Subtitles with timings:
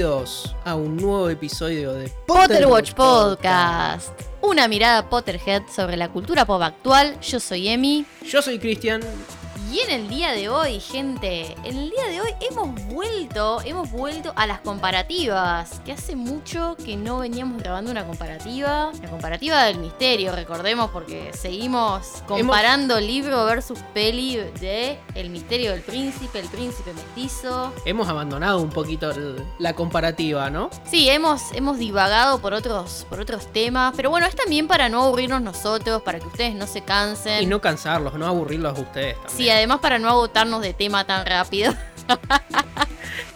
[0.00, 4.18] Bienvenidos a un nuevo episodio de Potterwatch Podcast.
[4.40, 7.20] Una mirada Potterhead sobre la cultura pop actual.
[7.20, 8.06] Yo soy Emi.
[8.24, 9.02] Yo soy Cristian.
[9.72, 13.88] Y en el día de hoy, gente, en el día de hoy hemos vuelto, hemos
[13.92, 15.80] vuelto a las comparativas.
[15.84, 18.90] Que hace mucho que no veníamos grabando una comparativa.
[19.00, 25.82] La comparativa del misterio, recordemos, porque seguimos comparando libro versus peli de El misterio del
[25.82, 27.72] príncipe, el príncipe mestizo.
[27.84, 29.12] Hemos abandonado un poquito
[29.60, 30.70] la comparativa, ¿no?
[30.84, 35.04] Sí, hemos, hemos divagado por otros, por otros temas, pero bueno, es también para no
[35.04, 37.44] aburrirnos nosotros, para que ustedes no se cansen.
[37.44, 39.36] Y no cansarlos, no aburrirlos a ustedes también.
[39.36, 41.72] Sí, además para no agotarnos de tema tan rápido.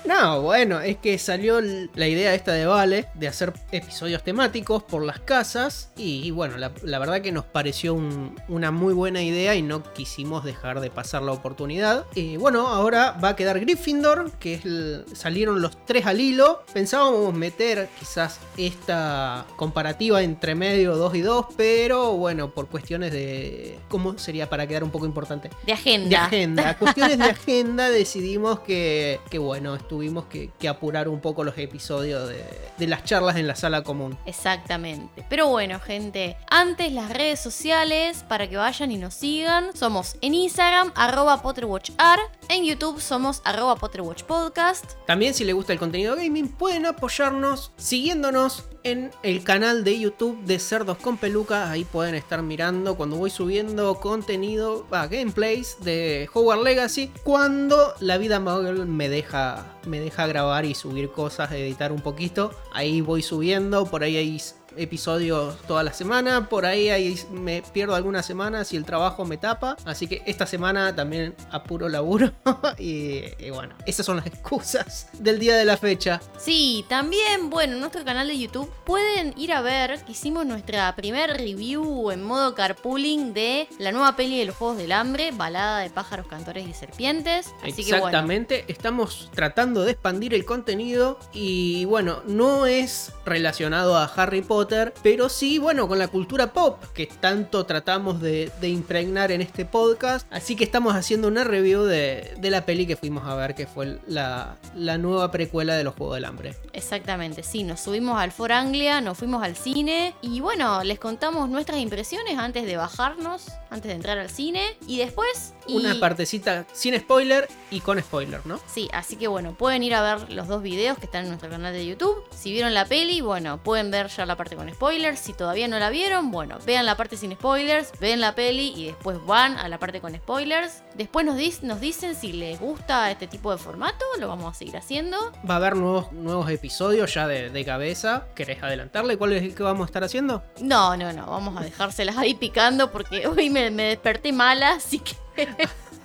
[0.05, 5.03] No, bueno, es que salió la idea esta de Vale de hacer episodios temáticos por
[5.05, 9.55] las casas y, bueno, la, la verdad que nos pareció un- una muy buena idea
[9.55, 12.05] y no quisimos dejar de pasar la oportunidad.
[12.15, 16.63] Y bueno, ahora va a quedar Gryffindor, que es el- salieron los tres al hilo.
[16.75, 23.79] Pensábamos meter quizás esta comparativa entre medio 2 y 2, pero bueno, por cuestiones de...
[23.89, 25.51] ¿Cómo sería para quedar un poco importante?
[25.65, 26.09] De agenda.
[26.09, 26.79] de agenda.
[26.79, 32.87] Cuestiones de agenda decidimos que, que bueno, tuvimos que, apurar un poco los episodios de,
[32.89, 34.19] las charlas en la sala común.
[34.27, 35.25] Exactamente.
[35.29, 39.71] Pero bueno, gente, antes las redes sociales para que vayan y nos sigan.
[39.77, 42.23] Somos en Instagram, arroba PotterWatchArt.
[42.49, 44.93] En YouTube somos arroba PotterWatchPodcast.
[45.07, 50.43] También si les gusta el contenido gaming pueden apoyarnos siguiéndonos en el canal de YouTube
[50.45, 51.71] de Cerdos con Peluca.
[51.71, 57.11] Ahí pueden estar mirando cuando voy subiendo contenido, va, gameplays de Hogwarts Legacy.
[57.25, 62.51] Cuando la vida Muggle me deja, me deja grabar y subir cosas, editar un poquito.
[62.73, 64.31] Ahí voy subiendo, por ahí hay
[64.77, 66.49] episodios toda la semana.
[66.49, 69.77] Por ahí, ahí me pierdo algunas semanas y el trabajo me tapa.
[69.85, 72.33] Así que esta semana también apuro laburo.
[72.79, 76.21] y, y bueno, esas son las excusas del día de la fecha.
[76.39, 80.95] Sí, también, bueno, en nuestro canal de YouTube pueden ir a ver que hicimos nuestra
[80.97, 85.81] primer review en modo carpooling de la nueva peli de los Juegos del Hambre, Balada
[85.81, 87.55] de pájaros, cantores y serpientes.
[87.63, 93.97] Así que bueno, Exactamente, estamos tratando de expandir el contenido y bueno, no es relacionado
[93.97, 94.64] a Harry Potter,
[95.03, 99.65] pero sí, bueno, con la cultura pop que tanto tratamos de, de impregnar en este
[99.65, 100.27] podcast.
[100.33, 103.67] Así que estamos haciendo una review de, de la peli que fuimos a ver, que
[103.67, 106.55] fue la, la nueva precuela de los Juegos del Hambre.
[106.73, 111.49] exactamente, sí, nos subimos al For Anglia, nos fuimos al cine y bueno, les contamos
[111.49, 115.55] nuestras impresiones antes de bajarnos, antes de entrar al cine y después...
[115.67, 118.61] y- Una partecita sin spoiler y con spoiler, ¿no?
[118.67, 121.51] Sí, así que bueno, pueden ir a ver los dos videos que están en nuestro
[121.51, 122.23] canal de YouTube.
[122.35, 125.19] Si vieron la peli, bueno, pueden ver ya la parte con spoilers.
[125.21, 128.87] Si todavía no la vieron, bueno, vean la parte sin spoilers, ven la peli y
[128.87, 130.83] después van a la parte con spoilers.
[130.95, 134.55] Después nos, dis- nos dicen si les gusta este tipo de formato, lo vamos a
[134.59, 135.17] seguir haciendo.
[135.49, 138.27] Va a haber nuevos, nuevos episodios ya de, de cabeza.
[138.35, 140.43] ¿Querés adelantarle cuál es el que vamos a estar haciendo?
[140.61, 145.01] No, no, no, vamos a dejárselas ahí picando porque hoy me, me desperté mala, así
[145.01, 145.15] que...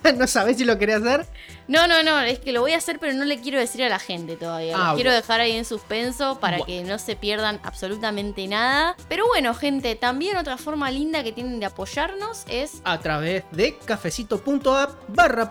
[0.16, 1.26] ¿No sabés si lo querés hacer?
[1.68, 3.88] No, no, no, es que lo voy a hacer, pero no le quiero decir a
[3.88, 4.74] la gente todavía.
[4.76, 5.20] Ah, Lo quiero bueno.
[5.20, 6.66] dejar ahí en suspenso para Bueno.
[6.66, 8.96] que no se pierdan absolutamente nada.
[9.08, 12.80] Pero bueno, gente, también otra forma linda que tienen de apoyarnos es.
[12.84, 15.48] a través de cafecito.app barra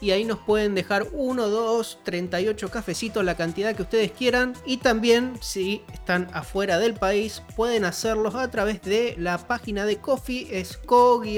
[0.00, 4.78] y ahí nos pueden dejar 1, 2, 38 cafecitos, la cantidad que ustedes quieran y
[4.78, 10.48] también si están afuera del país pueden hacerlos a través de la página de Coffee
[10.50, 11.32] es co-fi.com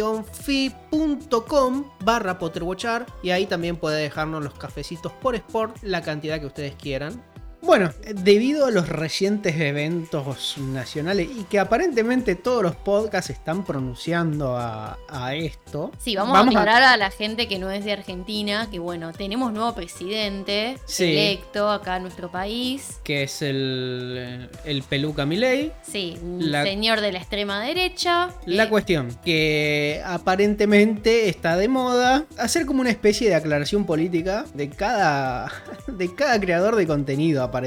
[2.04, 6.74] barra potterwatchar y ahí también puede dejarnos los cafecitos por sport, la cantidad que ustedes
[6.74, 7.22] quieran.
[7.66, 14.56] Bueno, debido a los recientes eventos nacionales y que aparentemente todos los podcasts están pronunciando
[14.56, 15.90] a, a esto.
[15.98, 16.96] Sí, vamos, a aclarar a...
[16.96, 21.04] la gente que no es de Argentina que, bueno, tenemos nuevo presidente Sí.
[21.04, 22.98] electo acá en nuestro país.
[23.02, 25.72] Que es el, el Peluca Milei.
[25.82, 28.30] Sí, un La- señor de la extrema derecha.
[28.46, 34.44] La Eh, cuestión, que aparentemente está de moda hacer como una especie de aclaración política
[34.54, 35.50] de cada,
[35.98, 37.66] de cada creador de contenido, aparentemente.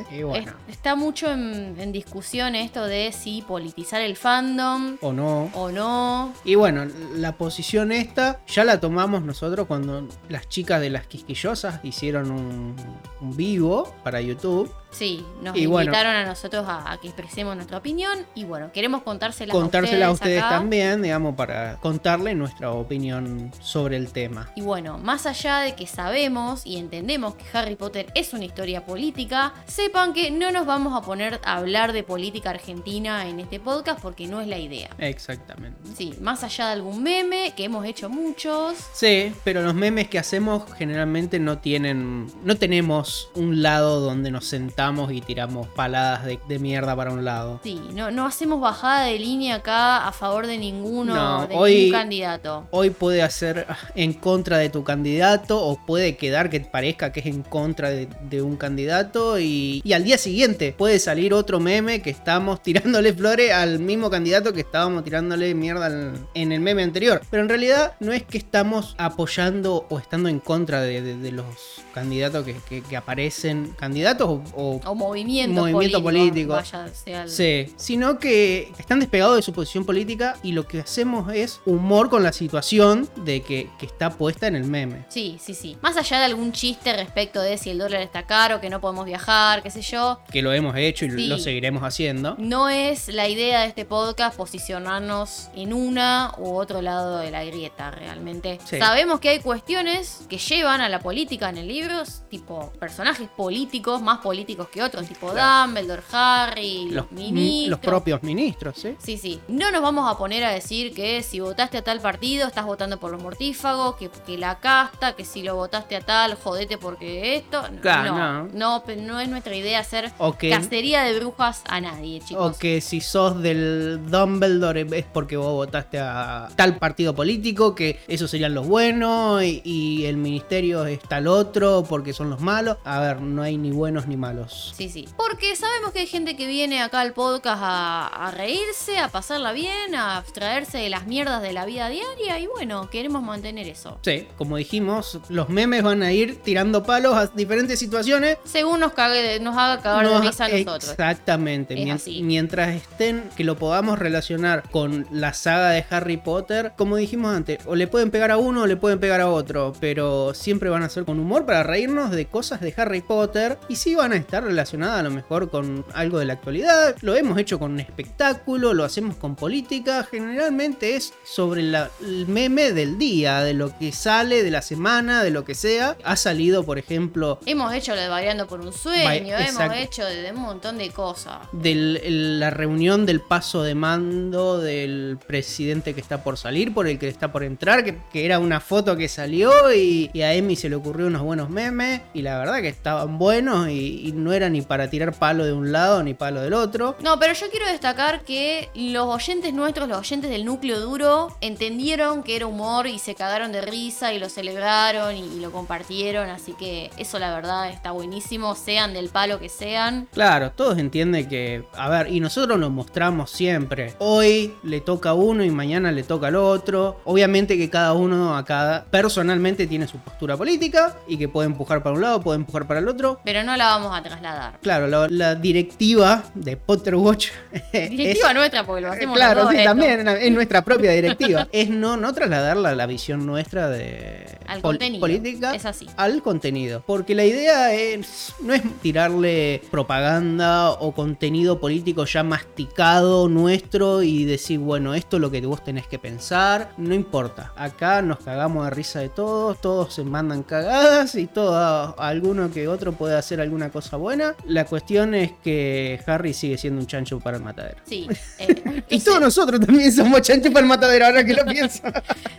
[0.00, 0.16] aparentemente.
[0.16, 0.52] Y bueno.
[0.68, 5.50] Es- está mucho en, en discusión esto de si politizar el fandom O no.
[5.54, 6.32] o no.
[6.44, 11.80] Y bueno, la posición esta ya la tomamos nosotros cuando las chicas de las quisquillosas
[11.82, 12.76] hicieron un,
[13.20, 14.72] un vivo para YouTube.
[14.90, 15.90] Sí, nos Y bueno.
[15.90, 20.08] invitaron a nosotros a, a que expresemos nuestra opinión y bueno, queremos contársela Contársela a
[20.08, 20.48] a ustedes acá.
[20.48, 24.50] también, digamos, para contarle nuestra opinión sobre el tema.
[24.56, 28.84] Y bueno, más allá de que sabemos y entendemos que Harry Potter es una historia
[28.84, 33.60] política, sepan que no nos vamos a poner a hablar de política argentina en este
[33.60, 34.90] podcast porque no es la idea.
[34.98, 35.78] Exactamente.
[35.96, 38.74] Sí, más allá de algún meme, que hemos hecho muchos.
[38.92, 42.26] Sí, pero los memes que hacemos generalmente no tienen.
[42.44, 47.24] No tenemos un lado donde nos sentamos y tiramos paladas de, de mierda para un
[47.24, 47.60] lado.
[47.62, 51.74] Sí, no, no hacemos bajada de línea acá a favor de ninguno, No, de hoy-
[51.76, 52.66] ningún candidato.
[52.70, 57.26] Hoy puede hacer en contra de tu candidato o puede quedar que parezca que es
[57.26, 62.00] en contra de, de un candidato y, y al día siguiente puede salir otro meme
[62.02, 66.82] que estamos tirándole flores al mismo candidato que estábamos tirándole mierda al- en el meme
[66.82, 67.20] anterior.
[67.30, 71.32] Pero en realidad no es que estamos apoyando o estando en contra de, de- de
[71.32, 71.46] los
[71.92, 76.52] candidatos que, que- que aparecen, candidatos o- o O movimiento, Movimiento político.
[76.54, 80.80] Vaya, sea el- Sí, sino que están despegados de su posición política y lo que
[80.80, 85.04] hacemos es humor con la situación de que, que está puesta en el meme.
[85.08, 85.76] Sí, sí, sí.
[85.82, 89.04] Más allá de algún chiste respecto de si el dólar está caro, que no podemos
[89.06, 91.26] viajar, qué sé yo, Que lo hemos hecho y Sí.
[91.26, 92.34] lo seguiremos haciendo.
[92.38, 97.44] no es la idea de este podcast posicionarnos en una u otro lado de la
[97.44, 98.58] grieta, realmente.
[98.64, 98.78] Sí.
[98.78, 104.00] Sabemos que hay cuestiones que llevan a la política en el libro, tipo personajes políticos,
[104.02, 107.70] más políticos que otros, tipo Dumbledore, Harry, los, Los, ministros.
[107.70, 108.96] los propios ministros, ¿sí?
[108.98, 109.40] Sí, sí.
[109.48, 112.98] No nos vamos a poner a decir que si votaste a tal partido estás votando
[113.00, 117.17] por los mortífagos, que, que la casta, que si lo votaste a tal, jodete porque
[117.36, 117.62] esto.
[117.80, 118.82] Claro, no, no.
[118.82, 122.56] no, no es nuestra idea hacer O que, cacería de brujas a nadie, chicos.
[122.56, 127.98] o que si sos del Dumbledore es porque vos votaste a tal partido político, que
[128.08, 132.76] esos serían los buenos y, y el ministerio es tal otro porque son los malos.
[132.84, 134.72] A ver, no hay ni buenos ni malos.
[134.76, 135.08] Sí, sí.
[135.16, 139.52] Porque sabemos que hay gente que viene acá al podcast a, a reírse, a pasarla
[139.52, 143.98] bien, a abstraerse de las mierdas de la vida diaria y bueno, queremos mantener eso.
[144.02, 148.92] Sí, como dijimos, los memes van a ir tirando palos a diferentes situaciones Según nos,
[148.92, 150.90] cague nos haga cagar No, de risa a nosotros.
[150.90, 151.74] Exactamente.
[151.74, 152.22] Es Mien- así.
[152.22, 157.58] Mientras estén, que lo podamos relacionar con la saga de Harry Potter, como dijimos antes,
[157.66, 160.82] o le pueden pegar a uno o le pueden pegar a otro, pero siempre van
[160.82, 164.16] a ser con humor para reírnos de cosas de Harry Potter y sí van a
[164.16, 166.94] estar relacionadas a lo mejor con algo de la actualidad.
[167.00, 172.26] Lo hemos hecho con un espectáculo, lo hacemos con política, generalmente es sobre la- el
[172.26, 175.96] meme del día, de lo que sale, de la semana, de lo que sea.
[176.04, 176.97] Ha salido, por ejemplo,
[177.46, 180.90] Hemos hecho lo de variando por un sueño, hemos hecho de, de un montón de
[180.90, 181.38] cosas.
[181.52, 181.74] de
[182.08, 187.08] la reunión del paso de mando del presidente que está por salir, por el que
[187.08, 190.68] está por entrar, que, que era una foto que salió y, y a Emi se
[190.68, 194.48] le ocurrió unos buenos memes y la verdad que estaban buenos y, y no era
[194.48, 196.96] ni para tirar palo de un lado ni palo del otro.
[197.02, 202.22] No, pero yo quiero destacar que los oyentes nuestros, los oyentes del núcleo duro, entendieron
[202.22, 206.28] que era humor y se cagaron de risa y lo celebraron y, y lo compartieron,
[206.30, 210.08] así que eso la verdad está buenísimo, sean del palo que sean.
[210.12, 213.94] Claro, todos entienden que, a ver, y nosotros nos mostramos siempre.
[213.98, 217.00] Hoy le toca a uno y mañana le toca al otro.
[217.04, 221.94] Obviamente que cada uno acá personalmente tiene su postura política y que puede empujar para
[221.94, 223.20] un lado, puede empujar para el otro.
[223.24, 224.58] Pero no la vamos a trasladar.
[224.60, 227.28] Claro, la, la directiva de Potter Watch
[227.72, 231.48] Directiva es- nuestra, porque lo hacemos Claro, los dos sí, también es nuestra propia directiva.
[231.52, 235.00] es no, no trasladarla a la visión nuestra de Al pol- contenido.
[235.00, 235.86] política Es así.
[235.96, 236.77] al contenido.
[236.86, 244.24] Porque la idea es no es tirarle propaganda o contenido político ya masticado nuestro y
[244.24, 246.70] decir, bueno, esto es lo que vos tenés que pensar.
[246.76, 247.52] No importa.
[247.56, 252.68] Acá nos cagamos de risa de todos, todos se mandan cagadas y todo alguno que
[252.68, 254.34] otro puede hacer alguna cosa buena.
[254.46, 257.78] La cuestión es que Harry sigue siendo un chancho para el matadero.
[257.86, 258.06] Sí.
[258.38, 261.82] eh, Y todos nosotros también somos chanchos para el matadero, ahora que lo pienso.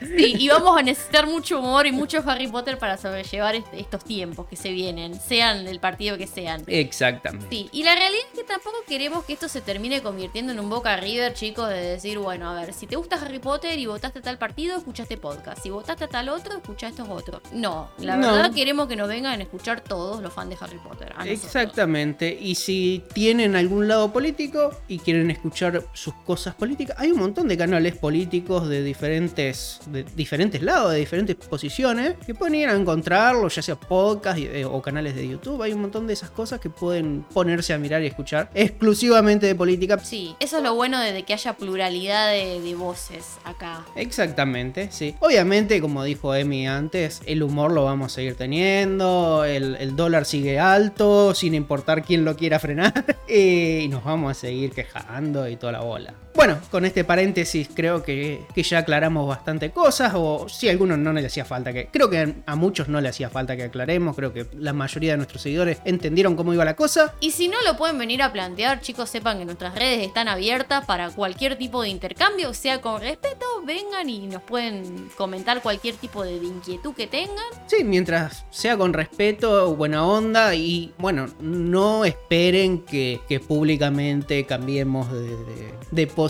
[0.01, 4.03] Sí, y vamos a necesitar mucho humor y mucho Harry Potter para sobrellevar est- estos
[4.03, 4.18] tiempos
[4.49, 6.63] que se vienen, sean del partido que sean.
[6.67, 7.47] Exactamente.
[7.49, 10.69] Sí, y la realidad es que tampoco queremos que esto se termine convirtiendo en un
[10.69, 14.19] Boca River, chicos, de decir, bueno, a ver, si te gusta Harry Potter y votaste
[14.19, 15.61] a tal partido, escucha este podcast.
[15.63, 17.41] Si votaste a tal otro, escucha estos otros.
[17.53, 18.31] No, la No.
[18.33, 21.13] verdad queremos que nos vengan a escuchar todos los fans de Harry Potter.
[21.25, 22.37] Exactamente.
[22.39, 27.47] Y si tienen algún lado político y quieren escuchar sus cosas políticas, hay un montón
[27.47, 32.73] de canales políticos de diferentes, de diferentes lados, de diferentes posiciones, que pueden ir a
[32.75, 35.61] encontrarlo, ya sea podcast eh, o canales de YouTube.
[35.61, 39.55] Hay un montón de esas cosas que pueden ponerse a mirar y escuchar exclusivamente de
[39.55, 39.99] política.
[39.99, 43.85] Sí, eso es lo bueno de, que haya pluralidad de, de voces acá.
[43.95, 45.15] Exactamente, sí.
[45.19, 50.59] Obviamente, como dijo Emi antes, el humor lo vamos a seguir teniendo, el, dólar sigue
[50.59, 55.73] alto, sin importar quién lo quiera frenar, y nos vamos a seguir quejando y toda
[55.73, 56.13] la bola.
[56.39, 61.11] Bueno, con este paréntesis creo que, ya aclaramos bastante cosas, o si a algunos no
[61.11, 61.87] le hacía falta que...
[61.87, 65.17] Creo que a muchos no le hacía falta que aclaremos, creo que la mayoría de
[65.17, 67.13] nuestros seguidores entendieron cómo iba la cosa.
[67.19, 70.85] Y si no lo pueden venir a plantear, chicos, sepan que nuestras redes están abiertas
[70.85, 76.23] para cualquier tipo de intercambio, sea con respeto, vengan y nos pueden comentar cualquier tipo
[76.23, 77.35] de inquietud que tengan.
[77.67, 85.73] Sí, mientras sea con respeto, buena onda y bueno, no esperen que, públicamente cambiemos de,
[85.91, 86.28] de posición,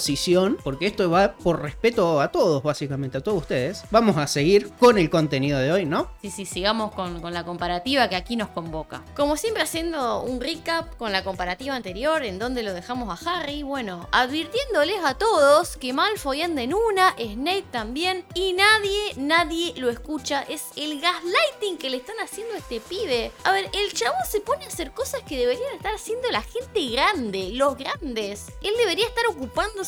[0.64, 3.84] porque esto va por respeto a todos, básicamente, a todos ustedes.
[3.92, 6.10] Vamos a seguir con el contenido de hoy, ¿no?
[6.22, 9.04] Sí, sí, sigamos con, la comparativa que aquí nos convoca.
[9.16, 13.62] Como siempre, haciendo un recap con la comparativa anterior, en donde lo dejamos a Harry,
[13.62, 19.90] bueno, advirtiéndoles a todos que Malfoy anda en una, Snape también, y nadie, nadie lo
[19.90, 20.42] escucha.
[20.44, 23.32] Es el gaslighting que le están haciendo a este pibe.
[23.44, 26.88] A ver, el chavo se pone a hacer cosas que deberían estar haciendo la gente
[26.90, 28.48] grande, los grandes.
[28.64, 29.26] Él debería estar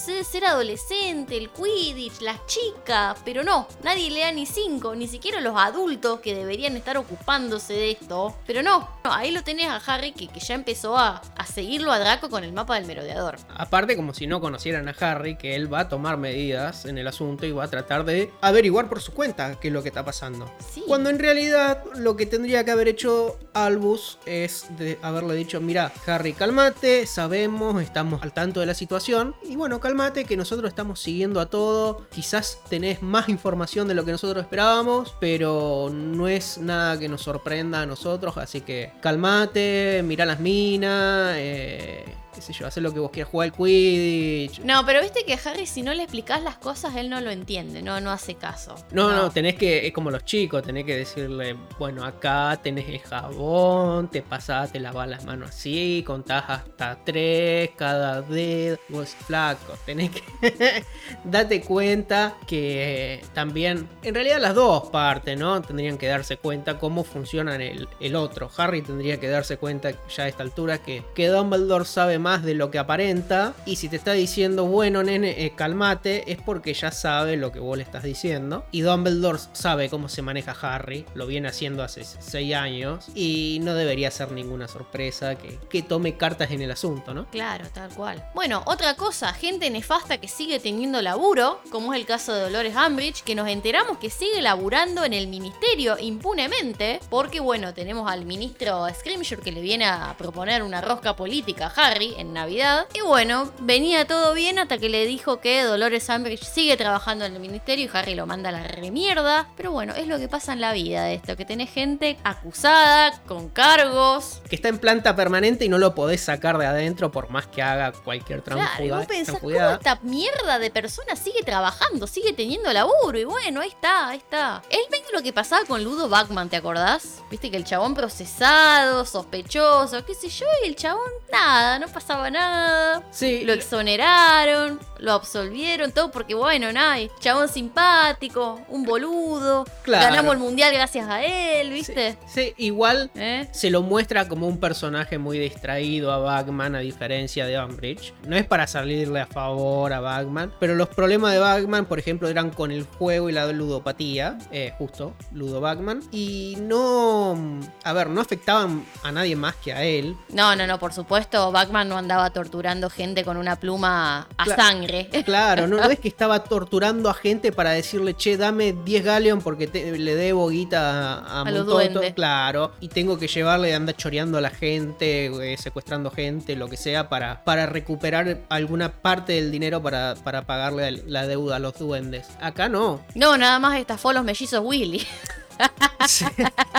[0.08, 5.08] de ser adolescente, el Quidditch, las chicas, pero no, nadie le da ni cinco, ni
[5.08, 8.36] siquiera los adultos que deberían estar ocupándose de esto.
[8.48, 12.00] Pero no, ahí lo tenés a Harry que, que ya empezó a, a, seguirlo a
[12.00, 13.38] Draco con el mapa del merodeador.
[13.55, 17.08] Aparte, como si no conocieran a Harry, que él va a tomar medidas en el
[17.08, 20.05] asunto y va a tratar de averiguar por su cuenta qué es lo que está
[20.05, 20.51] pasando.
[20.88, 25.91] Cuando en realidad lo que tendría que haber hecho Albus es de haberle dicho, mira,
[26.05, 31.00] Harry, cálmate, sabemos, estamos al tanto de la situación y bueno, cálmate que nosotros estamos
[31.00, 32.07] siguiendo a todo.
[32.09, 37.21] Quizás tenés más información de lo que nosotros esperábamos, pero no es nada que nos
[37.21, 38.38] sorprenda a nosotros.
[38.38, 41.35] Así que cálmate, mira las minas.
[41.38, 44.59] Eh, qué sé yo, hacer lo que vos quieras, jugar al Quidditch.
[44.61, 47.81] No, pero viste que Harry si no le explicás las cosas, él no lo entiende,
[47.81, 48.75] no, no hace caso.
[48.91, 53.00] No, no, tenés que, es como los chicos, tenés que decirle, bueno, acá tenés el
[53.00, 59.73] jabón, te pasás, te lavas las manos así, contás hasta tres, cada dedo, vos flaco,
[59.85, 60.21] tenés que
[61.23, 65.61] date cuenta que también, en realidad las dos partes, ¿no?
[65.61, 68.50] Tendrían que darse cuenta cómo funciona el, el otro.
[68.57, 72.54] Harry tendría que darse cuenta ya a esta altura que, que Dumbledore sabe más de
[72.54, 73.54] lo que aparenta.
[73.66, 77.60] Y si te está diciendo, bueno, nene, eh, calmate, es porque ya sabe lo que
[77.60, 78.66] vos le estás diciendo.
[78.72, 83.08] Y Dumbledore sabe cómo se maneja Harry, lo viene haciendo hace 6 años.
[83.16, 87.25] Y no debería ser ninguna sorpresa que, que tome cartas en el asunto, ¿no?
[87.30, 88.24] Claro, tal cual.
[88.34, 92.75] Bueno, otra cosa, gente nefasta que sigue teniendo laburo, como es el caso de Dolores
[92.75, 98.25] Umbridge, que nos enteramos que sigue laburando en el ministerio impunemente, porque bueno, tenemos al
[98.25, 102.88] ministro Scrimshaw que le viene a proponer una rosca política a Harry en Navidad.
[102.94, 107.34] Y bueno, venía todo bien hasta que le dijo que Dolores Umbridge sigue trabajando en
[107.34, 109.50] el ministerio y Harry lo manda a la remierda.
[109.58, 113.22] Pero bueno, es lo que pasa en la vida de esto, que tenés gente acusada,
[113.27, 114.41] con cargos.
[114.50, 117.62] Que está en planta permanente y no lo podés sacar de adentro por más que
[117.62, 118.70] haga cualquier trabajo.
[118.77, 123.18] Claro, vos pensás, ¿cómo esta mierda de persona sigue trabajando, sigue teniendo laburo?
[123.18, 124.62] Y bueno, ahí está, ahí está.
[124.70, 127.22] Es medio lo que pasaba con Ludo Bachman, ¿te acordás?
[127.30, 132.31] Viste que el chabón procesado, sospechoso, qué sé yo, y el chabón nada, no pasaba
[132.31, 133.03] nada.
[133.12, 133.43] Sí.
[133.46, 139.65] Lo exoneraron, lo absolvieron, todo porque, bueno, nada, chabón simpático, un boludo.
[139.86, 142.17] Ganamos el mundial gracias a él, ¿viste?
[142.27, 143.48] Sí, igual ¿Eh?
[143.51, 148.13] se lo muestra como un personaje muy distraído a Bagman, a diferencia de Umbridge.
[148.27, 152.27] No es para salirle a favor a Bagman, pero los problemas de Bagman, por ejemplo,
[152.27, 157.60] eran con el juego y la ludopatía, eh, justo, Ludo Bagman, y no.
[157.84, 160.15] A ver, no afectaban a nadie más que a él.
[160.29, 165.10] No, no, no, por supuesto, Bagman no andaba torturando gente con una pluma a sangre.
[165.25, 169.67] Claro, no, es que estaba torturando a gente para decirle, che, dame 10 Galeon porque
[169.67, 171.67] le debo guita a, a, los
[172.15, 176.77] Claro, y tengo que llevarle, anda choreando a la gente, eh, secuestrando gente, lo que
[176.77, 181.77] sea, para, para recuperar alguna parte del dinero para, para pagarle la deuda a los
[181.77, 182.27] duendes.
[182.39, 183.01] Acá no.
[183.15, 185.05] No, nada más estafó a los mellizos Willy.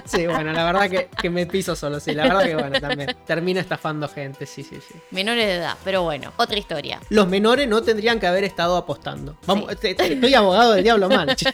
[0.04, 3.60] Sí, bueno, la verdad que, me piso solo, sí, la verdad que bueno, también termina
[3.60, 4.94] estafando gente, sí, sí, sí.
[5.10, 7.00] Menores de edad, pero bueno, otra historia.
[7.08, 9.38] Los menores no tendrían que haber estado apostando.
[9.46, 11.34] Vamos, estoy abogado del diablo mal.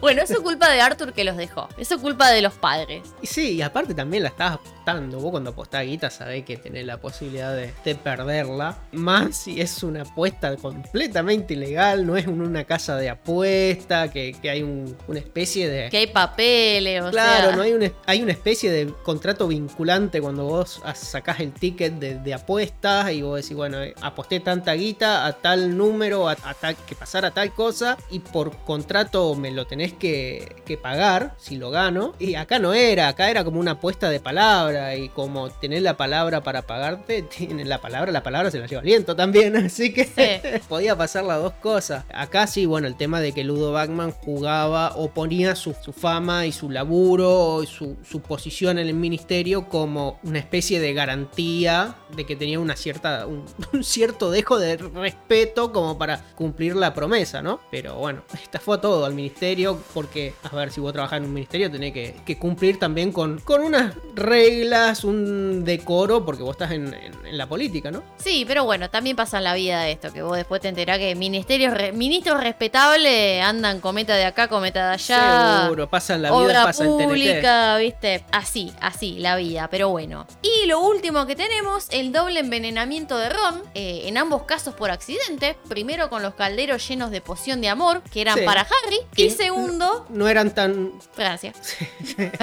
[0.00, 1.68] Bueno, eso es culpa de Arthur que los dejó.
[1.76, 3.02] Eso es culpa de los padres.
[3.20, 5.20] Y sí, y aparte también la estás apostando.
[5.20, 8.78] Vos cuando apostás guita sabés que tenés la posibilidad de, de perderla.
[8.92, 14.34] Más si es una apuesta completamente ilegal, no es un- una casa de apuesta, que,
[14.40, 15.90] que hay un- una especie de...
[15.90, 16.06] Que hay
[16.44, 17.56] papeles, o Claro, sea.
[17.56, 22.18] no hay una, hay una especie de contrato vinculante cuando vos sacás el ticket de,
[22.18, 26.54] de apuestas y vos decís, bueno, eh, aposté tanta guita a tal número, a, a
[26.54, 31.56] tal, que pasara tal cosa, y por contrato me lo tenés que, que pagar si
[31.56, 32.14] lo gano.
[32.18, 35.96] Y acá no era, acá era como una apuesta de palabra, y como tenés la
[35.96, 39.92] palabra para pagarte, tienes la palabra, la palabra se la lleva el viento también, así
[39.92, 40.60] que Sí.
[40.68, 42.04] podía pasar las dos cosas.
[42.12, 46.33] Acá sí, bueno, el tema de que Ludo Bagman jugaba o ponía su, su fama
[46.44, 51.96] y su laburo y su, su posición en el ministerio como una especie de garantía
[52.16, 56.94] de que tenía una cierta, un, un cierto dejo de respeto como para cumplir la
[56.94, 57.60] promesa, ¿no?
[57.70, 61.34] Pero bueno, estafó a todo al ministerio porque, a ver, si vos trabajás en un
[61.34, 66.72] ministerio tenés que, que cumplir también con, con unas reglas, un decoro, porque vos estás
[66.72, 68.02] en, en- en la política, ¿no?
[68.16, 70.98] Sí, pero bueno, también pasa en la vida de esto, que vos después te enterás
[70.98, 75.62] que ministerios ministros respetables andan cometa de acá, cometa de allá.
[75.64, 77.04] Seguro, pasa en la vida, Obra pasa en TNT.
[77.08, 80.26] pública, viste, así, así, la vida, pero bueno.
[80.42, 84.90] Y lo último que tenemos, el doble envenenamiento de Ron, eh, en ambos casos por
[84.90, 85.56] accidente.
[85.68, 88.44] Primero con los calderos llenos de poción de amor, que eran Sí.
[88.44, 88.98] para Harry.
[89.16, 90.92] Y segundo, No eran tan.
[91.16, 91.56] gracias.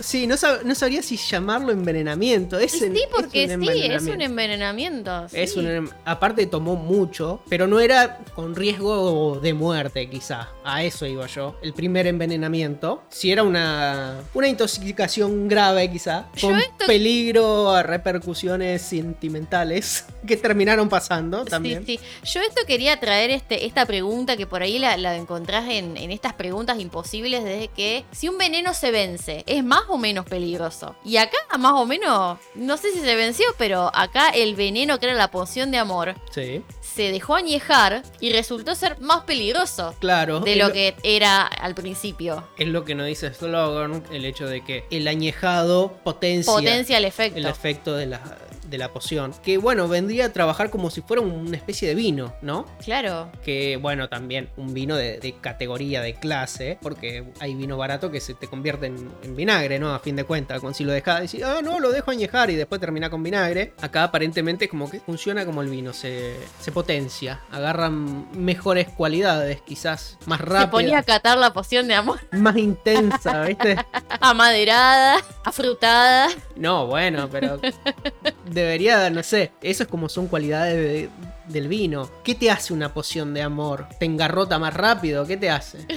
[0.00, 2.58] Sí, no, sab- no sabría si llamarlo envenenamiento.
[2.58, 5.26] Es, en- sí, porque sí, es un envenenamiento.
[5.32, 10.48] Es un aparte tomó mucho, pero no era con riesgo de muerte, quizá.
[10.64, 11.56] A eso iba yo.
[11.62, 12.85] El primer envenenamiento.
[13.08, 16.26] Si era una, una intoxicación grave, quizá.
[16.34, 21.84] Yo Con esto- peligro a repercusiones sentimentales que terminaron pasando también.
[21.86, 22.30] Sí, sí.
[22.32, 26.10] Yo esto quería traer este, esta pregunta que por ahí la, la encontrás en, en
[26.10, 30.96] estas preguntas imposibles de que si un veneno se vence, ¿es más o menos peligroso?
[31.04, 35.06] Y acá más o menos, no sé si se venció, pero acá el veneno que
[35.06, 36.62] era la poción de amor Sí,
[36.96, 40.40] se dejó añejar y resultó ser más peligroso claro.
[40.40, 42.48] de lo que era al principio.
[42.56, 47.04] Es lo que nos dice Slogan, el hecho de que el añejado potencia, Potencia el
[47.04, 47.38] efecto.
[47.38, 48.22] el efecto de la,
[48.68, 49.32] de la poción.
[49.42, 52.66] Que bueno, vendría a trabajar como si fuera una especie de vino, ¿no?
[52.84, 53.30] Claro.
[53.44, 58.20] Que bueno, también un vino de, de categoría, de clase, porque hay vino barato que
[58.20, 59.94] se te convierte en, en vinagre, ¿no?
[59.94, 62.56] A fin de cuentas, con si lo dejas, decís, ah, no, lo dejo añejar y
[62.56, 63.74] después termina con vinagre.
[63.80, 70.18] Acá aparentemente como que funciona como el vino, se, se potencia, agarran mejores cualidades, quizás
[70.26, 73.76] más Se ponía a catar la poción de amor más intensa, ¿viste?
[74.20, 76.28] amaderada, afrutada.
[76.56, 77.60] No, bueno, pero
[78.50, 81.08] debería, no sé, eso es como son cualidades de-
[81.48, 82.10] del vino.
[82.24, 83.86] ¿Qué te hace una poción de amor?
[84.00, 85.26] ¿Te engarrota más rápido?
[85.26, 85.78] ¿Qué te hace?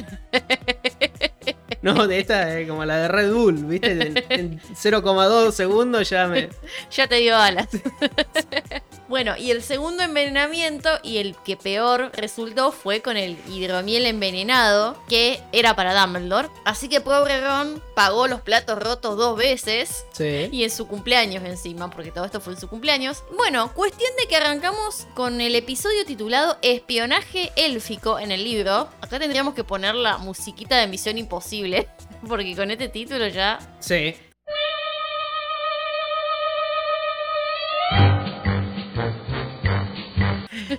[1.82, 3.92] No, de esta eh, como la de Red Bull, ¿viste?
[3.92, 6.50] En, en 0,2 segundos ya me...
[6.92, 7.70] Ya te dio alas.
[9.10, 14.96] bueno, y el segundo envenenamiento y el que peor resultó fue con el hidromiel envenenado,
[15.10, 16.50] que era para Dumbledore.
[16.64, 20.06] Así que pobre Ron pagó los platos rotos dos veces.
[20.14, 20.50] Sí.
[20.52, 23.24] Y en su cumpleaños encima, porque todo esto fue en su cumpleaños.
[23.36, 28.90] Bueno, cuestión de que arrancamos con el episodio titulado Espionaje élfico en el libro.
[29.02, 31.90] Acá tendríamos que poner la musiquita de Misión Imposible,
[32.28, 34.16] porque con este título ya Sí.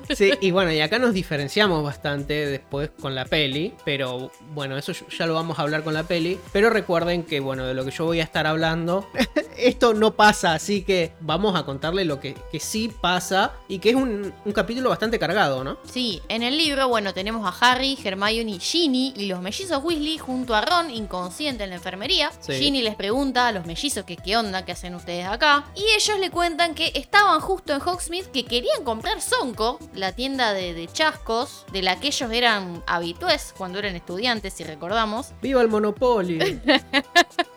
[0.15, 4.93] Sí, y bueno, y acá nos diferenciamos bastante después con la peli, pero bueno, eso
[4.93, 7.91] ya lo vamos a hablar con la peli, pero recuerden que bueno, de lo que
[7.91, 9.09] yo voy a estar hablando,
[9.57, 13.91] esto no pasa, así que vamos a contarle lo que, que sí pasa y que
[13.91, 15.79] es un, un capítulo bastante cargado, ¿no?
[15.85, 20.55] Sí, en el libro, bueno, tenemos a Harry, Hermione, Ginny y los mellizos Weasley junto
[20.55, 22.31] a Ron inconsciente en la enfermería.
[22.41, 22.55] Sí.
[22.55, 25.65] Ginny les pregunta a los mellizos que qué onda, qué hacen ustedes acá.
[25.75, 30.53] Y ellos le cuentan que estaban justo en Hogsmeade, que querían comprar Sonko, la tienda
[30.53, 35.33] de, de chascos, de la que ellos eran habitués cuando eran estudiantes, si recordamos.
[35.43, 36.61] ¡Viva el Monopoly!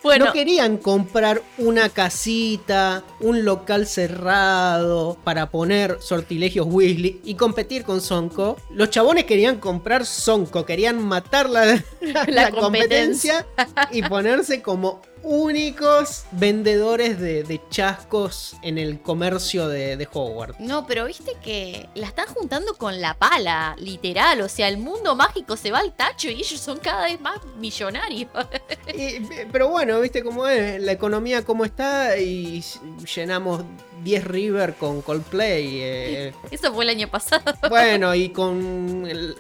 [0.04, 7.86] Bueno, No querían comprar una casita, un local cerrado para poner sortilegios Weasley y competir
[7.86, 8.58] con Sonko.
[8.70, 11.66] Los chabones querían comprar Sonko, querían matar la,
[12.02, 13.46] la La competencia
[13.92, 20.60] y ponerse como únicos vendedores de, de chascos en el comercio de, de Hogwarts.
[20.60, 24.42] No, pero viste que la están juntando con la pala, literal.
[24.42, 27.40] O sea, el mundo mágico se va al tacho y ellos son cada vez más
[27.58, 28.30] millonarios.
[28.96, 29.20] Y,
[29.52, 32.64] pero bueno, viste cómo es, la economía cómo está y
[33.16, 33.64] llenamos
[34.04, 35.80] 10 River con Coldplay.
[35.82, 37.54] eh, Eso fue el año pasado.
[37.70, 39.06] bueno, y con...
[39.10, 39.36] el-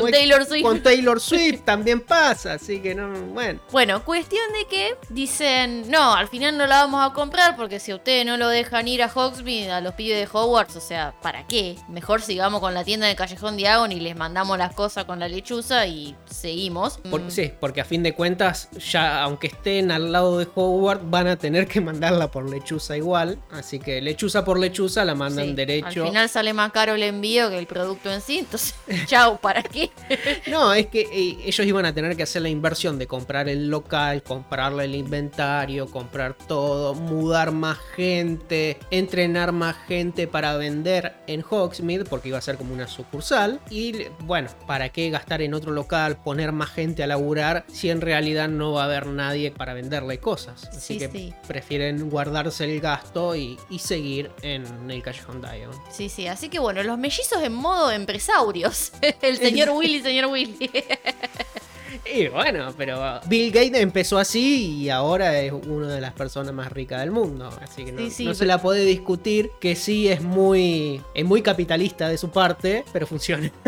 [0.00, 0.10] Con.
[0.10, 0.62] Taylor Swift.
[0.62, 3.60] Con Taylor Swift también pasa, así que no, bueno.
[3.70, 7.92] Bueno, cuestión de que dicen, no, al final no la vamos a comprar porque si
[7.92, 11.14] a ustedes no lo dejan ir a Hogsmeade, a los pibes de Hogwarts, o sea,
[11.22, 11.76] ¿para qué?
[11.88, 15.28] Mejor sigamos con la tienda de Callejón Diagon y les mandamos las cosas con la
[15.28, 16.98] lechuza y seguimos.
[17.10, 21.08] Por- Mm, sí, porque a fin de cuentas, ya aunque estén al lado de Hogwarts,
[21.08, 23.38] van a tener que mandarla por lechuza igual.
[23.50, 26.02] Así que lechuza por lechuza la mandan sí, derecho.
[26.02, 28.74] Al final sale más caro el envío que el producto en sí, entonces,
[29.06, 29.81] chau, ¿para qué?
[30.48, 33.68] No, es que eh, ellos iban a tener que hacer la inversión de comprar el
[33.68, 41.42] local, comprarle el inventario, comprar todo, mudar más gente, entrenar más gente para vender en
[41.48, 43.60] Hogsmeade, porque iba a ser como una sucursal.
[43.70, 48.00] Y bueno, ¿para qué gastar en otro local, poner más gente a laburar si en
[48.00, 50.68] realidad no va a haber nadie para venderle cosas?
[50.68, 51.34] Así Sí, que sí.
[51.48, 55.74] prefieren guardarse el gasto y, y seguir en el Callejón Diagon.
[55.90, 58.92] Sí, sí, así que bueno, los mellizos en modo empresarios.
[59.22, 60.70] El señor Willy, señor Willy.
[62.14, 66.72] Y bueno, pero Bill Gates empezó así y ahora es una de las personas más
[66.72, 67.48] ricas del mundo.
[67.62, 71.24] Así que no, Sí, sí, no se la puede discutir que sí es muy, es
[71.24, 73.50] muy capitalista de su parte, pero funciona.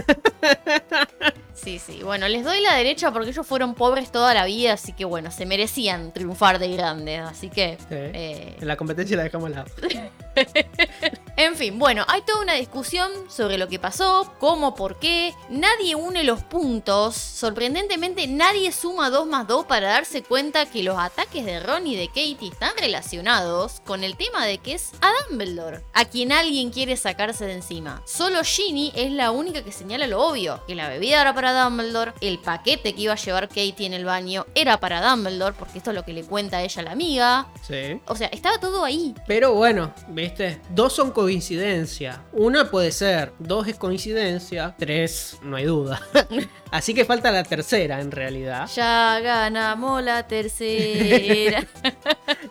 [1.55, 2.01] Sí, sí.
[2.03, 5.31] Bueno, les doy la derecha porque ellos fueron pobres toda la vida, así que bueno,
[5.31, 7.21] se merecían triunfar de grandes.
[7.21, 7.79] Así que.
[7.79, 7.87] Sí.
[7.91, 9.67] eh, En la competencia la dejamos al lado.
[11.37, 15.35] en fin, bueno, hay toda una discusión sobre lo que pasó, cómo, por qué.
[15.49, 17.17] Nadie une los puntos.
[17.17, 21.97] Sorprendentemente, nadie suma 2 más 2 para darse cuenta que los ataques de Ron y
[21.97, 26.71] de Katie están relacionados con el tema de que es a Dumbledore, a quien alguien
[26.71, 28.03] quiere sacarse de encima.
[28.07, 32.13] Solo Ginny es la única que señala lo obvio, que la bebida era para Dumbledore,
[32.21, 35.91] el paquete que iba a llevar Katie en el baño era para Dumbledore, porque esto
[35.91, 37.49] es lo que le cuenta a ella la amiga.
[37.63, 38.01] Sí.
[38.07, 39.15] O sea, estaba todo ahí.
[39.27, 42.23] Pero bueno, viste, dos son coincidencia.
[42.33, 45.99] Una puede ser, dos es coincidencia, tres no hay duda.
[46.71, 48.69] Así que falta la tercera en realidad.
[48.75, 51.67] Ya ganamos la tercera.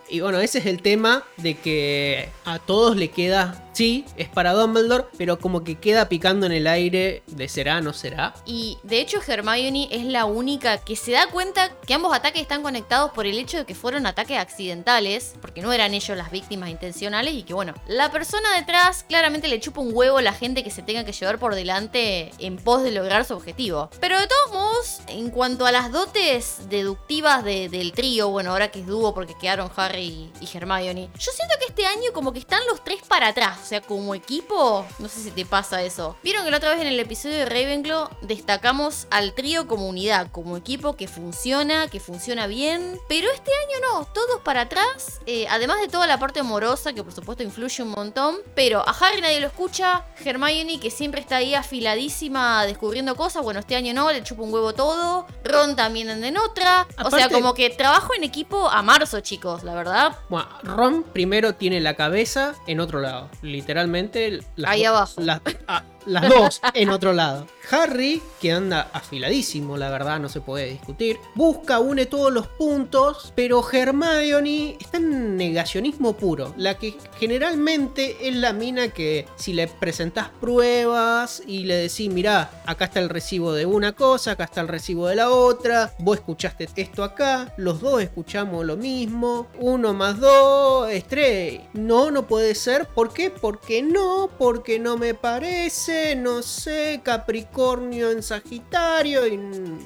[0.09, 4.53] Y bueno, ese es el tema de que a todos le queda, sí, es para
[4.53, 8.35] Dumbledore, pero como que queda picando en el aire de será, no será.
[8.45, 12.61] y de hecho Hermione es la única que se da cuenta que ambos ataques están
[12.61, 16.69] conectados por el hecho de que fueron ataques accidentales, porque no eran ellos las víctimas
[16.69, 20.63] intencionales y que bueno, la persona detrás claramente le chupa un huevo a la gente
[20.63, 23.89] que se tenga que llevar por delante en pos de lograr su objetivo.
[23.99, 28.71] Pero de todos modos, en cuanto a las dotes deductivas de- del trío, bueno, ahora
[28.71, 32.39] que es dúo porque quedaron Harry y Hermione, yo siento que este año como que
[32.39, 36.15] están los tres para atrás, o sea, como equipo, no sé si te pasa eso.
[36.23, 40.31] Vieron que la otra vez en el episodio de Ravenclaw destacamos al trío como unidad,
[40.31, 45.45] como equipo que funciona, que funciona bien, pero este año no, todos para atrás, eh,
[45.49, 49.21] además de toda la parte amorosa que por supuesto influye un montón, pero a Harry
[49.21, 54.11] nadie lo escucha, Hermione que siempre está ahí afiladísima descubriendo cosas, bueno, este año no,
[54.11, 58.13] le chupa un huevo todo, Ron también anda en otra, o sea, como que trabajo
[58.15, 60.15] en equipo a marzo, chicos, la verdad.
[60.29, 63.29] Bueno, Ron primero tiene la cabeza en otro lado.
[63.41, 64.39] Literalmente.
[64.55, 65.13] las Ahí abajo.
[65.21, 67.47] las- ah, las dos en otro lado.
[67.71, 71.17] Harry, que anda afiladísimo, la verdad, no se puede discutir.
[71.35, 76.53] Busca, une todos los puntos, pero Hermione está en negacionismo puro.
[76.57, 82.51] La que generalmente es la mina que si le presentás pruebas y le decís, mirá,
[82.65, 86.17] acá está el recibo de una cosa, acá está el recibo de la otra, vos
[86.17, 91.61] escuchaste esto acá, los dos escuchamos lo mismo, uno más dos es tres.
[91.73, 92.87] No, no puede ser.
[92.87, 93.29] ¿Por qué?
[93.29, 99.37] Porque no, porque no me parece, no sé, Capricornio en Sagitario y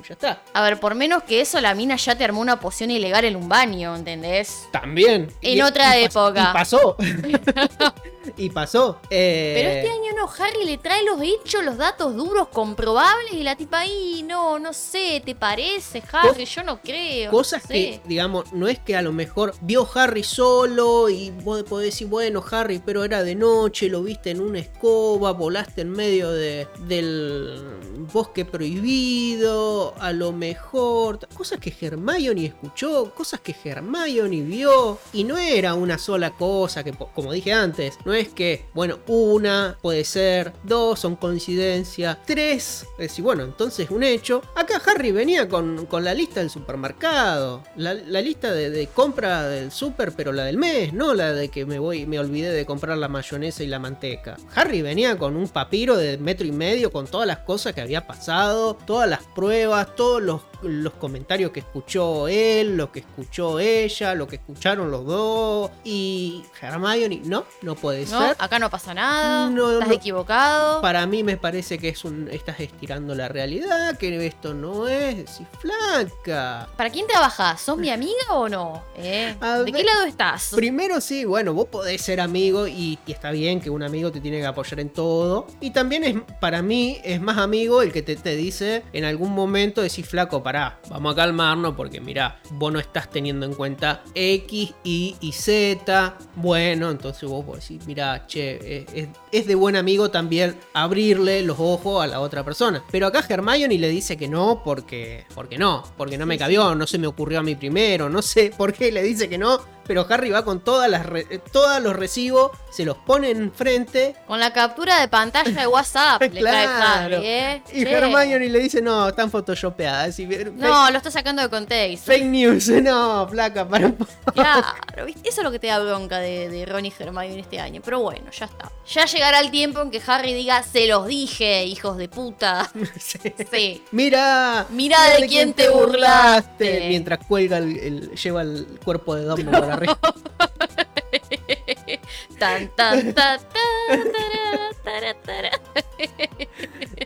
[0.08, 0.42] ya está.
[0.54, 3.36] A ver, por menos que eso, la mina ya te armó una poción ilegal en
[3.36, 4.68] un baño, ¿entendés?
[4.72, 5.32] También.
[5.42, 6.50] En otra época.
[6.50, 6.96] Y pasó.
[8.36, 9.00] y pasó.
[9.10, 13.44] Eh, Pero este año no, Harry le trae los hechos, los datos duros, comprobables, y
[13.44, 16.46] la tipa ahí, no, no sé, ¿te parece, Harry?
[16.46, 17.32] Yo no creo.
[17.32, 17.74] Cosas no sé.
[17.74, 22.08] que, digamos, no es que a lo mejor vio Harry solo y vos podés decir,
[22.08, 26.68] bueno, Harry, pero era de noche, lo viste en una escoba, volaste en medio de,
[26.88, 27.78] del
[28.12, 31.20] bosque prohibido, a lo mejor.
[31.34, 35.00] Cosas que Hermione escuchó, cosas que Hermione vio.
[35.14, 39.00] Y no era una sola cosa, que como dije antes, no es es que, bueno,
[39.08, 44.42] una puede ser, dos son coincidencia, tres, es decir, bueno, entonces un hecho.
[44.56, 49.48] Acá Harry venía con, con la lista del supermercado, la, la lista de, de compra
[49.48, 52.66] del super, pero la del mes, no la de que me voy, me olvidé de
[52.66, 54.38] comprar la mayonesa y la manteca.
[54.56, 58.06] Harry venía con un papiro de metro y medio con todas las cosas que había
[58.06, 64.14] pasado, todas las pruebas, todos los, los comentarios que escuchó él, lo que escuchó ella,
[64.16, 65.72] lo que escucharon los dos.
[65.84, 68.36] Y Hermione, no, no puede No, ser.
[68.40, 69.50] acá no pasa nada.
[69.50, 69.94] No, estás no.
[69.94, 70.82] equivocado.
[70.82, 72.28] Para mí me parece que es un.
[72.32, 75.30] estás estirando la realidad, que esto no es.
[75.30, 76.68] Si flaca.
[76.76, 77.62] ¿Para quién trabajas?
[77.62, 78.84] ¿Sos mi amiga o no?
[78.98, 79.36] ¿Eh?
[79.40, 80.52] ¿De ver- qué lado estás?
[80.56, 84.20] Primero sí, bueno, vos podés ser amigo y, y está bien que un amigo te
[84.22, 85.48] tiene que apoyar en todo.
[85.62, 89.34] Y también es, para mí, es más amigo el que te, te dice en algún
[89.34, 94.02] momento, decís, flaco, pará, vamos a calmarnos porque mirá, vos no estás teniendo en cuenta
[94.16, 96.16] X, Y y Z.
[96.36, 97.82] Bueno, entonces vos podés decir,
[98.28, 102.84] che, es, es- es de buen amigo también abrirle los ojos a la otra persona.
[102.92, 106.88] Pero acá Hermione le dice que no porque, porque no, porque no me cabió, no
[106.88, 109.60] se me ocurrió a mí primero, no sé por qué le dice que no.
[109.88, 114.40] Pero Harry va con todas las eh, todos los recibos, se los pone enfrente Con
[114.40, 117.18] la captura de pantalla de WhatsApp le Claro.
[117.18, 117.64] Harry, ¿eh?
[117.74, 117.92] y Che.
[117.92, 120.18] Hermione le dice, no, están photoshopeadas.
[120.56, 122.12] No, lo está sacando de contexto.
[122.12, 124.12] Fake news, no, placa, para un poco.
[124.34, 125.28] Claro, ¿viste?
[125.30, 127.82] eso es lo que te da bronca de, de Ron y Hermione este año.
[127.84, 128.72] Pero bueno, ya está.
[128.88, 132.70] Ya llegará el tiempo en que Harry diga, se los dije, hijos de puta.
[133.00, 133.20] Sí.
[133.52, 133.84] Sí.
[133.92, 136.88] Mira, Mira de quién te burlaste.
[136.90, 139.76] Mientras cuelga el, el- lleva el cuerpo de Dumbledore
[142.40, 143.14] Tan, tan.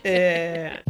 [0.04, 0.82] Eh,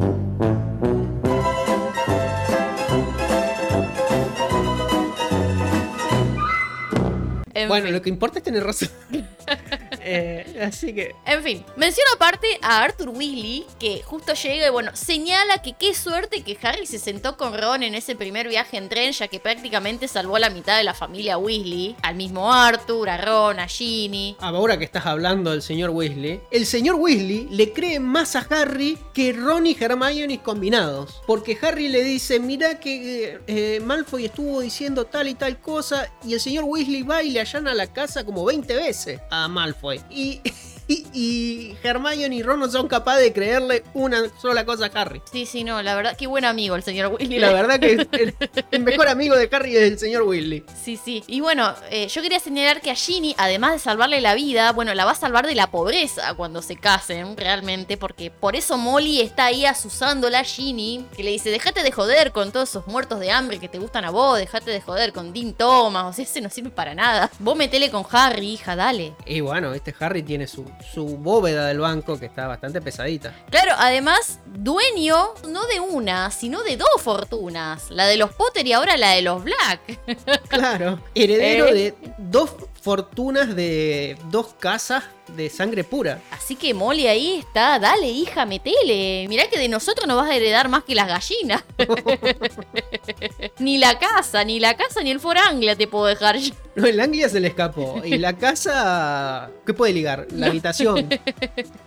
[7.55, 7.93] En bueno, fin.
[7.93, 8.89] lo que importa es tener razón.
[10.03, 11.15] Eh, así que.
[11.25, 15.93] En fin, menciono aparte a Arthur Weasley, que justo llega y bueno, señala que qué
[15.93, 19.39] suerte que Harry se sentó con Ron en ese primer viaje en tren, ya que
[19.39, 23.67] prácticamente salvó a la mitad de la familia Weasley, al mismo Arthur, a Ron, a
[23.67, 24.35] Ginny.
[24.39, 28.97] Ahora que estás hablando del señor Weasley, el señor Weasley le cree más a Harry
[29.13, 31.21] que Ron y Hermione combinados.
[31.25, 36.33] Porque Harry le dice, mira que eh, Malfoy estuvo diciendo tal y tal cosa y
[36.33, 39.92] el señor Weasley va y le allana la casa como 20 veces a Malfoy.
[40.09, 40.41] Y,
[40.87, 45.21] y, y Hermione y Ron no son capaces de creerle una sola cosa a Harry.
[45.31, 47.37] Sí, sí, no, la verdad, qué buen amigo el señor Weasley.
[47.37, 48.35] Y la verdad que el,
[48.71, 50.63] el mejor amigo de Harry es el señor Weasley.
[50.81, 51.23] Sí, sí.
[51.27, 54.93] Y bueno, eh, yo quería señalar que a Ginny, además de salvarle la vida, bueno,
[54.93, 59.21] la va a salvar de la pobreza cuando se casen, realmente, porque por eso Molly
[59.21, 63.19] está ahí asusándola a Ginny, que le dice, déjate de joder con todos esos muertos
[63.19, 66.25] de hambre que te gustan a vos, déjate de joder con Dean Thomas, o sea,
[66.25, 67.29] ese no sirve para nada.
[67.39, 69.13] Vos metele con Harry, hija, dale.
[69.25, 73.33] Y bueno, este Harry tiene su, su bóveda del banco que está bastante pesadita.
[73.49, 78.73] Claro, además, dueño no de una, sino de dos fortunas, la de los Potter y
[78.73, 79.99] ahora la de los Black.
[80.49, 80.99] Claro.
[81.15, 81.73] Heredero Eh.
[81.73, 86.21] de dos fortunas de dos casas de sangre pura.
[86.31, 89.27] Así que Molly ahí está, dale hija, metele.
[89.27, 91.63] Mirá que de nosotros no vas a heredar más que las gallinas.
[93.59, 96.53] ni la casa, ni la casa, ni el Foranglia te puedo dejar yo.
[96.75, 98.01] No, el Anglia se le escapó.
[98.03, 99.51] Y la casa.
[99.63, 100.25] ¿Qué puede ligar?
[100.31, 101.07] La habitación.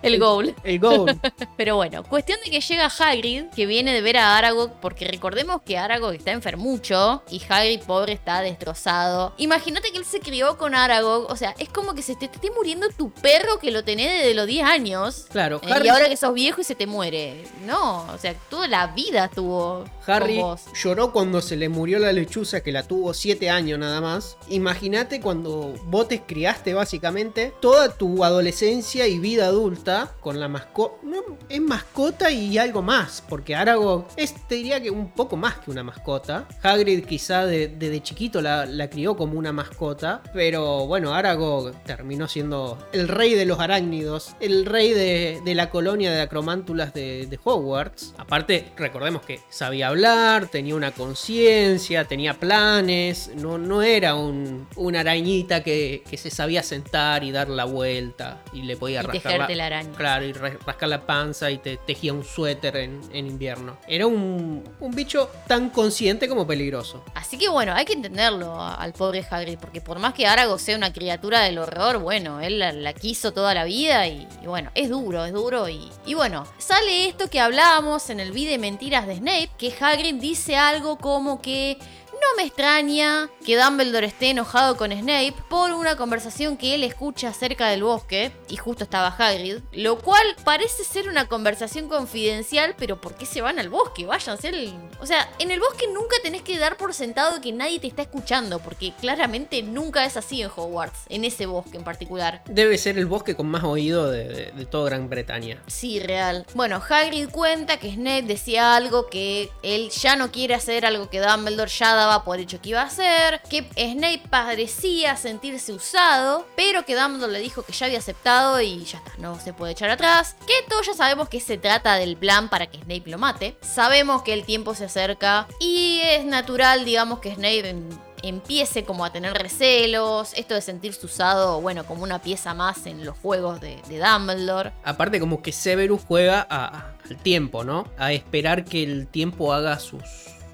[0.00, 0.54] El goal.
[0.62, 1.18] El gold.
[1.56, 5.62] Pero bueno, cuestión de que llega Hagrid, que viene de ver a Aragog, porque recordemos
[5.62, 9.34] que Aragog está enfermucho y Hagrid, pobre, está destrozado.
[9.38, 12.36] Imagínate que él se crió con Aragog, o sea, es como que se te, te
[12.36, 15.26] esté muriendo tu perro que lo tenés desde los 10 años.
[15.30, 17.44] Claro, Eh, Harry, y ahora que sos viejo y se te muere.
[17.64, 20.62] No, o sea, toda la vida estuvo Harry con vos.
[20.80, 24.36] lloró cuando se le murió la lechuza que la tuvo 7 años nada más.
[24.48, 30.94] Imagínate cuando vos te criaste básicamente toda tu adolescencia y vida adulta con la mascota.
[31.02, 35.58] No, es mascota y algo más, porque Aragog es, te diría que un poco más
[35.58, 36.46] que una mascota.
[36.62, 42.28] Hagrid quizá de- desde chiquito la, la crió como una mascota, pero bueno, Aragog terminó
[42.28, 47.26] siendo el rey de los arácnidos, el rey de, de la colonia de acromántulas de,
[47.26, 48.14] de Hogwarts.
[48.18, 55.00] Aparte, recordemos que sabía hablar, tenía una conciencia, tenía planes, no, no era un, una
[55.00, 59.50] arañita que, que se sabía sentar y dar la vuelta y le podía Y rascar
[59.54, 59.90] la araña.
[59.96, 63.78] Claro, y ra- rascar la panza y te tejía un suéter en, en invierno.
[63.88, 67.04] Era un, un bicho tan consciente como peligroso.
[67.14, 70.76] Así que bueno, hay que entenderlo al pobre Hagrid, porque por más que Aragog sea
[70.76, 74.90] una criatura del horror, bueno, él la, la quiso toda la vida y, bueno, es
[74.90, 79.06] duro, es duro y, y bueno, sale esto que hablábamos en el video de mentiras
[79.06, 81.78] de Snape, que Hagrid dice algo como que
[82.26, 87.32] no me extraña que Dumbledore esté enojado con Snape por una conversación que él escucha
[87.32, 93.00] cerca del bosque, y justo estaba Hagrid, lo cual parece ser una conversación confidencial, pero
[93.00, 94.06] ¿por qué se van al bosque?
[94.06, 94.90] Váyanse al...
[95.00, 98.02] O sea, en el bosque nunca tenés que dar por sentado que nadie te está
[98.02, 102.42] escuchando, porque claramente nunca es así en Hogwarts, en ese bosque en particular.
[102.46, 105.62] Debe ser el bosque con más oído de, de, de toda Gran Bretaña.
[105.66, 106.46] Sí, real.
[106.54, 111.20] Bueno, Hagrid cuenta que Snape decía algo que él ya no quiere hacer, algo que
[111.20, 116.84] Dumbledore ya daba por hecho que iba a hacer, que Snape parecía sentirse usado, pero
[116.84, 119.90] que Dumbledore le dijo que ya había aceptado y ya está, no se puede echar
[119.90, 120.36] atrás.
[120.46, 123.56] Que todos ya sabemos que se trata del plan para que Snape lo mate.
[123.60, 127.74] Sabemos que el tiempo se acerca y es natural, digamos, que Snape
[128.22, 133.04] empiece como a tener recelos, esto de sentirse usado, bueno, como una pieza más en
[133.04, 134.72] los juegos de, Dumbledore.
[134.84, 137.86] Aparte como que Severus juega a- al tiempo, ¿no?
[137.98, 140.02] A esperar que el tiempo haga sus,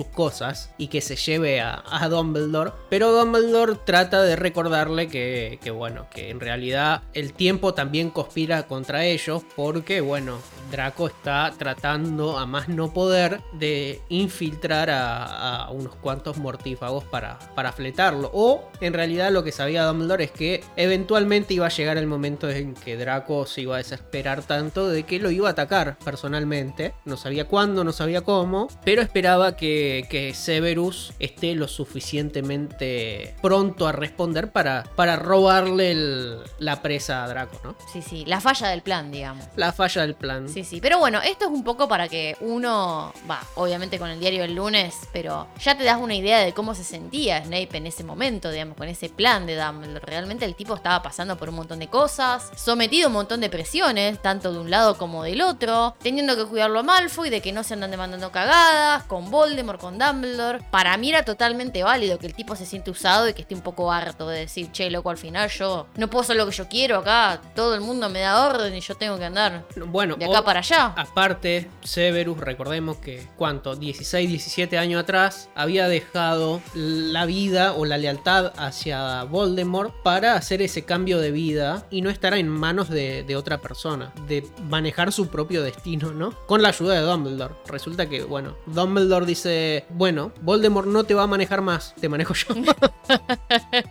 [0.07, 2.73] cosas y que se lleve a, Dumbledore.
[2.91, 9.05] Pero Dumbledore trata de recordarle que, bueno, que en realidad el tiempo también conspira contra
[9.05, 10.39] ellos porque, bueno,
[10.71, 17.39] Draco está tratando a más no poder de infiltrar a, a unos cuantos mortífagos para,
[17.55, 18.31] para fletarlo.
[18.33, 22.51] O en realidad lo que sabía Dumbledore es que eventualmente iba a llegar el momento
[22.51, 26.95] en que Draco se iba a desesperar tanto de que lo iba a atacar personalmente.
[27.05, 33.87] No sabía cuándo, no sabía cómo, pero esperaba que, que Severus esté lo suficientemente pronto
[33.87, 37.75] a responder para, para robarle el- la presa a Draco, ¿no?
[37.93, 39.45] Sí, sí, la falla del plan, digamos.
[39.57, 40.49] La falla del plan.
[40.49, 44.21] Sí, sí, pero bueno, esto es un poco para que uno, va, obviamente con el
[44.21, 47.87] diario del lunes, pero ya te das una idea de cómo se sentía Snape en
[47.87, 50.05] ese momento, digamos, con ese plan de Dumbledore.
[50.07, 53.51] Realmente el tipo estaba pasando por un montón de cosas, sometido a un montón de
[53.51, 57.53] presiones, tanto de un lado como del otro, teniendo que cuidarlo a Malfoy de que
[57.53, 60.61] no se andan demandando cagadas, con Voldemort, con Dumbledore.
[60.71, 63.61] Para mí era totalmente válido que el tipo se siente usado y que esté un
[63.61, 66.69] poco harto de decir, che, loco, al final yo no puedo hacer lo que yo
[66.69, 70.25] quiero acá, todo el mundo me da orden y yo tengo que andar Bueno, de
[70.25, 70.95] acá o- para allá.
[70.97, 73.75] Aparte, Severus, recordemos que, ¿cuánto?
[73.77, 80.63] 16, 17 años atrás, había dejado la vida o la lealtad hacia Voldemort para hacer
[80.63, 85.13] ese cambio de vida y no estar en manos de, de otra persona, de manejar
[85.13, 86.31] su propio destino, ¿no?
[86.47, 87.55] Con la ayuda de Dumbledore.
[87.67, 92.35] Resulta que, bueno, Dumbledore dice, bueno, Voldemort no te va a manejar más, te manejo
[92.35, 92.55] yo.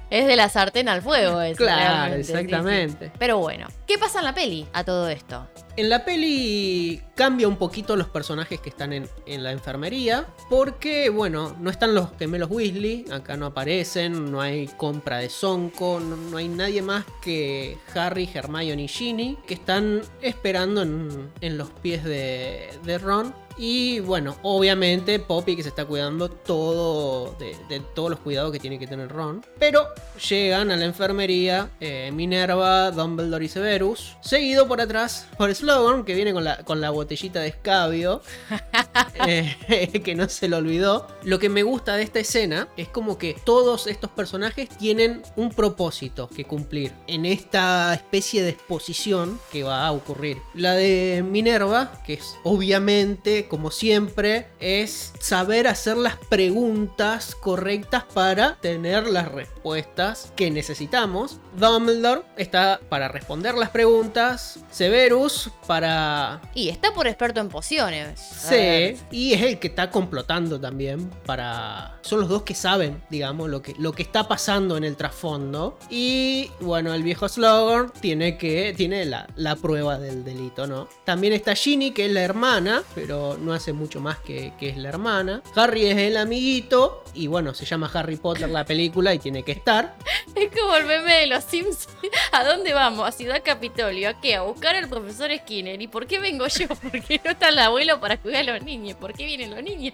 [0.09, 1.57] Es de la sartén al fuego, eso.
[1.57, 2.37] Claro, realmente, sí, sí.
[2.37, 3.11] exactamente.
[3.17, 5.47] Pero bueno, ¿qué pasa en la peli a todo esto?
[5.77, 10.25] En la peli cambia un poquito los personajes que están en, en la enfermería.
[10.49, 13.05] Porque, bueno, no están los gemelos Weasley.
[13.11, 14.31] Acá no aparecen.
[14.31, 16.01] No hay compra de Sonko.
[16.01, 19.37] No, no hay nadie más que Harry, Hermione y Ginny.
[19.47, 23.33] Que están esperando en, en los pies de, de Ron.
[23.57, 28.59] Y bueno, obviamente Poppy que se está cuidando todo de, de todos los cuidados que
[28.59, 29.45] tiene que tener Ron.
[29.59, 29.87] Pero
[30.29, 34.17] llegan a la enfermería eh, Minerva, Dumbledore y Severus.
[34.21, 38.21] Seguido por atrás por Slogan que viene con la, con la botellita de escabio.
[39.27, 41.07] eh, que no se lo olvidó.
[41.23, 45.49] Lo que me gusta de esta escena es como que todos estos personajes tienen un
[45.49, 50.37] propósito que cumplir en esta especie de exposición que va a ocurrir.
[50.53, 58.55] La de Minerva, que es obviamente, como siempre, es saber hacer las preguntas correctas para
[58.55, 61.39] tener las respuestas que necesitamos.
[61.57, 64.59] Dumbledore está para responder las preguntas.
[64.71, 68.19] Severus para Y está por experto en pociones.
[68.19, 71.99] Sí, y es el que está complotando también para...
[72.01, 75.77] Son los dos que saben, digamos, lo que, lo que está pasando en el trasfondo.
[75.89, 78.73] Y bueno, el viejo Slogan tiene que...
[78.75, 80.87] Tiene la, la prueba del delito, ¿no?
[81.05, 84.77] También está Ginny, que es la hermana, pero no hace mucho más que, que es
[84.77, 85.10] la hermana.
[85.55, 89.51] Harry es el amiguito, y bueno, se llama Harry Potter la película y tiene que
[89.51, 89.95] estar.
[90.33, 91.89] Es como el meme de los Sims.
[92.31, 93.05] ¿A dónde vamos?
[93.05, 94.09] A Ciudad Capitolio.
[94.09, 94.35] ¿A qué?
[94.35, 95.81] A buscar al profesor Skinner.
[95.81, 96.67] ¿Y por qué vengo yo?
[96.81, 98.95] Porque no está el abuelo para cuidar a los niños.
[98.95, 99.93] ¿Por qué vienen los niños?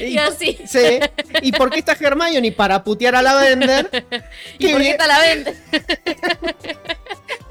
[0.00, 0.58] Y así.
[0.66, 0.98] Sí.
[1.42, 2.50] ¿Y por qué está Hermione?
[2.50, 3.88] Para putear a la Vender.
[4.58, 5.52] ¿Y por qué está la venta?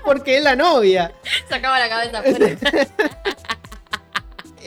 [0.03, 1.13] Porque es la novia.
[1.47, 2.23] Sacaba la cabeza.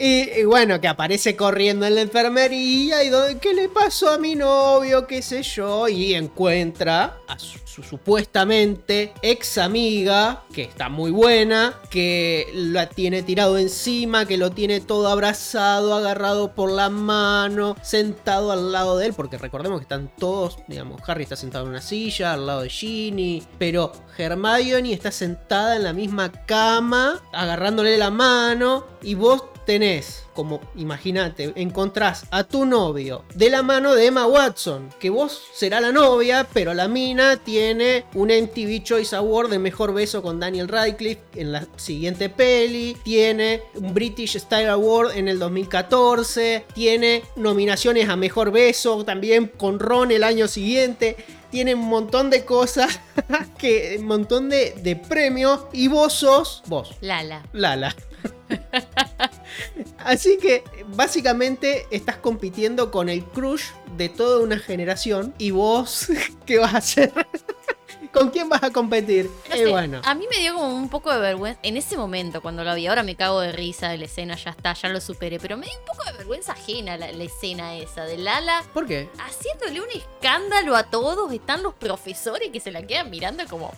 [0.01, 4.33] Y, bueno, que aparece corriendo en la enfermería y do- ¿qué le pasó a mi
[4.35, 5.05] novio?
[5.07, 11.79] qué sé yo, y encuentra a su, su supuestamente ex amiga, que está muy buena,
[11.89, 18.51] que la tiene tirado encima, que lo tiene todo abrazado, agarrado por la mano, sentado
[18.51, 21.81] al lado de él, porque recordemos que están todos, digamos, Harry está sentado en una
[21.81, 28.11] silla, al lado de Ginny, pero Hermione está sentada en la misma cama, agarrándole la
[28.11, 34.25] mano, y vos tenés, como imagínate, encontrás a tu novio de la mano de Emma
[34.25, 39.59] Watson, que vos será la novia, pero la mina tiene un MTV Choice Award de
[39.59, 45.27] mejor beso con Daniel Radcliffe en la siguiente peli, tiene un British Style Award en
[45.27, 51.15] el 2014, tiene nominaciones a mejor beso también con Ron el año siguiente
[51.49, 52.99] tiene un montón de cosas,
[53.57, 56.95] que, un montón de, de premios y vos sos vos.
[57.01, 57.43] Lala.
[57.53, 57.95] Lala.
[59.99, 60.63] Así que
[60.95, 63.63] básicamente estás compitiendo con el crush
[63.97, 66.07] de toda una generación y vos,
[66.45, 67.13] ¿qué vas a hacer?
[68.13, 69.29] ¿Con quién vas a competir?
[69.49, 70.01] No Eh, sé, bueno.
[70.03, 71.59] A mí me dio como un poco de vergüenza.
[71.63, 74.49] En ese momento, cuando lo vi, ahora me cago de risa de la escena, ya
[74.51, 75.39] está, ya lo superé.
[75.39, 78.87] Pero me dio un poco de vergüenza ajena la, la escena esa de Lala ¿Por
[78.87, 79.09] qué?
[79.19, 81.31] haciéndole un escándalo a todos.
[81.31, 83.71] Están los profesores que se la quedan mirando como.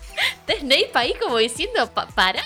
[0.60, 2.44] Snape ahí como diciendo, "Pa- pará.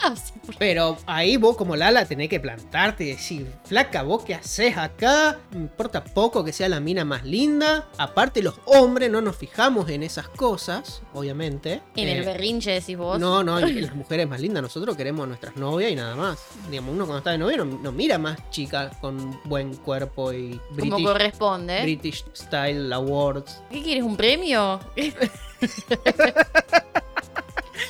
[0.59, 5.39] Pero ahí vos como Lala tenés que plantarte y decir, flaca, vos qué haces acá,
[5.51, 7.87] me importa poco que sea la mina más linda.
[7.97, 11.74] Aparte los hombres no nos fijamos en esas cosas, obviamente.
[11.95, 13.19] En el Eh, berrinche decís vos.
[13.19, 16.39] No, no, las mujeres más lindas, nosotros queremos a nuestras novias y nada más.
[16.69, 20.59] Digamos, uno cuando está de novia no, no mira más chicas con buen cuerpo y
[20.77, 21.81] como British, corresponde.
[21.83, 23.61] British Style Awards.
[23.71, 24.03] ¿Qué quieres?
[24.03, 24.79] ¿Un premio?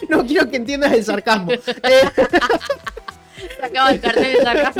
[0.09, 1.51] No quiero que entiendas el sarcasmo.
[3.59, 4.73] Sacaba el cartel de sacar.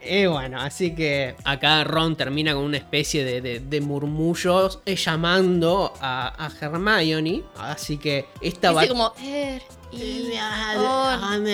[0.00, 4.96] Eh, bueno, así que acá Ron termina con una especie de, de- de murmullos eh,
[4.96, 7.42] llamando a, a Hermione.
[7.56, 8.82] Así que esta va...
[8.82, 9.12] Dice como.
[9.22, 9.62] "Er,
[9.92, 10.32] y-
[10.78, 11.46] on".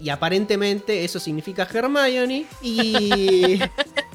[0.00, 2.46] Y aparentemente eso significa Hermione.
[2.62, 3.60] Y.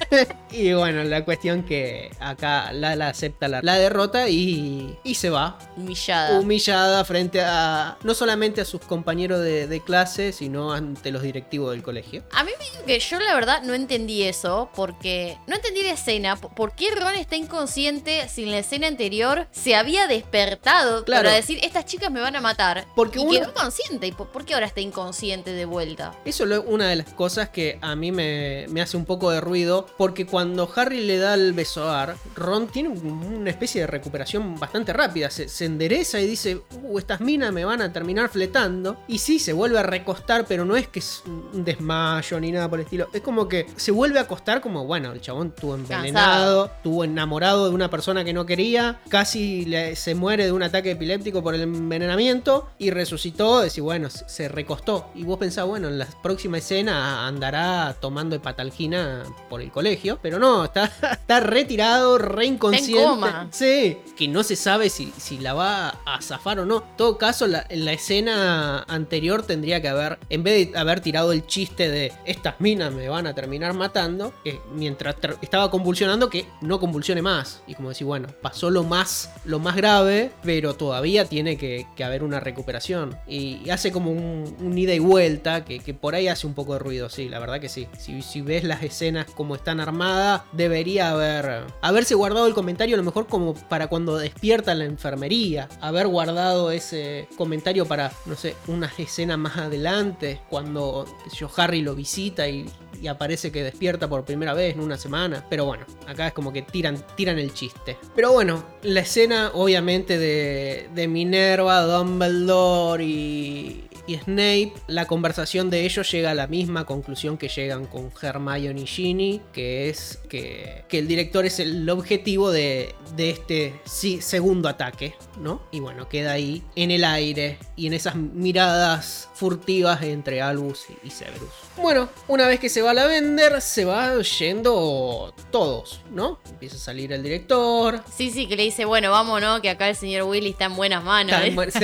[0.51, 5.57] y bueno, la cuestión que acá Lala acepta la, la derrota y, y se va.
[5.77, 6.39] Humillada.
[6.39, 7.97] Humillada frente a.
[8.03, 12.23] No solamente a sus compañeros de, de clase, sino ante los directivos del colegio.
[12.31, 15.91] A mí me digo que yo la verdad no entendí eso, porque no entendí la
[15.91, 16.35] escena.
[16.35, 21.23] ¿Por qué Ron está inconsciente si en la escena anterior se había despertado Claro.
[21.23, 22.85] para decir, estas chicas me van a matar?
[22.95, 24.07] Porque y uno- quedó consciente.
[24.07, 26.13] ¿Y por, por qué ahora está inconsciente de vuelta?
[26.25, 29.41] Eso es una de las cosas que a mí me, me hace un poco de
[29.41, 33.81] ruido, porque cuando Harry le da el beso a Ar, Ron tiene un- una especie
[33.81, 37.91] de recuperación bastante rápida, se, se endereza y dice, uh, estas minas me van a
[37.93, 42.39] terminar fletando, y sí, se vuelve a recostar, pero no es que es un desmayo
[42.39, 45.21] ni nada por el estilo, es como que se vuelve a acostar como, bueno, el
[45.21, 50.45] chabón estuvo envenenado, estuvo enamorado de una persona que no quería, casi le- se muere
[50.45, 55.23] de un ataque epiléptico por el envenenamiento, y resucitó, decir, bueno, se, se recostó, y
[55.23, 60.65] vos pensás, bueno, en la próxima escena andará tomando hepatalgina por el colegio, pero no,
[60.65, 63.03] está, está retirado, re inconsciente.
[63.03, 63.49] coma.
[63.51, 66.77] Sí, que no se sabe si, si la va a zafar o no.
[66.77, 71.01] En todo caso, la, en la escena anterior tendría que haber, en vez de haber
[71.01, 76.29] tirado el chiste de estas minas me van a terminar matando, que mientras estaba convulsionando,
[76.29, 77.61] que no convulsione más.
[77.67, 82.03] Y como decir, bueno, pasó lo más, lo más grave, pero todavía tiene que, que
[82.03, 83.17] haber una recuperación.
[83.27, 86.53] Y, y hace como un, un ida y vuelta, que, que por ahí hace un
[86.53, 87.87] poco de ruido, sí, la verdad que sí.
[87.97, 92.97] Si, si ves las escenas como están armadas, debería haber haberse guardado el comentario a
[92.97, 98.57] lo mejor como para cuando despierta la enfermería, haber guardado ese comentario para, no sé,
[98.67, 102.65] unas escenas más adelante, cuando yo, Harry lo visita y,
[103.01, 105.45] y aparece que despierta por primera vez en una semana.
[105.49, 107.97] Pero bueno, acá es como que tiran, tiran el chiste.
[108.15, 115.85] Pero bueno, la escena obviamente de, de Minerva, Dumbledore y, y Snape, la conversación de
[115.85, 120.83] ellos llega a la misma conclusión que llegan con Hermione y Ginny, que es que,
[120.89, 125.61] que el director es el objetivo de, de este sí, segundo ataque, ¿no?
[125.71, 131.09] Y bueno, queda ahí en el aire y en esas miradas furtivas entre Albus y
[131.09, 131.49] Severus.
[131.75, 136.39] Bueno, una vez que se va la vender, se va yendo todos, ¿no?
[136.49, 139.97] Empieza a salir el director, Sí, sí, que le dice, bueno, vámonos, que acá el
[139.97, 141.33] señor Willy está en buenas manos.
[141.33, 141.49] Está ¿eh?
[141.49, 141.79] en, buen- sí,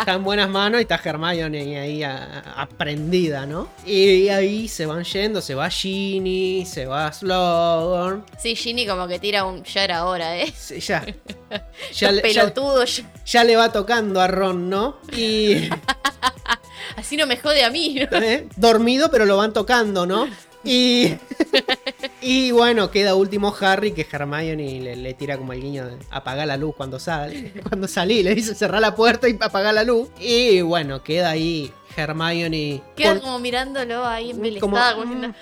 [0.00, 3.68] está en buenas manos y está Hermione ahí aprendida, ¿no?
[3.86, 8.26] Y ahí se van yendo, se va Ginny, se va Slughorn.
[8.38, 10.52] Sí, Ginny como que tira un, ya era hora, ¿eh?
[10.54, 11.06] Sí, ya,
[11.94, 14.98] ya, le- pelotudos, ya- ya le va tocando a Ron, ¿no?
[15.16, 15.70] Y
[16.96, 18.18] así no me jode a mí, ¿no?
[18.56, 20.28] dormido, pero lo van tocando, ¿no?
[20.64, 21.14] Y,
[22.20, 26.48] y bueno, queda último Harry que Hermione le, le tira como el guiño de apagar
[26.48, 27.52] la luz cuando sale.
[27.68, 30.08] Cuando salí, le dice cerrar la puerta y apagar la luz.
[30.18, 32.82] Y bueno, queda ahí Hermione.
[32.96, 35.34] Queda con- como mirándolo ahí embelesada, Como, como mm.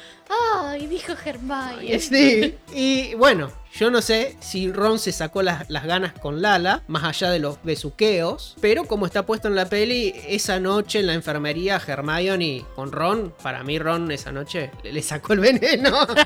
[0.65, 0.87] ¡ay!
[0.87, 1.99] Dijo Hermione.
[2.01, 2.57] Sí.
[2.75, 7.05] Y bueno, yo no sé si Ron se sacó las, las ganas con Lala, más
[7.05, 11.15] allá de los besuqueos, pero como está puesto en la peli, esa noche en la
[11.15, 16.07] enfermería, Hermione con Ron, para mí Ron esa noche le, le sacó el veneno.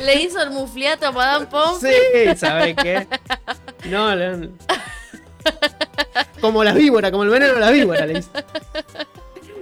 [0.00, 1.94] Le hizo el mufliato a Madame Pomfrey.
[2.12, 3.06] Sí, ¿sabe qué?
[3.86, 4.48] No, no.
[6.40, 8.30] Como la víbora, como el veneno de la víbora, le dice.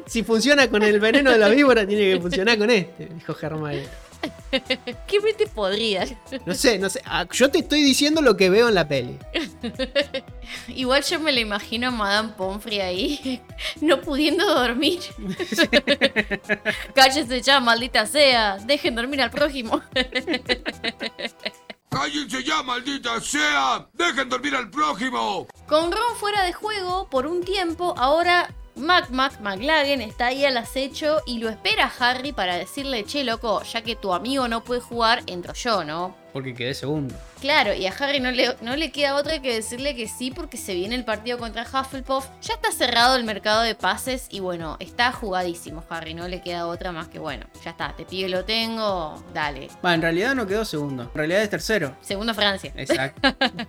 [0.07, 3.87] Si funciona con el veneno de la víbora, tiene que funcionar con este, dijo Hermione.
[5.07, 6.05] ¿Qué mente podría?
[6.45, 7.03] No sé, no sé.
[7.05, 9.18] Ah, Yo te estoy diciendo lo que veo en la peli.
[10.68, 13.43] Igual yo me lo imagino a Madame Pomfrey ahí,
[13.80, 15.01] no pudiendo dormir.
[16.95, 18.59] Cállese ya, maldita sea.
[18.59, 19.82] Dejen dormir al prójimo.
[21.89, 23.87] ¡Cállense ya, maldita sea!
[23.93, 25.47] ¡Dejen dormir al prójimo!
[25.68, 30.57] Con Ron fuera de juego por un tiempo, ahora Mac Mac McLagan está ahí al
[30.57, 34.62] acecho y lo espera a Harry para decirle, che, loco, ya que tu amigo no
[34.62, 36.14] puede jugar, entro yo, ¿no?
[36.32, 37.14] Porque quedé segundo.
[37.41, 40.57] Claro, y a Harry no le, no le queda otra que decirle que sí porque
[40.57, 42.26] se viene el partido contra Hufflepuff.
[42.43, 46.66] Ya está cerrado el mercado de pases y bueno, está jugadísimo Harry, no le queda
[46.66, 49.68] otra más que bueno, ya está, te pido lo tengo, dale.
[49.84, 51.05] Va, en realidad no quedó segundo.
[51.05, 51.97] En realidad es tercero.
[52.01, 52.72] Segundo Francia.
[52.74, 53.20] Exacto.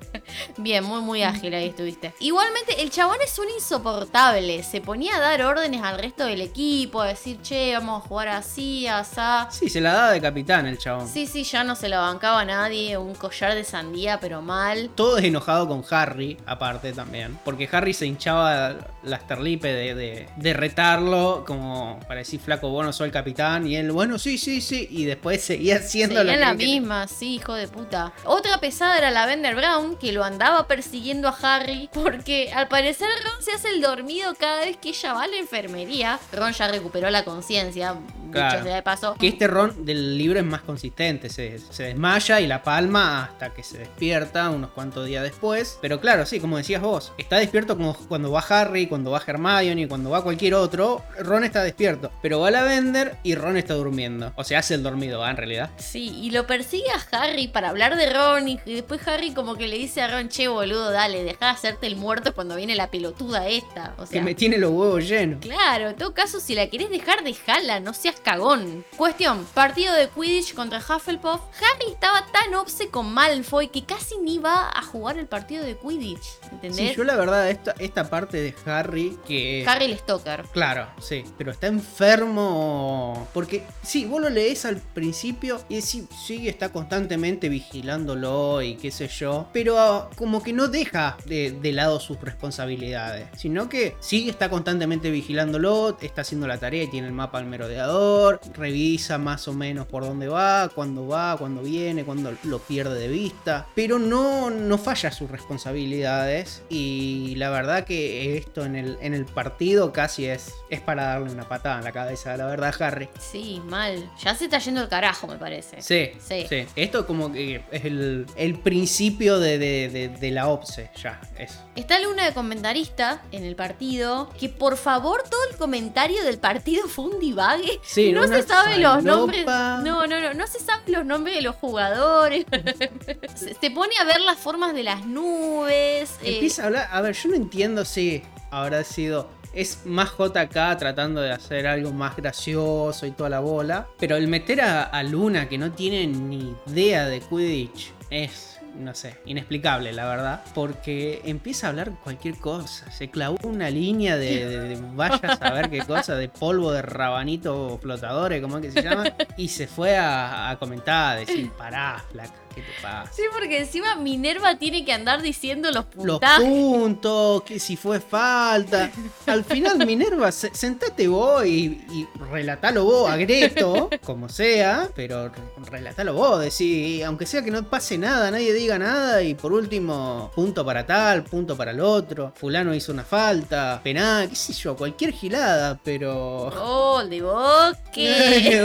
[0.58, 2.14] Bien, muy muy ágil ahí estuviste.
[2.20, 4.64] Igualmente, el chabón es un insoportable.
[4.64, 8.30] Se ponía a dar órdenes al resto del equipo, a decir, che, vamos a jugar
[8.30, 9.48] así, asá.
[9.52, 11.08] Sí, se la da de capitán el chabón.
[11.08, 14.90] Sí, sí, ya no se la bancaba a nadie, un collar de sandía, pero mal.
[14.96, 17.38] Todo es enojado con Harry, aparte también.
[17.44, 22.86] Porque Harry se hinchaba las terlipe de, de, de retarlo, como para decir, flaco, vos
[22.86, 23.68] no soy el capitán.
[23.68, 24.88] Y él, bueno, sí, sí, sí.
[24.90, 28.14] Y después seguía Seguían que la misma, sí, hijo de puta.
[28.26, 33.42] Otra pesada era Lavender Brown, que lo andaba persiguiendo a Harry, porque al parecer Ron
[33.42, 36.20] se hace el dormido cada vez que ella va a la enfermería.
[36.32, 37.96] Ron ya recuperó la conciencia,
[38.32, 38.52] Claro.
[38.58, 39.16] dicho sea de paso.
[39.18, 43.47] Que este Ron del libro es más consistente, se, se desmaya y la palma hasta
[43.54, 45.78] que se despierta unos cuantos días después.
[45.82, 49.88] Pero claro, sí, como decías vos, está despierto como cuando va Harry, cuando va Hermione,
[49.88, 51.04] cuando va cualquier otro.
[51.20, 54.34] Ron está despierto, pero va la Vender y Ron está durmiendo.
[54.36, 55.30] O sea, hace el dormido, ¿va?
[55.30, 55.72] En realidad.
[55.78, 59.68] Sí, y lo persigue a Harry para hablar de Ron y después Harry como que
[59.68, 62.90] le dice a Ron, che boludo, dale, deja de hacerte el muerto cuando viene la
[62.90, 63.96] pelotuda esta.
[63.98, 65.40] O Que me tiene los huevos llenos.
[65.42, 68.86] Claro, en todo caso, si la querés dejar, dejala, no seas cagón.
[68.96, 71.42] Cuestión, partido de Quidditch contra Hufflepuff.
[71.58, 75.78] Harry estaba tan obse con Malfoy que casi ni va a jugar el partido de
[75.78, 76.90] Quidditch, ¿entendés?
[76.90, 79.64] Sí, yo la verdad, esta, esta parte de Harry que...
[79.68, 80.46] Harry el Stoker.
[80.52, 83.28] Claro, sí, pero está enfermo.
[83.34, 88.90] Porque, sí, vos lo lees al principio y sí, sí, está constantemente vigilándolo y qué
[88.90, 89.50] sé yo.
[89.54, 93.28] Pero como que no deja de, de lado sus responsabilidades.
[93.38, 97.46] Sino que sí está constantemente vigilándolo, está haciendo la tarea y tiene el mapa al
[97.46, 98.42] merodeador.
[98.56, 103.08] Revisa más o menos por dónde va, cuándo va, cuándo viene, cuándo lo pierde de
[103.08, 103.27] vista.
[103.76, 106.64] Pero no, no falla sus responsabilidades.
[106.70, 111.32] Y la verdad que esto en el, en el partido casi es, es para darle
[111.32, 113.10] una patada en la cabeza, la verdad, Harry.
[113.20, 114.10] Sí, mal.
[114.24, 115.82] Ya se está yendo el carajo, me parece.
[115.82, 116.46] Sí, Sí.
[116.50, 116.66] sí.
[116.76, 121.58] Esto como que es el, el principio de, de- de- de la OPSE, ya, es.
[121.76, 124.30] Está Luna de comentarista en el partido.
[124.40, 127.80] Que por favor, todo el comentario del partido fue un divague.
[127.84, 129.46] Sí, no se saben los nombres.
[129.46, 130.34] No, no, no.
[130.34, 132.46] No se saben los nombres de los jugadores.
[133.36, 136.12] se, pone a ver las formas de las nubes.
[136.24, 139.30] eh, Empieza a hablar, a ver, yo no entiendo si habrá sido...
[139.54, 143.88] Es más JK tratando de hacer algo más gracioso y toda la bola.
[143.98, 149.18] Pero el meter a, Luna que no tiene ni idea de Quidditch es, no sé,
[149.26, 150.44] inexplicable la verdad.
[150.54, 152.92] Porque empieza a hablar cualquier cosa.
[152.92, 156.84] Se clavó una línea de, de- de vaya a saber qué cosa, de polvo de
[156.84, 159.06] rabanito flotadores, como es que se llama.
[159.38, 163.12] Y se fue a, a comentar, a decir, pará, flaca, ¿qué te pasa?
[163.14, 166.44] Sí, porque encima Minerva tiene que andar diciendo los los puntajes.
[166.46, 168.92] puntos, que si fue falta.
[169.26, 175.30] Al final, Minerva, se- sentate vos y, y relatalo vos a Greto, como sea, pero
[175.30, 175.34] re-
[175.70, 180.32] relatalo vos, decí, aunque sea que no pase nada, nadie diga nada, y por último,
[180.36, 184.76] punto para tal, punto para el otro, fulano hizo una falta, penal, qué sé yo,
[184.76, 186.52] cualquier gilada, pero...
[186.52, 188.58] Gol de Boque.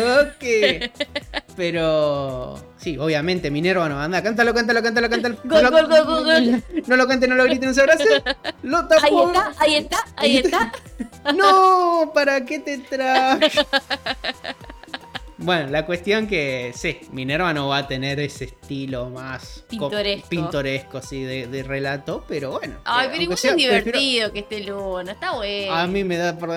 [0.92, 1.51] Ok.
[1.54, 4.22] Pero sí, obviamente Minerva no anda.
[4.22, 5.36] Cántalo, cántalo, cántalo, cántalo.
[5.44, 8.04] Gol, no, gol, lo, gol, gol, no lo cante, no lo grite, no se abrace.
[8.62, 9.26] Lo Ahí tapó.
[9.28, 10.72] está, ahí está, ahí está.
[11.34, 13.50] No, ¿para qué te traje?
[15.38, 20.28] Bueno, la cuestión que sí, Minerva no va a tener ese estilo más co- Pintoresco.
[20.28, 22.76] pintoresco, sí, de, de relato, pero bueno.
[22.84, 25.74] Ay, pero igual sea, es prefiero- divertido que esté Luna, está bueno.
[25.74, 26.50] A mí me da por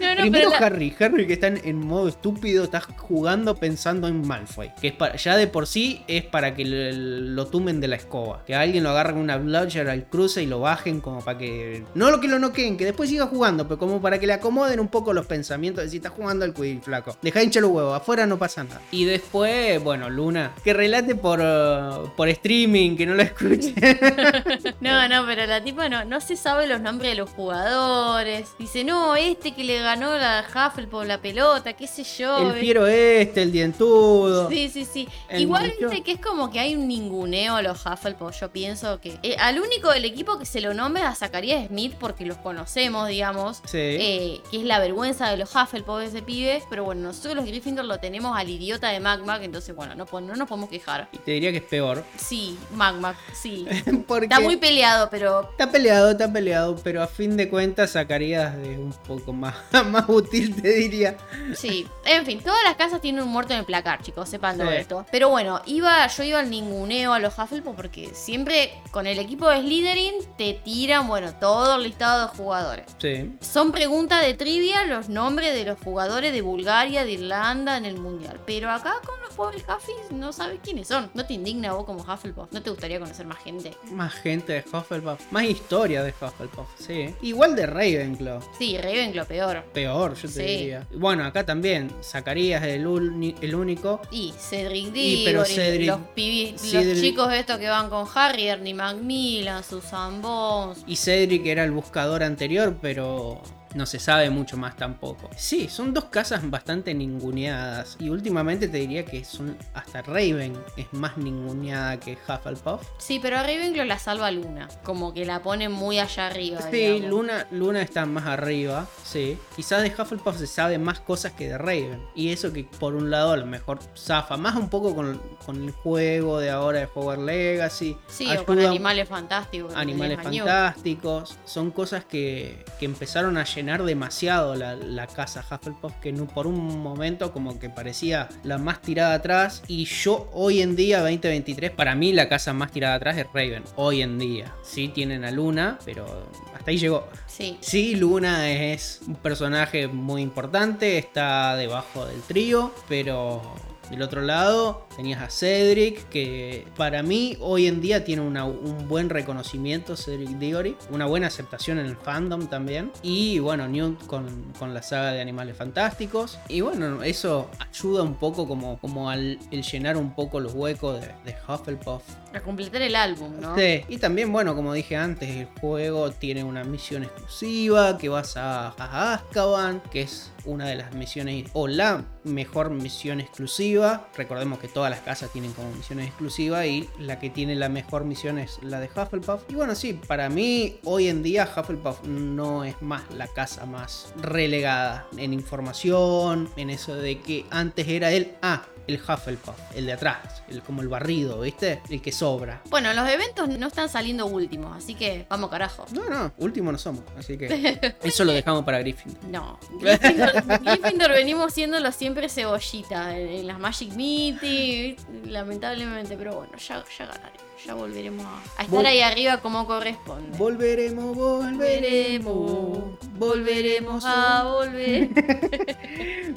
[0.00, 3.54] no, no, Primero pero la- Harry, Harry que está en, en modo estúpido, está jugando
[3.56, 4.70] pensando en Malfoy.
[4.80, 6.92] Que es para, ya de por sí es para que lo,
[7.34, 8.42] lo tumen de la escoba.
[8.46, 11.84] Que alguien lo agarre con una bludger al cruce y lo bajen como para que...
[11.94, 14.80] No lo que lo noqueen, que después siga jugando, pero como para que le acomoden
[14.80, 17.16] un poco los pensamientos de si está jugando al Quidditch, flaco.
[17.22, 18.80] Deja hincha los huevos, afuera no pasa nada.
[18.90, 23.74] Y después, bueno, Luna, que relate por, uh, por streaming, que no lo escuche.
[24.80, 28.48] No, no, pero la tipa no, no se sabe los nombres de los jugadores.
[28.58, 32.50] Dice, no, este que le ganó la Hufflepuff la pelota, qué sé yo.
[32.52, 34.48] el fiero este, el dientudo.
[34.48, 35.08] Sí, sí, sí.
[35.36, 38.40] Igual viste que es como que hay un ninguneo a los Hufflepuff.
[38.40, 41.68] Yo pienso que eh, al único del equipo que se lo nombra es a Zacarías
[41.68, 43.62] Smith porque los conocemos, digamos.
[43.66, 43.78] Sí.
[43.78, 46.62] eh, que es la vergüenza de los Hufflepuff ese pibe.
[46.70, 49.42] Pero bueno, nosotros los Gryffindor lo tenemos al idiota de Magmag.
[49.42, 51.08] Entonces, bueno, no, nos podemos quejar.
[51.12, 52.04] Y te diría que es peor.
[52.16, 53.66] Sí, Magmag, sí.
[54.06, 54.26] Porque...
[54.26, 58.78] Está muy peleado, pero Está peleado, está peleado, pero a fin de cuentas sacarías de
[58.78, 59.49] un poco más,
[59.86, 61.16] más útil, te diría.
[61.54, 64.68] Sí, en fin, todas las casas tienen un muerto en el placar, chicos, sepan todo
[64.70, 64.76] Sí.
[64.76, 65.06] esto.
[65.10, 69.48] Pero bueno, iba, yo iba al ninguneo a los Hufflepuff porque siempre con el equipo
[69.48, 72.86] de Slytherin te tiran, bueno, todo el listado de jugadores.
[72.98, 73.32] Sí.
[73.40, 77.96] Son preguntas de trivia los nombres de los jugadores de Bulgaria, de Irlanda en el
[77.98, 78.40] mundial.
[78.46, 81.10] Pero acá con los Huffis no sabes quiénes son.
[81.14, 82.52] ¿No te indigna vos como Hufflepuff?
[82.52, 83.74] ¿No te gustaría conocer más gente?
[83.92, 87.14] Más gente de Hufflepuff, más historia de Hufflepuff, sí.
[87.22, 88.40] Igual de Ravenclaw.
[88.58, 89.64] Sí, Ravenclaw peor.
[89.72, 90.42] Peor, yo te Sí.
[90.42, 90.86] diría.
[90.94, 94.00] Bueno, acá también, Zacarías es el, el único.
[94.10, 98.48] Y Cedric Y, pero Diggory, Cedric- los, pibi- los chicos estos que van con Harry,
[98.48, 100.84] Ernie Macmillan, Susan Bones.
[100.86, 103.40] Y Cedric era el buscador anterior, pero
[103.74, 105.30] no se sabe mucho más tampoco.
[105.36, 107.96] Sí, son dos casas bastante ninguneadas.
[108.00, 112.86] Y últimamente te diría que son hasta Raven es más ninguneada que Hufflepuff.
[112.98, 114.68] Sí, pero a Ravenclaw la salva Luna.
[114.82, 116.60] Como que la pone muy allá arriba.
[116.62, 117.10] Sí, digamos.
[117.10, 119.38] Luna, Luna está más arriba, sí.
[119.54, 122.02] Quizás de Hufflepuff se sabe más cosas que de Raven.
[122.14, 125.62] Y eso que por un lado a lo mejor zafa más un poco con, con
[125.62, 127.96] el juego de ahora de Hogwarts Legacy.
[128.08, 129.74] Sí, o con animales fantásticos.
[129.74, 131.36] Animales fantásticos.
[131.44, 135.94] Son cosas que, que empezaron a llenar demasiado la, la casa Hufflepuff.
[136.00, 139.62] Que por un momento como que parecía la más tirada atrás.
[139.68, 143.64] Y yo hoy en día, 2023, para mí la casa más tirada atrás es Raven.
[143.76, 144.52] Hoy en día.
[144.62, 147.08] Sí tienen a Luna, pero hasta ahí llegó.
[147.26, 147.58] Sí.
[147.60, 153.42] Sí, Luna es un personaje muy importante, está debajo del trío, pero
[153.90, 158.86] del otro lado tenías a Cedric, que para mí hoy en día tiene una- un
[158.88, 164.52] buen reconocimiento, Cedric Diggory, una buena aceptación en el fandom también, y bueno, Newt con,
[164.58, 169.38] con la saga de Animales Fantásticos, y bueno, eso ayuda un poco como, como al
[169.50, 172.02] el llenar un poco los huecos de, de Hufflepuff.
[172.32, 173.56] A completar el álbum, ¿no?
[173.56, 178.36] Sí, y también, bueno, como dije antes, el juego tiene una misión exclusiva que vas
[178.36, 184.08] a, a Azkaban, que es una de las misiones, o la mejor misión exclusiva.
[184.16, 188.04] Recordemos que todas las casas tienen como misiones exclusivas y la que tiene la mejor
[188.04, 189.42] misión es la de Hufflepuff.
[189.48, 194.12] Y bueno, sí, para mí hoy en día Hufflepuff no es más la casa más
[194.20, 199.92] relegada en información, en eso de que antes era el, ah, el Hufflepuff, el de
[199.92, 201.80] atrás, el, como el barrido, ¿viste?
[201.88, 202.60] El que sobra.
[202.68, 205.86] Bueno, los eventos no están saliendo últimos, así que vamos carajo.
[205.92, 209.16] No, no, último no somos, así que eso lo dejamos para Griffin.
[209.28, 216.34] No, Gryffindor, Gryffindor venimos siendo los siempre cebollita en, en las Magic Meeting, lamentablemente, pero
[216.34, 220.36] bueno, ya, ya ganaremos, ya volveremos a, a estar Vol- ahí arriba como corresponde.
[220.38, 225.08] Volveremos, volveremos, volveremos a volver.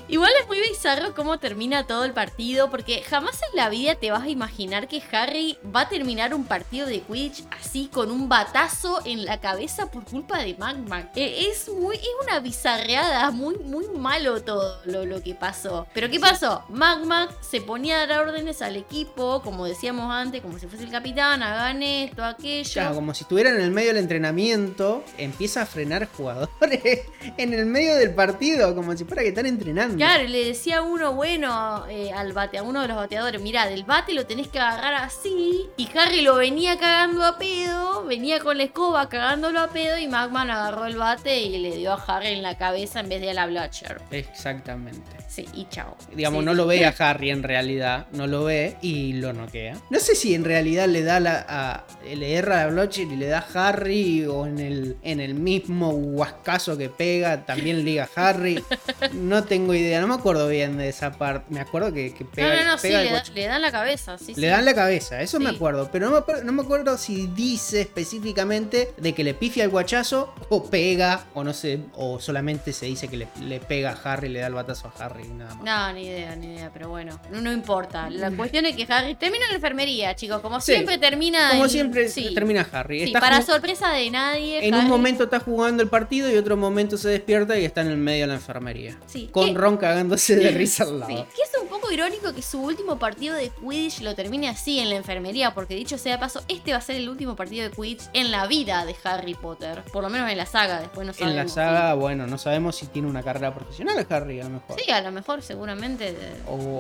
[0.08, 4.12] Igual es muy bizarro cómo termina todo el partido, porque jamás en la vida te
[4.12, 8.28] vas a imaginar que Harry va a terminar un partido de Quidditch así con un
[8.30, 11.10] batazo en la cabeza por culpa de Magma.
[11.16, 15.88] Eh, Es muy, es una bizarreada, muy, muy malo todo lo, lo que pasó.
[15.94, 16.64] Pero ¿qué pasó?
[16.70, 20.92] Magma se ponía a dar órdenes al equipo, como decíamos antes, como si fuese el
[20.92, 22.70] capitán, hagan esto, aquello.
[22.74, 27.02] Claro, como si estuviera en el medio del entrenamiento, empieza a frenar jugadores
[27.38, 29.96] en el medio del partido, como si fuera que están entrenando.
[29.98, 33.84] Claro, le decía uno, bueno, eh, al bate, a uno de los bateadores, mira, del
[33.84, 35.68] bate lo tenés que agarrar así.
[35.78, 40.08] Y Harry lo venía cagando a pedo, venía con la escoba cagándolo a pedo y
[40.08, 43.30] Magman agarró el bate y le dio a Harry en la cabeza en vez de
[43.32, 44.02] a la Blotcher.
[44.12, 45.02] Exactamente.
[45.28, 45.96] Sí, y chao.
[46.14, 46.46] Digamos, Sí.
[46.46, 49.78] no lo ve a Harry en realidad, no lo ve y lo noquea.
[49.90, 53.16] No sé si en realidad le le da la, a, le erra a Blotcher y
[53.18, 57.84] le da a Harry, o en el, en el mismo huascazo que pega, también le
[57.84, 58.64] diga a Harry.
[59.14, 61.46] No tengo idea, no me acuerdo bien de esa parte.
[61.54, 62.56] Me acuerdo que, que pega.
[62.56, 64.46] no, no, no, sí, pega el le, da- le dan la cabeza, sí, le sí.
[64.46, 65.56] dan la cabeza, eso me Sí.
[65.56, 69.70] acuerdo, pero no me, no me acuerdo si dice específicamente de que le pifia el
[69.70, 74.14] guachazo o pega, o no sé, o solamente se dice que le, le pega a
[74.14, 75.64] Harry, le da el batazo a Harry nada más.
[75.64, 78.10] No, ni idea, ni idea, pero bueno, no, no importa.
[78.10, 80.62] La cuestión es que Harry termina en la enfermería, chicos, como Mm.
[80.94, 82.34] Siempre termina Como en- siempre sí.
[82.34, 83.08] termina Harry.
[83.08, 84.66] Sí, para sorpresa de nadie.
[84.68, 87.88] en un momento está jugando el partido y otro momento se despierta y está en
[87.88, 88.98] el medio de la enfermería.
[89.08, 89.30] Sí.
[89.32, 89.54] Con ¿Qué?
[89.54, 91.28] Ron cagándose de risa al lado.
[91.36, 94.90] Que es un poco irónico que su último partido de Quidditch lo termine así en
[94.90, 97.76] la enfermería, porque dicho sea de paso, este va a ser el último partido de
[97.76, 99.84] Quidditch en la vida de Harry Potter.
[99.92, 101.32] Por lo menos en la saga, después no sabemos.
[101.32, 104.80] En la saga, bueno, no sabemos si tiene una carrera profesional Harry, a lo mejor.
[104.80, 106.16] Sí, a lo mejor seguramente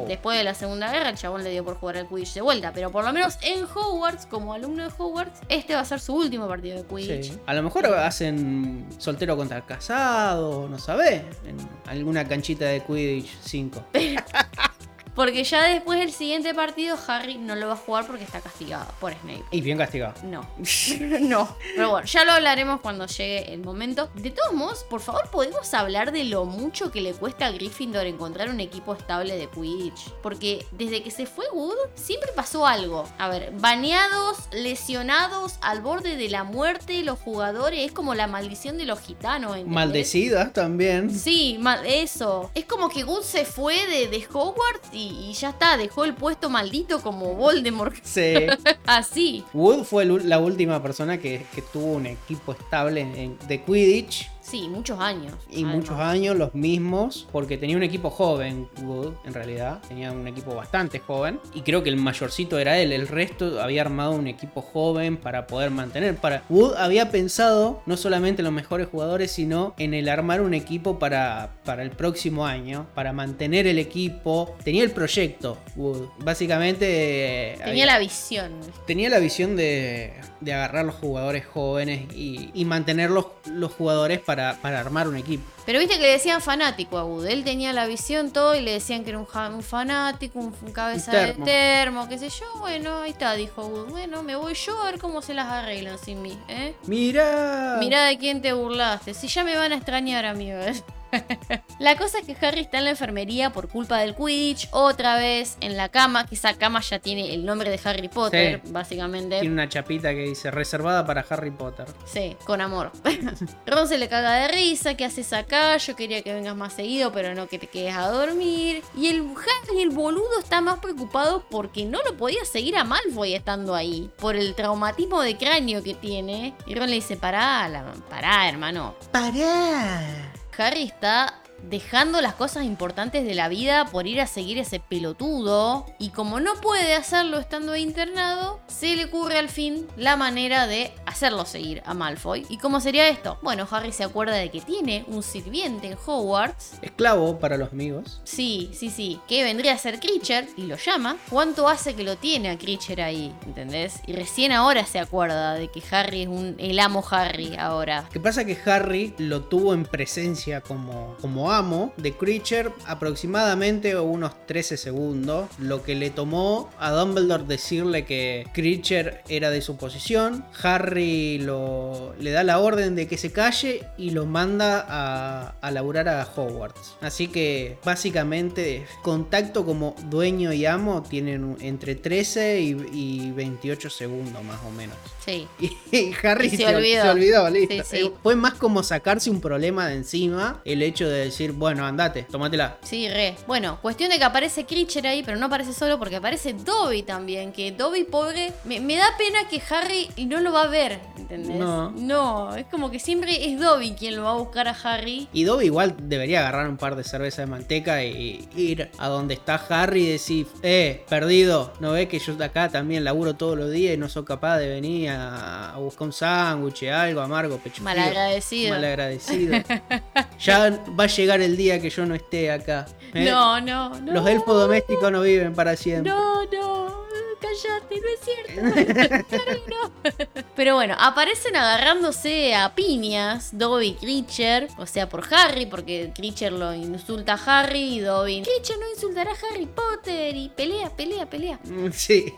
[0.07, 2.71] después de la Segunda Guerra el chabón le dio por jugar al Quidditch de vuelta,
[2.73, 3.93] pero por lo menos en Hogwarts,
[4.29, 7.31] como alumno de Hogwarts, este va a ser su último partido de Quidditch.
[7.31, 7.39] Sí.
[7.45, 11.23] A lo mejor hacen soltero contra casado, no sabés.
[11.45, 13.85] En alguna canchita de Quidditch 5.
[15.15, 18.87] Porque ya después del siguiente partido Harry no lo va a jugar porque está castigado
[18.99, 19.43] por Snape.
[19.51, 20.13] Y bien castigado.
[20.23, 20.41] No,
[21.21, 21.55] no.
[21.75, 24.09] Pero bueno, ya lo hablaremos cuando llegue el momento.
[24.15, 28.05] De todos modos, por favor, podemos hablar de lo mucho que le cuesta a Gryffindor
[28.05, 30.09] encontrar un equipo estable de Quidditch.
[30.21, 33.07] Porque desde que se fue Wood, siempre pasó algo.
[33.17, 37.79] A ver, baneados, lesionados, al borde de la muerte, los jugadores.
[37.85, 39.51] Es como la maldición de los gitanos.
[39.51, 39.73] ¿entendés?
[39.73, 41.09] Maldecidas también.
[41.13, 42.51] Sí, mal- eso.
[42.55, 46.13] Es como que Wood se fue de, de Hogwarts y, y ya está, dejó el
[46.13, 47.95] puesto maldito como Voldemort.
[48.03, 48.33] Sí.
[48.85, 49.43] Así.
[49.53, 54.29] Wood fue la última persona que, que tuvo un equipo estable en- de Quidditch.
[54.43, 55.33] Sí, muchos años.
[55.49, 55.75] Y además.
[55.77, 59.79] muchos años los mismos, porque tenía un equipo joven, Wood, en realidad.
[59.87, 61.39] Tenía un equipo bastante joven.
[61.53, 62.91] Y creo que el mayorcito era él.
[62.91, 66.17] El resto había armado un equipo joven para poder mantener.
[66.17, 66.43] Para...
[66.49, 70.99] Wood había pensado no solamente en los mejores jugadores, sino en el armar un equipo
[70.99, 72.85] para, para el próximo año.
[72.95, 74.55] Para mantener el equipo.
[74.63, 76.09] Tenía el proyecto, Wood.
[76.19, 77.53] Básicamente...
[77.53, 78.51] eh, Tenía la visión.
[78.85, 84.19] tenía la visión de, de agarrar los jugadores jóvenes y, y mantener los, los jugadores
[84.19, 85.52] para, para armar un equipo.
[85.65, 87.25] Pero viste que le decían fanático a Wood.
[87.27, 90.53] Él tenía la visión todo y le decían que era un, ja- un fanático, un,
[90.61, 92.09] un cabeza Un de termo.
[92.09, 92.45] qué sé yo.
[92.59, 93.89] Bueno, ahí está, dijo Wood.
[93.89, 96.75] Bueno, me voy yo a ver cómo se las arreglan sin mí, ¿eh?
[96.85, 97.77] ¡Mira!
[97.79, 99.13] Mirá de quién te burlaste.
[99.13, 100.83] Si ya me van a extrañar, amigos.
[101.79, 105.57] la cosa es que Harry está en la enfermería por culpa del Quidditch, otra vez
[105.61, 108.71] en la cama, que esa cama ya tiene el nombre de Harry Potter, Sí.
[108.71, 109.39] básicamente.
[109.39, 111.85] Tiene una chapita que dice reservada para Harry Potter.
[112.05, 112.91] Sí, con amor.
[113.67, 115.77] Ron se le caga de risa, ¿qué haces acá?
[115.77, 118.83] Yo quería que vengas más seguido, pero no que te quedes a dormir.
[118.97, 123.33] Y el Harry, el boludo, está más preocupado porque no lo podía seguir a Malfoy
[123.35, 124.09] estando ahí.
[124.17, 126.53] Por el traumatismo de cráneo que tiene.
[126.65, 128.95] Y Ron le dice, pará, la- pará, hermano.
[129.11, 130.31] ¡Pará!
[130.57, 131.39] Harry está
[131.69, 135.85] dejando las cosas importantes de la vida por ir a seguir ese pelotudo.
[135.99, 140.93] Y como no puede hacerlo estando internado, se le ocurre al fin la manera de
[141.05, 142.45] hacerlo seguir a Malfoy.
[142.49, 143.37] ¿Y cómo sería esto?
[143.41, 146.73] Bueno, Harry se acuerda de que tiene un sirviente en Hogwarts.
[146.81, 148.21] Esclavo para los amigos.
[148.23, 151.17] Sí, sí, sí, que vendría a ser Creature y lo llama.
[151.29, 153.33] ¿Cuánto hace que lo tiene a Creature ahí?
[153.45, 154.01] ¿Entendés?
[154.07, 158.07] Y recién ahora se acuerda de que Harry es un, el amo Harry ahora.
[158.11, 158.45] ¿Qué pasa?
[158.45, 165.49] Que Harry lo tuvo en presencia como, como amo de Creature aproximadamente unos 13 segundos.
[165.59, 170.45] Lo que le tomó a Dumbledore decirle que Creature era de su posición.
[170.61, 175.71] Harry lo, le da la orden de que se calle y lo manda a, a
[175.71, 176.95] laburar a Hogwarts.
[177.01, 184.43] Así que básicamente contacto como dueño y amo tienen entre 13 y, y 28 segundos
[184.43, 184.95] más o menos.
[185.25, 185.47] Sí.
[185.91, 187.01] Y Harry Y se se, ol- olvidó.
[187.03, 187.73] se olvidó, listo.
[187.75, 187.97] Sí, sí.
[188.07, 192.23] Eh, Fue más como sacarse un problema de encima el hecho de decir, bueno, andate,
[192.23, 192.77] tómatela.
[192.81, 193.35] Sí, re.
[193.47, 197.51] Bueno, cuestión de que aparece Creature ahí, pero no aparece solo porque aparece Dobby también.
[197.51, 201.57] Que Dobby, pobre, me, me da pena que Harry no lo va a ver, ¿entendés?
[201.57, 201.91] No.
[201.91, 205.27] No, es como que siempre es Dobby quien lo va a buscar a Harry.
[205.33, 209.33] Y Dobby igual debería agarrar un par de cervezas de manteca y ir a donde
[209.33, 213.71] está Harry y decir, eh, perdido, ¿no ves que yo acá también laburo todos los
[213.71, 217.75] días y no soy capaz de venir a, a buscar un sándwich, algo amargo, pecho
[217.75, 217.85] frío"?
[217.85, 218.75] Malagradecido.
[218.75, 219.63] Malagradecido.
[220.39, 220.69] ya
[220.99, 222.85] va a llegar el día que yo no esté acá.
[223.13, 223.25] ¿eh?
[223.29, 224.13] No, no, no.
[224.13, 226.11] Los elfos domésticos no viven para siempre.
[226.11, 227.02] No, no.
[227.43, 229.23] Cállate, no es cierto.
[229.29, 230.43] Claro que no.
[230.55, 236.51] Pero bueno, aparecen agarrándose a piñas Dobby y Creature, o sea, por Harry, porque Creature
[236.51, 238.43] lo insulta a Harry y Dobby.
[238.43, 241.59] Creature no insultará a Harry Potter y pelea, pelea, pelea.
[241.63, 242.33] Mm, Sí.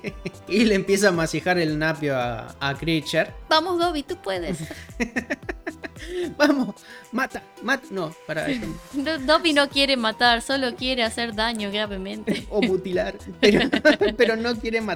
[0.47, 3.33] Y le empieza a masijar el napio a, a Creature.
[3.49, 4.57] Vamos, Dobby, tú puedes.
[6.37, 6.75] Vamos,
[7.11, 7.85] mata, mata.
[7.89, 8.65] No, para eso.
[8.93, 12.45] No, Dobby no quiere matar, solo quiere hacer daño gravemente.
[12.49, 13.15] O mutilar.
[13.39, 13.69] Pero,
[14.17, 14.94] pero no quiere matar.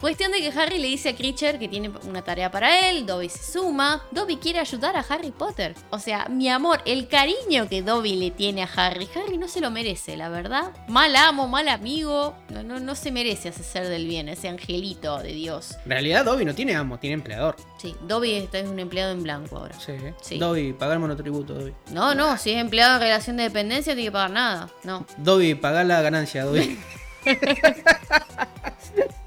[0.00, 3.28] Cuestión de que Harry le dice a Creature que tiene una tarea para él, Dobby
[3.28, 5.74] se suma, Dobby quiere ayudar a Harry Potter.
[5.90, 9.60] O sea, mi amor, el cariño que Dobby le tiene a Harry, Harry no se
[9.60, 10.72] lo merece, la verdad.
[10.88, 15.18] Mal amo, mal amigo, no, no, no se merece ese ser del bien, ese angelito
[15.18, 15.76] de Dios.
[15.84, 17.56] En realidad, Dobby no tiene amo, tiene empleador.
[17.80, 19.78] Sí, Dobby está- es un empleado en blanco ahora.
[19.78, 19.94] Sí.
[20.20, 20.38] Sí.
[20.38, 21.74] Dobby, pagar monotributo, Dobby.
[21.92, 24.68] No, no, si es empleado en relación de dependencia, tiene que pagar nada.
[24.84, 25.06] No.
[25.18, 26.78] Dobby, pagar la ganancia, Dobby.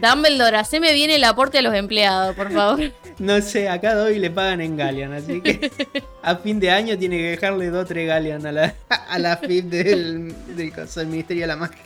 [0.00, 2.80] Dumbledore, haceme bien el aporte a los empleados, por favor.
[3.20, 5.70] No sé, acá a Dobby le pagan en Galleon, así que
[6.22, 9.66] a fin de año tiene que dejarle 2 3 Galleon a la, a la FIP
[9.66, 11.82] del, del, del Ministerio de la Magia.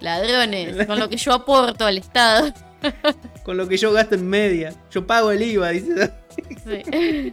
[0.00, 2.52] Ladrones, con lo que yo aporto al Estado.
[3.44, 4.74] Con lo que yo gasto en media.
[4.90, 6.12] Yo pago el IVA, dice.
[6.64, 7.32] Sí.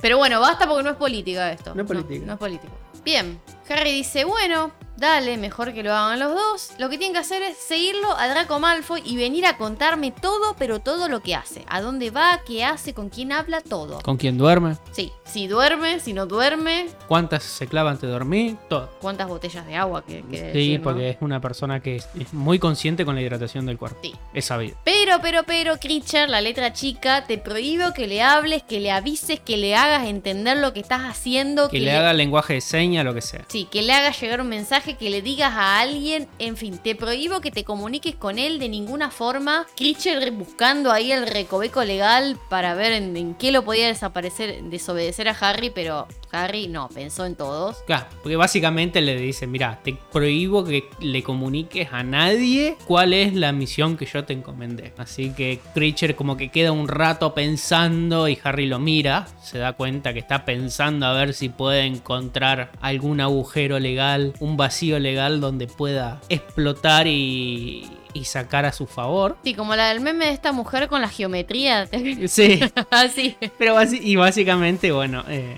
[0.00, 1.74] Pero bueno, basta porque no es política esto.
[1.74, 2.26] No es política.
[2.26, 2.72] No, es político.
[3.04, 6.70] Bien, Harry dice, bueno, dale, mejor que lo hagan los dos.
[6.78, 10.54] Lo que tienen que hacer es seguirlo a Draco Malfoy y venir a contarme todo,
[10.58, 11.64] pero todo lo que hace.
[11.68, 14.00] A dónde va, qué hace, con quién habla, todo.
[14.02, 14.76] ¿Con quién duerme?
[14.92, 18.56] Sí, si duerme, si no duerme, ¿Cuántas se clava antes de dormir?
[18.68, 18.90] Todo.
[19.00, 20.84] cuántas botellas de agua que, que Sí, decir, ¿no?
[20.84, 23.98] porque es una persona que es, es muy consciente con la hidratación del cuerpo.
[24.02, 24.14] Sí.
[24.32, 24.76] Es sabido.
[24.84, 29.40] Pero, pero, pero, Creature, la letra chica, te prohíbo que le hables, que le avises,
[29.40, 31.68] que le hagas entender lo que estás haciendo.
[31.68, 33.44] Que le haga lenguaje de seña, lo que sea.
[33.48, 36.94] Sí, que le hagas llegar un mensaje, que le digas a alguien, en fin, te
[36.94, 39.66] prohíbo que te comuniques con él de ninguna forma.
[39.76, 45.28] Creature buscando ahí el recoveco legal para ver en, en qué lo podía desaparecer, desobedecer
[45.28, 47.78] a Harry, pero Harry no, pensó en todos.
[47.86, 53.34] Claro, porque básicamente le dice, mira, te prohíbo que le comuniques a nadie cuál es
[53.34, 54.92] la misión que yo te encomendé.
[54.98, 59.74] Así que Creature como que queda un rato pensando y Harry lo mira, se da
[59.74, 65.40] cuenta que está pensando a ver si puede encontrar algún agujero legal, un vacío legal
[65.40, 69.36] donde pueda explotar y, y sacar a su favor.
[69.44, 71.88] Sí, como la del meme de esta mujer con la geometría.
[72.26, 72.60] Sí,
[72.90, 73.36] Así.
[73.58, 75.56] Pero y básicamente, bueno, eh,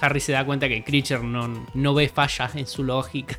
[0.00, 3.38] Harry se da cuenta que Creature no, no ve fallas en su lógica.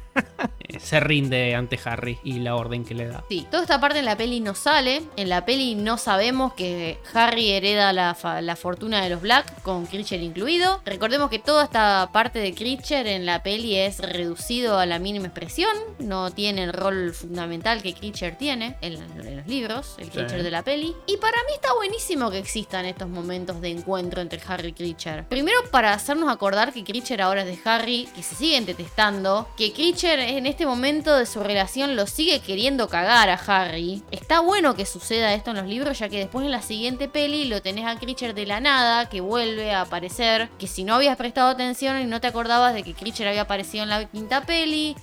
[0.60, 3.24] Eh, se rinde ante Harry y la orden que le da.
[3.30, 5.02] Sí, toda esta parte en la peli no sale.
[5.16, 9.62] En la peli no sabemos que Harry hereda la, fa- la fortuna de los Black,
[9.64, 10.82] con Creature incluido.
[10.86, 15.26] Recordemos que toda esta parte de Creature en la peli es reducido a la mínima
[15.28, 15.76] expresión.
[16.00, 20.52] No tiene el rol fundamental que Creature tiene en, en los libros, el Creature de
[20.52, 20.96] la peli.
[21.08, 25.24] Y para mí está buenísimo que existan estos momentos de encuentro entre Harry y Creature.
[25.24, 29.74] Primero para hacernos acordar que Creature ahora es de Harry, que se siguen detestando, que
[30.12, 34.02] En este momento de su relación lo sigue queriendo cagar a Harry.
[34.10, 37.46] Está bueno que suceda esto en los libros, ya que después en la siguiente peli
[37.46, 41.16] lo tenés a Creature de la nada, que vuelve a aparecer, que si no habías
[41.16, 44.96] prestado atención y no te acordabas de que Creature había aparecido en la quinta peli,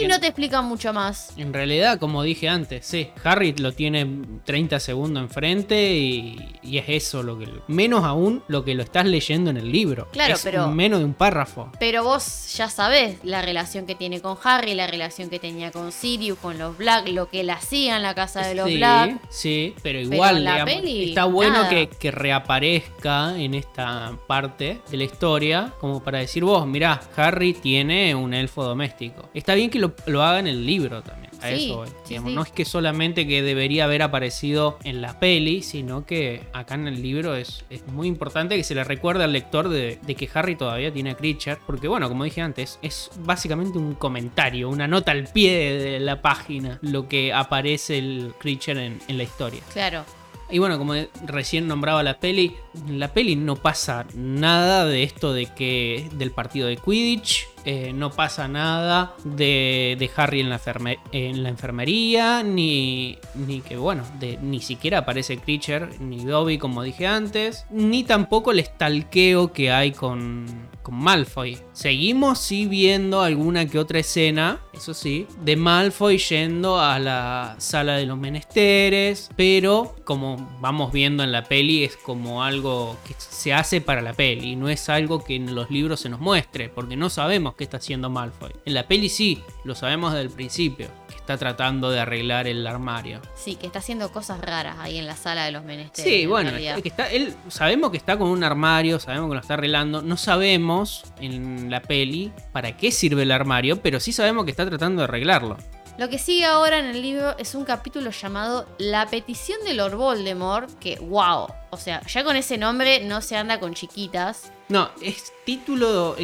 [0.00, 1.32] y no te explican mucho más.
[1.36, 4.06] en realidad, como dije antes, sí, Harry lo tiene
[4.44, 7.48] 30 segundos enfrente y, y es eso lo que...
[7.66, 10.08] Menos aún lo que lo estás leyendo en el libro.
[10.12, 11.72] Claro, Es pero- Menos de un párrafo.
[11.80, 15.90] Pero vos ya sabés la relación que tiene con Harry, la relación que tenía con
[15.90, 19.20] Sirius, con los Black, lo que él hacía en la casa de los sí, Black.
[19.30, 24.80] sí, pero Pero igual en la digamos, peli, está bueno que reaparezca en esta parte
[24.90, 29.28] de la historia, como para decir vos, mirá, Harry tiene un elfo doméstico.
[29.34, 31.33] Está bien que lo, lo haga en el libro también.
[31.44, 32.30] A Sí, eso voy, sí, digamos.
[32.30, 32.34] sí.
[32.36, 36.88] No es que solamente que debería haber aparecido en la peli, sino que acá en
[36.88, 40.28] el libro es, es muy importante que se le recuerde al lector de, de que
[40.32, 41.58] Harry todavía tiene a Creature.
[41.66, 46.22] Porque bueno, como dije antes, es básicamente un comentario, una nota al pie de la
[46.22, 49.60] página, lo que aparece el Creature en, en la historia.
[49.72, 50.04] Claro.
[50.50, 50.94] Y bueno, como
[51.26, 52.54] recién nombraba la peli,
[52.88, 58.10] la peli no pasa nada de esto de que del partido de Quidditch, eh, no
[58.10, 64.04] pasa nada de, de Harry en la, enferme- en la enfermería, ni, ni que bueno,
[64.20, 69.72] de, ni siquiera aparece Creature, ni Dobby como dije antes, ni tampoco el estalqueo que
[69.72, 70.44] hay con,
[70.84, 71.58] con Malfoy.
[71.72, 77.96] Seguimos sí viendo alguna que otra escena, eso sí, de Malfoy yendo a la sala
[77.96, 83.52] de los menesteres, pero como vamos viendo en la peli es como algo que se
[83.54, 86.96] hace para la peli, no es algo que en los libros se nos muestre, porque
[86.96, 88.52] no sabemos qué está haciendo Malfoy.
[88.66, 90.88] En la peli sí, lo sabemos desde el principio,
[91.24, 93.22] está tratando de arreglar el armario.
[93.34, 96.12] Sí, que está haciendo cosas raras ahí en la sala de los menesteres.
[96.12, 99.34] Sí, en bueno, es que está, él sabemos que está con un armario, sabemos que
[99.36, 104.12] lo está arreglando, no sabemos en la peli para qué sirve el armario, pero sí
[104.12, 105.56] sabemos que está tratando de arreglarlo.
[105.96, 109.94] Lo que sigue ahora en el libro es un capítulo llamado La petición de Lord
[109.96, 114.50] Voldemort, que wow, o sea, ya con ese nombre no se anda con chiquitas.
[114.68, 116.16] No, es título,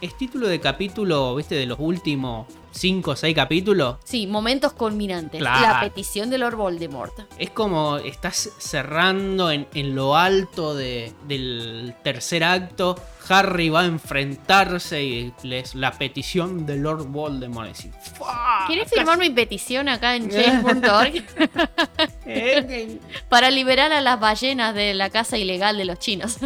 [0.00, 3.96] es título de capítulo, viste, de los últimos 5 o 6 capítulos.
[4.04, 5.40] Sí, momentos culminantes.
[5.40, 5.60] Claro.
[5.62, 7.18] La petición de Lord Voldemort.
[7.38, 12.94] Es como estás cerrando en, en lo alto de- del tercer acto.
[13.28, 17.68] Harry va a enfrentarse y les la petición de Lord Voldemort.
[17.68, 21.22] Decir, "Fuah, ¿Quieres casi- firmar mi petición acá en change.org
[22.26, 22.98] Eh,
[23.28, 26.38] para liberar a las ballenas de la casa ilegal de los chinos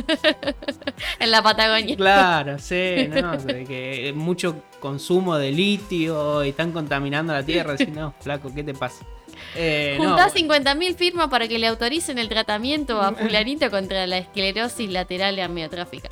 [1.18, 1.97] en la Patagonia?
[1.97, 3.33] Claro, sí, ¿no?
[3.66, 7.72] Que mucho consumo de litio y están contaminando la tierra.
[7.74, 9.05] Decís, no, flaco, ¿qué te pasa?
[9.55, 14.18] Eh, no, Juntá 50.000 firmas para que le autoricen el tratamiento a fulanito contra la
[14.18, 16.11] esclerosis lateral amiotrófica.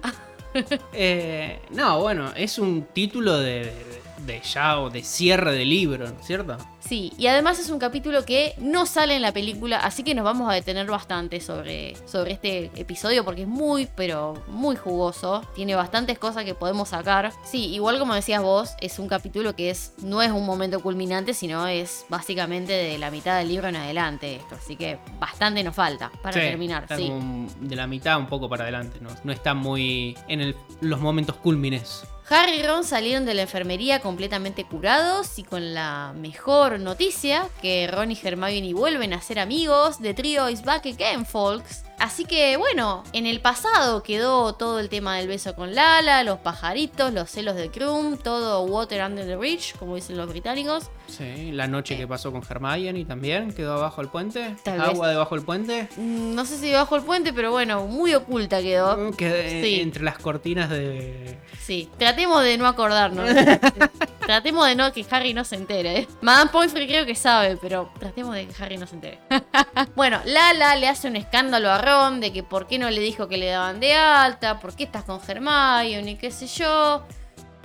[0.92, 6.08] eh, no, bueno, es un título de, de, de ya o de cierre de libro,
[6.08, 6.56] ¿no es cierto?
[6.90, 10.24] Sí, y además es un capítulo que no sale en la película, así que nos
[10.24, 15.42] vamos a detener bastante sobre, sobre este episodio porque es muy, pero muy jugoso.
[15.54, 17.30] Tiene bastantes cosas que podemos sacar.
[17.44, 21.32] Sí, igual como decías vos, es un capítulo que es no es un momento culminante,
[21.32, 24.56] sino es básicamente de la mitad del libro en adelante esto.
[24.56, 26.82] Así que bastante nos falta para Sí, terminar.
[26.82, 27.06] está Sí.
[27.06, 30.98] como de la mitad un poco para adelante, no, no está muy en el- los
[30.98, 32.02] momentos cúlmines.
[32.32, 37.86] Harry y Ron salieron de la enfermería completamente curados y con la mejor noticia que
[37.86, 39.98] Ron y Hermione vuelven a ser amigos.
[39.98, 41.84] The trio is back again, folks.
[42.00, 46.38] Así que bueno, en el pasado quedó todo el tema del beso con Lala, los
[46.38, 50.90] pajaritos, los celos de Krum, todo water under the bridge, como dicen los británicos.
[51.08, 54.56] Sí, la noche que pasó con Hermione también quedó abajo del puente.
[54.64, 54.80] Vez.
[54.80, 55.88] Agua debajo del puente.
[55.96, 59.10] Mm, No sé si bajo el puente, pero bueno, muy oculta quedó.
[59.12, 59.80] Que Sí.
[59.80, 61.38] entre las cortinas de.
[61.60, 63.28] Sí, tratemos de no acordarnos.
[64.26, 65.98] tratemos de no que Harry no se entere.
[66.00, 66.08] ¿eh?
[66.20, 69.18] Madame Pomfrey creo que sabe, pero tratemos de que Harry no se entere.
[69.96, 73.36] bueno, Lala le hace un escándalo a De que por qué no le dijo que
[73.36, 77.02] le daban de alta, por qué estás con Hermione, qué sé yo.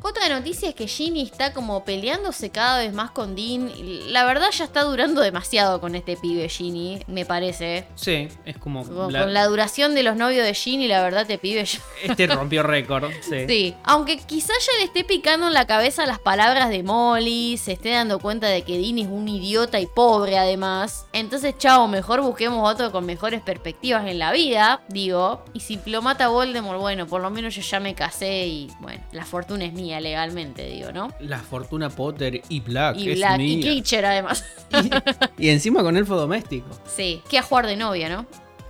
[0.07, 3.71] Otra noticia es que Ginny está como peleándose cada vez más con Dean.
[4.13, 7.87] La verdad ya está durando demasiado con este pibe Ginny, me parece.
[7.95, 8.85] Sí, es como.
[8.85, 11.79] Con la- con la duración de los novios de Ginny, la verdad te pibe ya
[12.03, 13.09] Este rompió récord.
[13.27, 13.47] Sí.
[13.47, 17.71] Sí, aunque quizás ya le esté picando en la cabeza las palabras de Molly, se
[17.71, 21.07] esté dando cuenta de que Dean es un idiota y pobre además.
[21.13, 25.43] Entonces, chao, mejor busquemos otro con mejores perspectivas en la vida, digo.
[25.53, 29.03] Y si lo mata Voldemort, bueno, por lo menos yo ya me casé y bueno,
[29.11, 31.13] la fortuna es mía legalmente, digo, ¿no?
[31.19, 32.97] La fortuna Potter y Black.
[32.97, 33.61] Y es Black y.
[33.61, 34.43] Kreacher además.
[35.37, 36.67] Y, y encima con elfo doméstico.
[36.85, 38.25] Sí, que a jugar de novia, ¿no?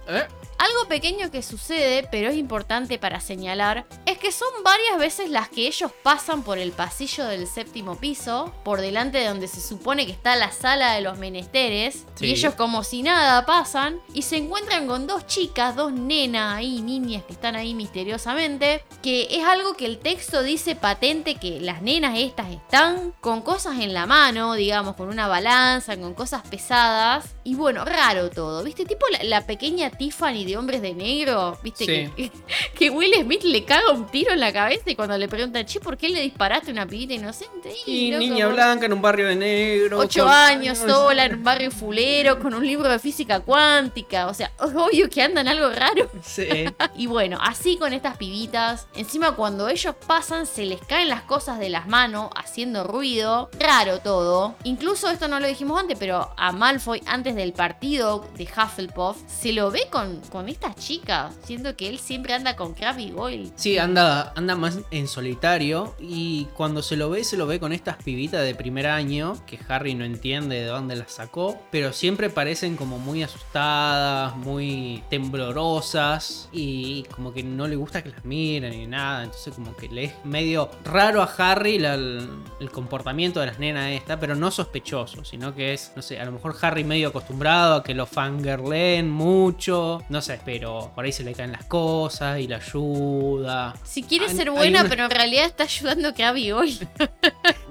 [0.07, 0.23] ¿Eh?
[0.57, 5.49] Algo pequeño que sucede, pero es importante para señalar, es que son varias veces las
[5.49, 10.05] que ellos pasan por el pasillo del séptimo piso, por delante de donde se supone
[10.05, 12.27] que está la sala de los menesteres, Sí.
[12.27, 16.81] y ellos como si nada pasan, y se encuentran con dos chicas, dos nenas ahí,
[16.81, 21.81] niñas que están ahí misteriosamente, que es algo que el texto dice patente que las
[21.81, 27.35] nenas estas están con cosas en la mano, digamos, con una balanza, con cosas pesadas,
[27.43, 28.85] y bueno, raro todo, ¿viste?
[28.85, 31.85] Tipo la, la pequeña Tiffany de Hombres de Negro, ¿viste?
[31.85, 32.11] Sí.
[32.15, 32.31] Que,
[32.77, 35.79] que Will Smith le caga un tiro en la cabeza y cuando le preguntan, che,
[35.79, 37.73] ¿por qué le disparaste a una pibita inocente?
[37.85, 39.99] Y loco, niña blanca en un barrio de negro.
[39.99, 44.27] Ocho con- años sola en un barrio fulero con un libro de física cuántica.
[44.27, 46.09] O sea, obvio que andan algo raro.
[46.23, 46.45] Sí.
[46.97, 48.87] Y bueno, así con estas pibitas.
[48.95, 53.49] Encima cuando ellos pasan se les caen las cosas de las manos haciendo ruido.
[53.59, 54.55] Raro todo.
[54.63, 59.51] Incluso esto no lo dijimos antes, pero a Malfoy antes del partido de Hufflepuff se
[59.53, 61.33] lo ve con, con estas chicas.
[61.45, 63.51] Siento que él siempre anda con Crabbe y Goyle.
[63.55, 67.71] Sí, anda, anda más en solitario y cuando se lo ve, se lo ve con
[67.71, 72.29] estas pibitas de primer año que Harry no entiende de dónde las sacó, pero siempre
[72.29, 78.71] parecen como muy asustadas, muy temblorosas y como que no le gusta que las miren
[78.71, 82.29] ni nada, entonces como que le es medio raro a Harry el,
[82.73, 86.33] comportamiento de las nenas esta, pero no sospechoso, sino que es, no sé, a lo
[86.33, 91.33] mejor Harry medio acostumbrado a que lo fangirleen mucho, no pero por ahí se le
[91.33, 93.73] caen las cosas y la ayuda.
[93.83, 96.87] Si quiere Hay- ser buena, una- pero en realidad está ayudando a Crabbe y Goyle.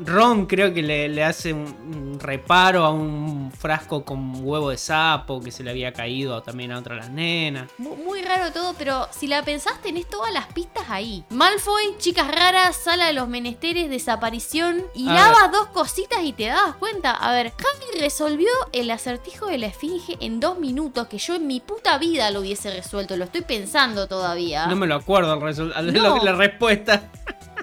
[0.04, 1.62] Ron creo que le, le hace un,
[2.14, 6.72] un reparo a un frasco con huevo de sapo que se le había caído también
[6.72, 7.70] a otra de las nenas.
[7.78, 11.24] Mu- Muy raro todo, pero si la pensás, tenés todas las pistas ahí.
[11.30, 14.82] Malfoy, chicas raras, sala de los menesteres, desaparición.
[14.94, 17.12] Y lavas dos cositas y te das cuenta.
[17.12, 21.46] A ver, Harry resolvió el acertijo de la esfinge en dos minutos que yo en
[21.46, 23.16] mi puta vida lo hubiese resuelto.
[23.16, 24.66] Lo estoy pensando todavía.
[24.66, 26.22] No me lo acuerdo el resu- la- No.
[26.22, 27.02] la respuesta.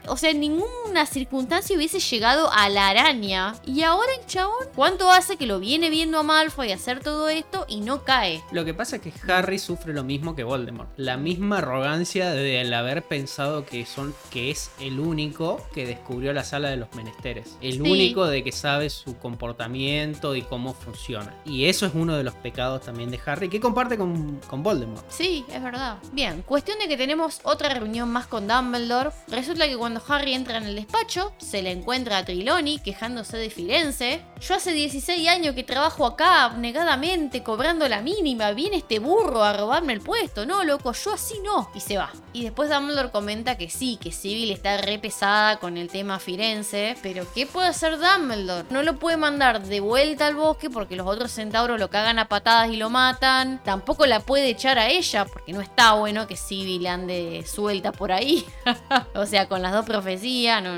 [0.07, 3.53] O sea, en ninguna circunstancia hubiese llegado a la araña.
[3.65, 7.65] Y ahora el chabón, ¿cuánto hace que lo viene viendo a Malfoy hacer todo esto
[7.67, 8.41] y no cae?
[8.51, 10.89] Lo que pasa es que Harry sufre lo mismo que Voldemort.
[10.97, 16.43] La misma arrogancia del haber pensado que, son, que es el único que descubrió la
[16.43, 17.57] sala de los menesteres.
[17.61, 17.79] El Sí.
[17.81, 21.33] único de que sabe su comportamiento y cómo funciona.
[21.45, 25.05] Y eso es uno de los pecados también de Harry que comparte con, con Voldemort.
[25.09, 25.97] Sí, es verdad.
[26.13, 29.11] Bien, cuestión de que tenemos otra reunión más con Dumbledore.
[29.27, 33.49] Resulta que cuando Harry entra en el despacho, se le encuentra a Triloni quejándose de
[33.49, 34.21] Firenze.
[34.39, 38.51] Yo hace 16 años que trabajo acá abnegadamente, cobrando la mínima.
[38.51, 40.45] Viene este burro a robarme el puesto.
[40.45, 41.69] No, loco, yo así no.
[41.75, 42.11] Y se va.
[42.33, 46.95] Y después Dumbledore comenta que sí, que Sibyl está re pesada con el tema Firenze.
[47.03, 48.67] Pero ¿qué puede hacer Dumbledore?
[48.69, 52.27] No lo puede mandar de vuelta al bosque porque los otros centauros lo cagan a
[52.27, 53.61] patadas y lo matan.
[53.63, 58.11] Tampoco la puede echar a ella porque no está bueno que Sibyl ande suelta por
[58.11, 58.45] ahí.
[59.15, 60.71] o sea, con las dos profecías, no,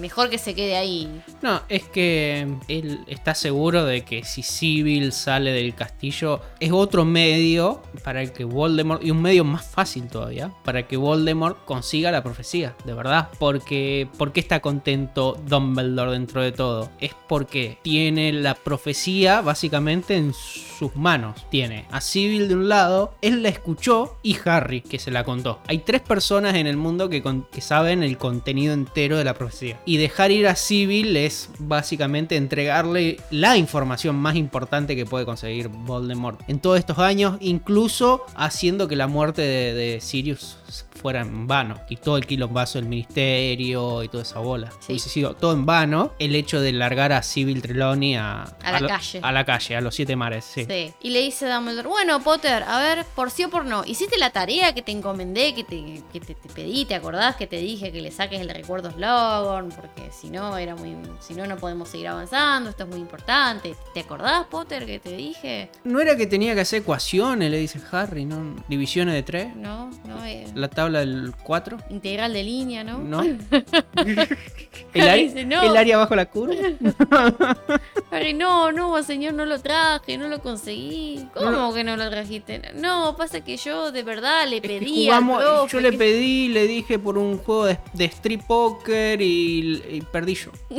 [0.00, 1.22] mejor que se quede ahí.
[1.42, 7.04] No, es que él está seguro de que si Sibyl sale del castillo es otro
[7.04, 12.22] medio para que Voldemort, y un medio más fácil todavía, para que Voldemort consiga la
[12.22, 13.28] profecía, de verdad.
[13.38, 16.90] Porque, ¿por qué está contento Dumbledore dentro de todo?
[17.00, 21.46] Es porque tiene la profecía básicamente en sus manos.
[21.50, 25.60] Tiene a Sibyl de un lado, él la escuchó y Harry que se la contó.
[25.68, 29.80] Hay tres personas en el mundo que, que saben el contenido entero de la profecía.
[29.84, 35.68] Y dejar ir a Sibyl es básicamente entregarle la información más importante que puede conseguir
[35.68, 40.58] Voldemort en todos estos años, incluso haciendo que la muerte de, de Sirius
[40.96, 41.76] fuera en vano.
[41.88, 44.70] Y todo el quilombazo del ministerio y toda esa bola.
[44.80, 44.92] Sí.
[44.92, 48.80] Hubiese sido todo en vano el hecho de largar a Sibyl Trelawney a, A la
[48.80, 49.20] lo- calle.
[49.22, 50.64] A la calle, a los siete mares, sí.
[50.68, 50.92] Sí.
[51.00, 54.30] Y le dice Dumbledore, bueno, Potter, a ver, por sí o por no, hiciste la
[54.30, 57.92] tarea que te encomendé, que te, que te, te pedí, ¿te acordás que te dije
[57.92, 59.68] que le saques el recuerdo Slughorn?
[59.70, 63.74] Porque si no, era muy, si no, no podemos seguir avanzando, esto es muy importante.
[63.94, 65.70] ¿Te acordás, Potter, que te dije?
[65.84, 68.56] No era que tenía que hacer ecuaciones, le dice Harry, ¿no?
[68.68, 69.56] Divisiones de tres.
[69.56, 71.78] No, no, eh, La tabla del 4.
[71.90, 72.98] integral de línea, ¿no?
[72.98, 73.22] ¿No?
[74.94, 75.62] el, área, Dice, no.
[75.62, 76.54] el área bajo la curva.
[78.10, 81.26] Harry, no, no, señor, no lo traje, no lo conseguí.
[81.34, 82.62] ¿Cómo No que no lo trajiste?
[82.74, 85.98] No, pasa que yo de verdad le Es pedí al jugamos, profe yo le que-
[85.98, 90.50] pedí, le dije por un juego de, de street poker y, y perdí yo.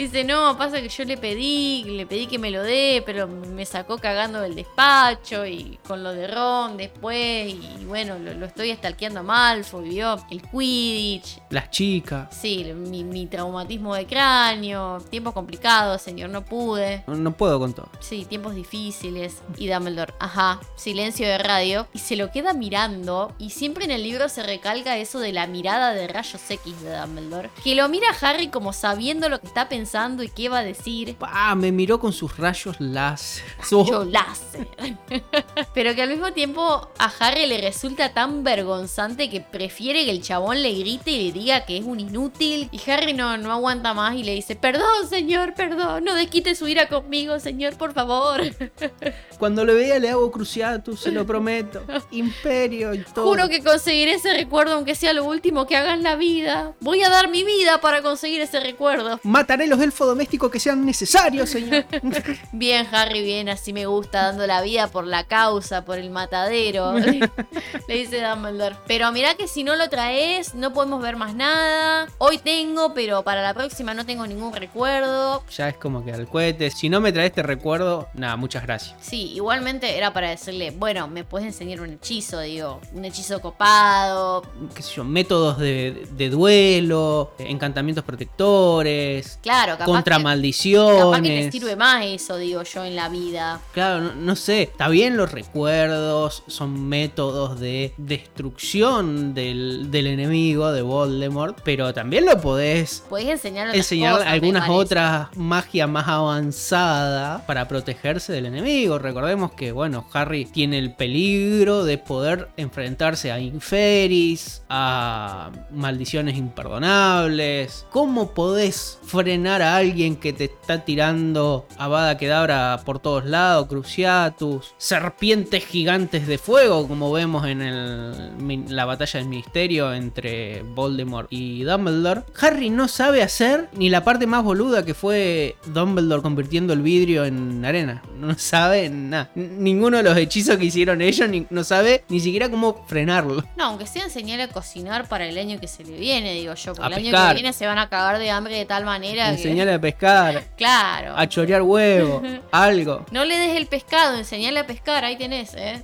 [0.00, 3.66] Dice, no, pasa que yo le pedí, le pedí que me lo dé, pero me
[3.66, 7.52] sacó cagando del despacho y con lo de Ron después.
[7.52, 11.42] Y bueno, lo, lo estoy estalqueando a Malfoy, vio el Quidditch.
[11.50, 12.34] Las chicas.
[12.34, 17.04] Sí, mi, mi traumatismo de cráneo, tiempos complicados, señor, no pude.
[17.06, 17.90] No, no puedo con todo.
[18.00, 19.42] Sí, tiempos difíciles.
[19.58, 21.86] Y Dumbledore, ajá, silencio de radio.
[21.92, 23.34] Y se lo queda mirando.
[23.36, 26.96] Y siempre en el libro se recalca eso de la mirada de rayos X de
[26.96, 27.50] Dumbledore.
[27.62, 29.89] Que lo mira a Harry como sabiendo lo que está pensando
[30.22, 31.16] y qué va a decir.
[31.20, 33.44] Ah, me miró con sus rayos láser.
[33.70, 34.68] Yo láser.
[35.74, 40.22] Pero que al mismo tiempo a Harry le resulta tan vergonzante que prefiere que el
[40.22, 42.68] chabón le grite y le diga que es un inútil.
[42.70, 46.68] Y Harry no, no aguanta más y le dice, perdón señor, perdón, no desquite su
[46.68, 48.42] ira conmigo, señor, por favor.
[49.40, 51.82] Cuando le vea le hago cruciatus, se lo prometo.
[52.12, 53.24] Imperio y todo.
[53.24, 56.74] Juro que conseguiré ese recuerdo aunque sea lo último que haga en la vida.
[56.80, 59.18] Voy a dar mi vida para conseguir ese recuerdo.
[59.24, 61.84] Mataré los elfos domésticos que sean necesarios, señor.
[62.52, 66.94] Bien, Harry, bien, así me gusta, dando la vida por la causa, por el matadero.
[67.88, 68.76] Le dice Dumbledore.
[68.86, 72.08] Pero mirá que si no lo traes, no podemos ver más nada.
[72.18, 75.42] Hoy tengo, pero para la próxima no tengo ningún recuerdo.
[75.56, 76.70] ya es como que al cohete.
[76.70, 78.94] Si no me trae este recuerdo, nada, muchas gracias.
[79.00, 84.42] Sí, igualmente era para decirle, bueno, me puedes enseñar un hechizo, digo, un hechizo copado.
[84.74, 91.04] qué sé yo, métodos de, de duelo, encantamientos protectores, Claro, capaz contra que, maldiciones.
[91.04, 93.60] capaz que te sirve más eso, digo yo, en la vida.
[93.72, 100.72] Claro, no, no sé, está bien los recuerdos, son métodos de destrucción del, del enemigo,
[100.72, 106.08] de Voldemort, pero también lo podés Podés enseñar otras enseñar cosas, algunas otras magia más
[106.08, 108.98] avanzada para protegerse del enemigo.
[108.98, 117.86] Recordemos que, bueno, Harry tiene el peligro de poder enfrentarse a Inferis, a maldiciones imperdonables.
[117.90, 124.72] ¿Cómo podés frenar a alguien que te está tirando Avada Kedavra por todos lados, Cruciatus,
[124.78, 131.62] serpientes gigantes de fuego, como vemos en el- la batalla del ministerio entre Voldemort y
[131.64, 132.22] Dumbledore.
[132.40, 137.24] Harry no sabe hacer ni la parte más boluda que fue Dumbledore convirtiendo el vidrio
[137.24, 138.02] en arena.
[138.16, 139.30] No sabe nada.
[139.34, 143.42] Ninguno de los hechizos que hicieron ellos ni- no sabe ni siquiera cómo frenarlo.
[143.56, 146.72] No, aunque sea enseñarle a cocinar para el año que se le viene, digo yo.
[146.74, 149.30] Porque A el año que viene se van a cagar de hambre de tal manera
[149.42, 149.48] que.
[149.48, 151.14] Enseñarle a pescar, Claro.
[151.16, 152.22] a chorear huevo,
[152.52, 153.06] algo.
[153.10, 155.82] No le des el pescado, enseñale a pescar, ahí tenés, ¿eh?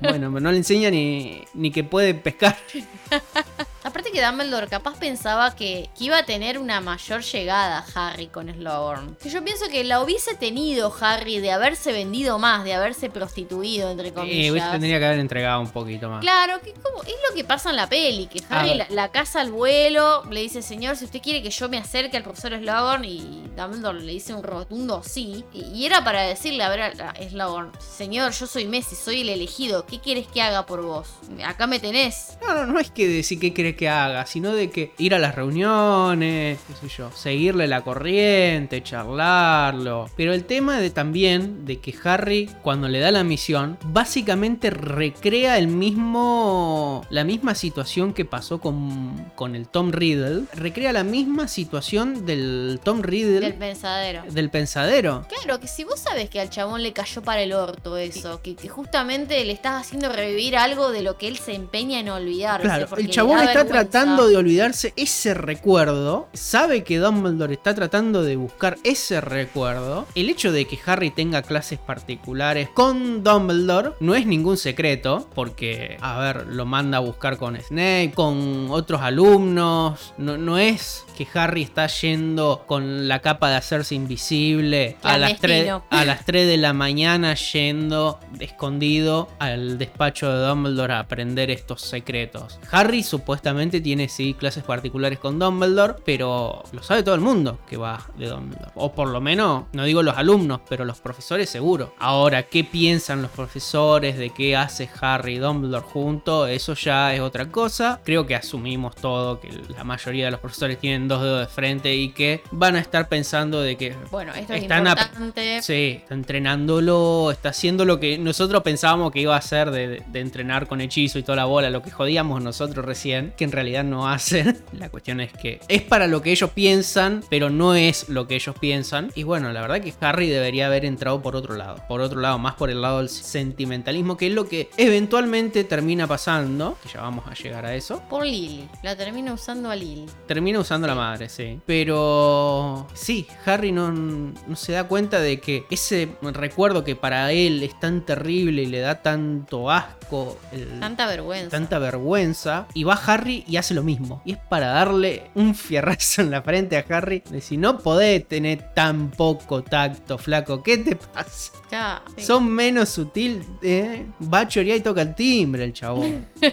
[0.00, 2.56] Bueno, pero no le enseña ni, ni que puede pescar.
[3.96, 8.52] Aparte que Dumbledore capaz pensaba que, que iba a tener una mayor llegada Harry con
[8.52, 9.16] Slughorn.
[9.16, 13.90] Que yo pienso que la hubiese tenido Harry de haberse vendido más, de haberse prostituido,
[13.90, 14.50] entre comillas.
[14.50, 16.20] hubiese tendría que haber entregado un poquito más.
[16.20, 19.10] Claro, que como, es lo que pasa en la peli, que A Harry la, la
[19.10, 22.52] casa al vuelo, le dice, señor, si usted quiere que yo me acerque al profesor
[22.54, 25.42] Slughorn, y Dumbledore le dice un rotundo sí.
[25.54, 29.22] Y, y era para decirle, a ver, a, a Slughorn, señor, yo soy Messi, soy
[29.22, 31.08] el elegido, ¿qué quieres que haga por vos?
[31.42, 32.36] Acá me tenés.
[32.42, 35.18] No, no, no es que decir qué querés que haga, sino de que ir a
[35.18, 40.08] las reuniones, qué sé yo, seguirle la corriente, charlarlo.
[40.16, 45.58] Pero el tema de también de que Harry, cuando le da la misión, básicamente recrea
[45.58, 47.04] el mismo.
[47.10, 50.44] la misma situación que pasó con, con el Tom Riddle.
[50.54, 54.22] Recrea la misma situación del Tom Riddle Del pensadero.
[54.30, 55.26] del pensadero.
[55.28, 58.54] Claro, que si vos sabes que al chabón le cayó para el orto eso, que,
[58.56, 62.66] que justamente le estás haciendo revivir algo de lo que él se empeña en olvidarse.
[62.66, 63.66] Claro, el chabón está.
[63.76, 70.06] Tratando de olvidarse ese recuerdo, sabe que Dumbledore está tratando de buscar ese recuerdo.
[70.14, 75.98] El hecho de que Harry tenga clases particulares con Dumbledore no es ningún secreto, porque,
[76.00, 80.14] a ver, lo manda a buscar con Snape, con otros alumnos.
[80.16, 85.38] No, no es que Harry está yendo con la capa de hacerse invisible a las,
[85.40, 85.84] 3, Clandestino.
[85.90, 91.82] a las 3 de la mañana yendo escondido al despacho de Dumbledore a aprender estos
[91.82, 92.60] secretos.
[92.70, 97.76] Harry supuestamente tiene sí clases particulares con Dumbledore, pero lo sabe todo el mundo que
[97.76, 98.70] va de Dumbledore.
[98.74, 101.94] O por lo menos, no digo los alumnos, pero los profesores seguro.
[101.98, 106.50] Ahora, ¿qué piensan los profesores de qué hace Harry y Dumbledore juntos?
[106.50, 108.00] Eso ya es otra cosa.
[108.04, 111.94] Creo que asumimos todo, que la mayoría de los profesores tienen dos dedos de frente
[111.94, 115.62] y que van a estar pensando de que Bueno, esto es Están ap- importante.
[115.62, 120.20] Sí, está entrenándolo, está haciendo lo que nosotros pensábamos que iba a hacer de, de
[120.20, 123.84] entrenar con hechizo y toda la bola, lo que jodíamos nosotros recién, que en realidad
[123.84, 124.62] no hacen.
[124.72, 128.34] La cuestión es que es para lo que ellos piensan, pero no es lo que
[128.36, 129.10] ellos piensan.
[129.14, 132.38] Y bueno, la verdad que Harry debería haber entrado por otro lado, por otro lado,
[132.38, 137.00] más por el lado del sentimentalismo, que es lo que eventualmente termina pasando, que ya
[137.00, 138.02] vamos a llegar a eso.
[138.10, 138.68] Por Lily.
[138.82, 140.06] La termina usando a Lily.
[140.26, 141.60] Termina usando la madre, sí.
[141.66, 147.62] Pero sí, Harry no, no se da cuenta de que ese recuerdo que para él
[147.62, 151.50] es tan terrible y le da tanto asco, el- Tanta vergüenza.
[151.50, 154.22] tanta vergüenza, y va Harry y hace lo mismo.
[154.24, 157.22] Y es para darle un fierrazo en la frente a Harry.
[157.30, 161.52] De si no podés tener tan poco tacto, flaco, ¿qué te pasa?
[161.70, 162.24] Ya, sí.
[162.24, 164.06] Son menos sutil, ¿eh?
[164.32, 166.26] Va a chorear y toca el timbre el chabón.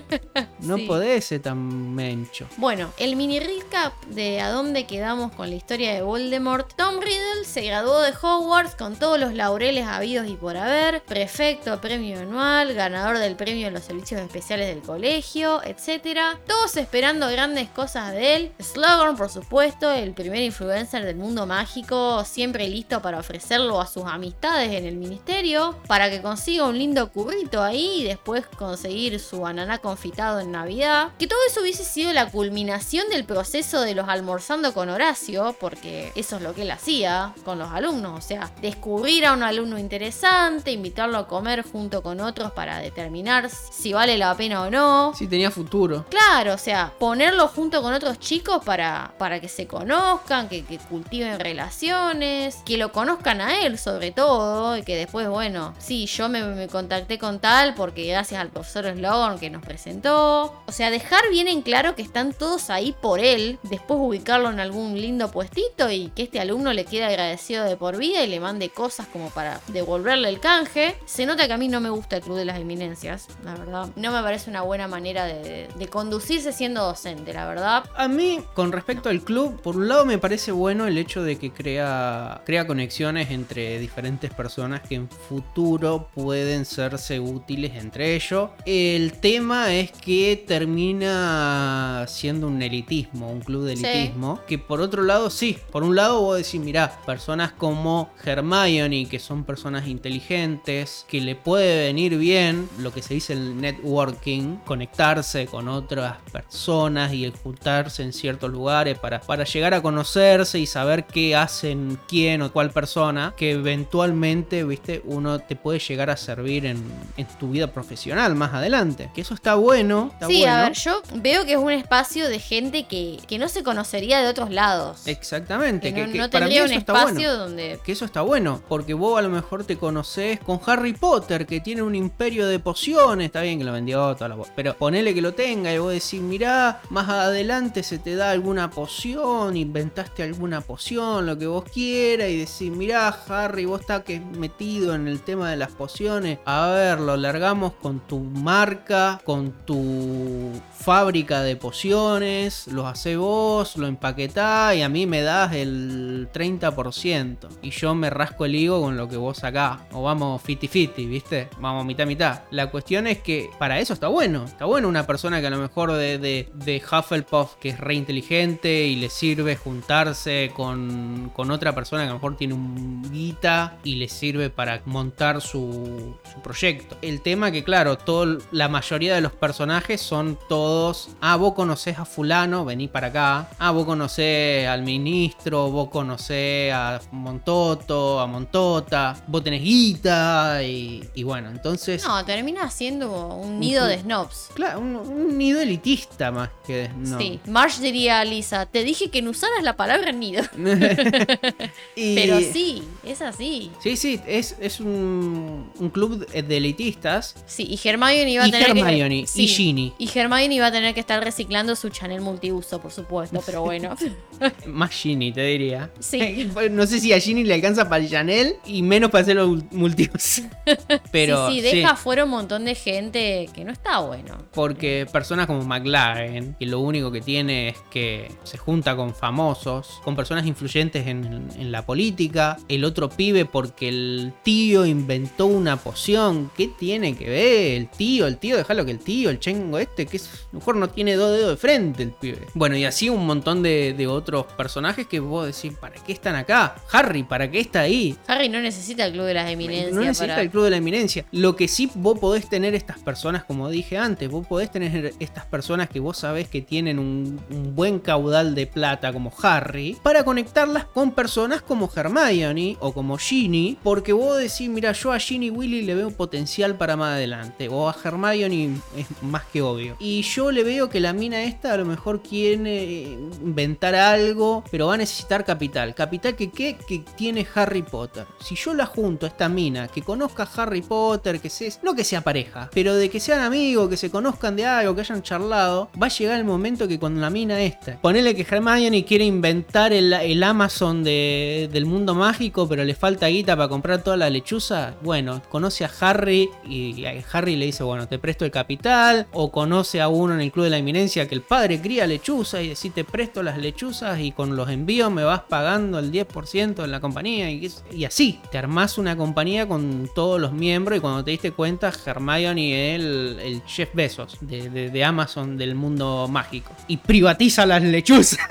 [0.60, 0.86] No Sí.
[0.88, 2.48] podés ser tan mencho.
[2.58, 6.74] Bueno, el mini recap de a dónde quedamos con la historia de Voldemort.
[6.76, 11.80] Tom Riddle se graduó de Hogwarts con todos los laureles habidos y por haber, prefecto,
[11.82, 16.20] premio anual, ganador del premio en los servicios especiales del colegio, etc.
[16.48, 18.52] Todos esperando grandes cosas de él.
[18.60, 24.06] Slughorn, por supuesto, el primer influencer del mundo mágico, siempre listo para ofrecerlo a sus
[24.06, 29.46] amistades en el ministerio, para que consiga un lindo currito ahí y después conseguir su
[29.46, 31.12] ananá confitado en Navidad.
[31.20, 36.14] Que todo eso hubiese sido la culminación del proceso de los almorzando con Horacio, porque
[36.16, 39.78] eso es lo que él hacía con los alumnos, o sea, descubrir a un alumno
[39.78, 45.14] interesante, invitarlo a comer junto con otros para determinar si vale la pena o no.
[45.14, 46.06] Sí, tenía futuro.
[46.10, 50.78] Claro, o sea, ponerlo junto con otros chicos para, para que se conozcan, que, que
[50.78, 56.30] cultiven relaciones, que lo conozcan a él sobre todo, y que después, bueno, sí, yo
[56.30, 60.64] me, me contacté con tal porque gracias al profesor Slogan que nos presentó.
[60.66, 64.60] O sea, dejar bien en claro que están todos ahí por él, después ubicarlo en
[64.60, 68.40] algún lindo puestito y que este alumno le quede agradecido de por vida y le
[68.40, 70.96] mande cosas como para devolverle el canje.
[71.06, 73.90] Se nota que a mí no me gusta el Club de las Eminencias, la verdad.
[73.96, 77.84] No me parece una buena manera de, de conducirse siendo docente, la verdad.
[77.96, 81.38] A mí, con respecto al club, por un lado me parece bueno el hecho de
[81.38, 88.50] que crea, crea conexiones entre diferentes personas que en futuro pueden serse útiles entre ellos.
[88.66, 94.14] El tema es que termina siendo un elitismo, un club de Sí.
[94.48, 99.20] Que por otro lado, sí, por un lado vos decís, mirá, personas como Hermione, que
[99.20, 105.46] son personas inteligentes, que le puede venir bien lo que se dice el networking, conectarse
[105.46, 111.06] con otras personas y juntarse en ciertos lugares para, para llegar a conocerse y saber
[111.06, 116.66] qué hacen quién o cuál persona, que eventualmente, viste, uno te puede llegar a servir
[116.66, 116.84] en,
[117.18, 119.10] en tu vida profesional más adelante.
[119.14, 120.10] Que eso está bueno.
[120.14, 120.54] Está sí, bueno.
[120.54, 124.22] a ver, yo veo que es un espacio de gente que, que no se conocería
[124.22, 125.02] de otros lados.
[125.08, 125.94] Exactamente.
[125.94, 127.08] que no, que- que no tendría un está bueno.
[127.10, 127.80] espacio donde...
[127.84, 131.60] Que eso está bueno, porque vos a lo mejor te conocés con Harry Potter, que
[131.60, 135.22] tiene un imperio de pociones, está bien que lo vendió toda la pero ponele que
[135.22, 140.62] lo tenga y vos decís, mirá, más adelante se te da alguna poción, inventaste alguna
[140.62, 145.22] poción, lo que vos quieras, y decís, mirá, Harry, vos estás que metido en el
[145.22, 151.56] tema de las pociones, a ver, lo largamos con tu marca, con tu fábrica de
[151.56, 157.50] pociones, los hace vos, lo empaquetás y a mí me das el 30%.
[157.62, 159.82] Y yo me rasco el higo con lo que vos sacás.
[159.92, 161.50] O vamos fiti fiti, ¿viste?
[161.60, 162.42] Vamos mitad mitad.
[162.52, 164.46] La cuestión es que para eso está bueno.
[164.46, 167.96] Está bueno una persona que a lo mejor de, de, de Hufflepuff, que es re
[167.96, 173.12] inteligente y le sirve juntarse con, con otra persona que a lo mejor tiene un
[173.12, 176.98] guita y le sirve para montar su, proyecto.
[177.02, 181.10] El tema que, claro, todo, la mayoría de los personajes son todos.
[181.22, 183.50] Ah, vos conocés a Fulano, vení para acá.
[183.66, 191.02] Ah, vos conocés al ministro, vos conocés a Montoto, a Montota, vos tenés guita y,
[191.16, 192.04] y bueno, entonces.
[192.06, 194.50] No, termina siendo un nido de snobs.
[194.54, 196.90] Claro, un, un nido elitista más que.
[196.98, 197.18] No.
[197.18, 200.44] Sí, Marsh diría a Lisa, te dije que no usaras la palabra nido.
[201.96, 203.72] Y- Pero sí, es así.
[203.82, 207.36] Sí, sí, es, es un, un club de elitistas.
[207.46, 209.42] Sí, y Hermione iba a Y tener Hermione, que...
[209.42, 209.94] y Ginny.
[209.98, 213.96] Y Hermione iba a tener que estar reciclando su Chanel multiuso, por supuesto, pero bueno.
[214.68, 215.92] Más Ginny, te diría.
[216.00, 216.50] Sí.
[216.72, 219.72] No sé si a Ginny le alcanza para el Chanel y menos para hacer los
[219.72, 220.46] multiusos.
[221.12, 224.38] Pero sí, sí, deja fuera un montón de gente que no está bueno.
[224.54, 230.00] Porque personas como McLaren, que lo único que tiene es que se junta con famosos,
[230.04, 235.78] con personas influyentes en, en la política, el otro pibe porque el tío inventó una
[235.78, 237.78] poción, ¿qué tiene que ver?
[237.78, 240.60] El tío, el tío, déjalo que el tío, el chengo este, que es, a lo
[240.60, 242.48] mejor no tiene dos dedos de frente el pibe.
[242.54, 246.36] Bueno, y así un montón de, de otros personajes que vos decís, ¿para qué están
[246.36, 246.76] acá?
[246.92, 248.18] Harry, ¿para qué está ahí?
[248.28, 250.42] Harry no necesita el club de las eminencias No necesita para...
[250.42, 251.26] el club de la eminencia.
[251.32, 255.46] Lo que sí vos podés tener estas personas, como dije antes, vos podés tener estas
[255.46, 260.24] personas que vos sabés que tienen un, un buen caudal de plata como Harry, para
[260.24, 265.50] conectarlas con personas como Hermione o como Ginny, porque vos decís, mira, yo a Ginny
[265.50, 269.98] Willy le veo potencial para más adelante, o a Hermione es más que obvio.
[270.00, 274.88] Y yo le veo que la mina esta a lo mejor quiere inventar algo, pero
[274.88, 275.94] va a necesitar capital.
[275.96, 278.26] Capital que, que tiene Harry Potter.
[278.40, 281.94] Si yo la junto a esta mina, que conozca a Harry Potter, que se, no
[281.96, 285.22] que sea pareja, pero de que sean amigos, que se conozcan de algo, que hayan
[285.24, 289.26] charlado, va a llegar el momento que cuando la mina esta, ponele que Hermione quiere
[289.26, 294.18] inventar el, el Amazon de- del mundo mágico, pero le falta guita para comprar toda
[294.18, 298.52] la lechuza, bueno, conoce a Harry y a Harry le dice, bueno, te presto el
[298.52, 302.06] capital, o conoce a uno en el Club de la Eminencia que el padre cría
[302.08, 306.12] lechuza y decís, te presto las lechuzas y con los envíos me vas pagando el
[306.12, 310.98] 10% en la compañía y, y así, te armás una compañía con todos los miembros
[310.98, 316.28] y cuando te diste cuenta, Hermione es el, Jeff Bezos de, de- Amazon del mundo
[316.30, 318.40] mágico y privatiza las lechuzas.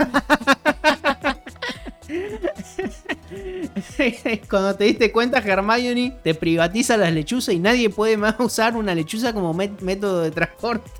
[4.50, 8.94] Cuando te diste cuenta, Hermione te privatiza las lechuzas y nadie puede más usar una
[8.94, 10.90] lechuza como método de transporte.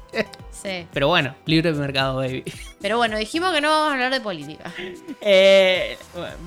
[0.62, 0.86] Sí.
[0.92, 2.44] Pero bueno, libre mercado, baby.
[2.80, 4.72] Pero bueno, dijimos que no vamos a hablar de política.
[5.20, 5.96] Eh,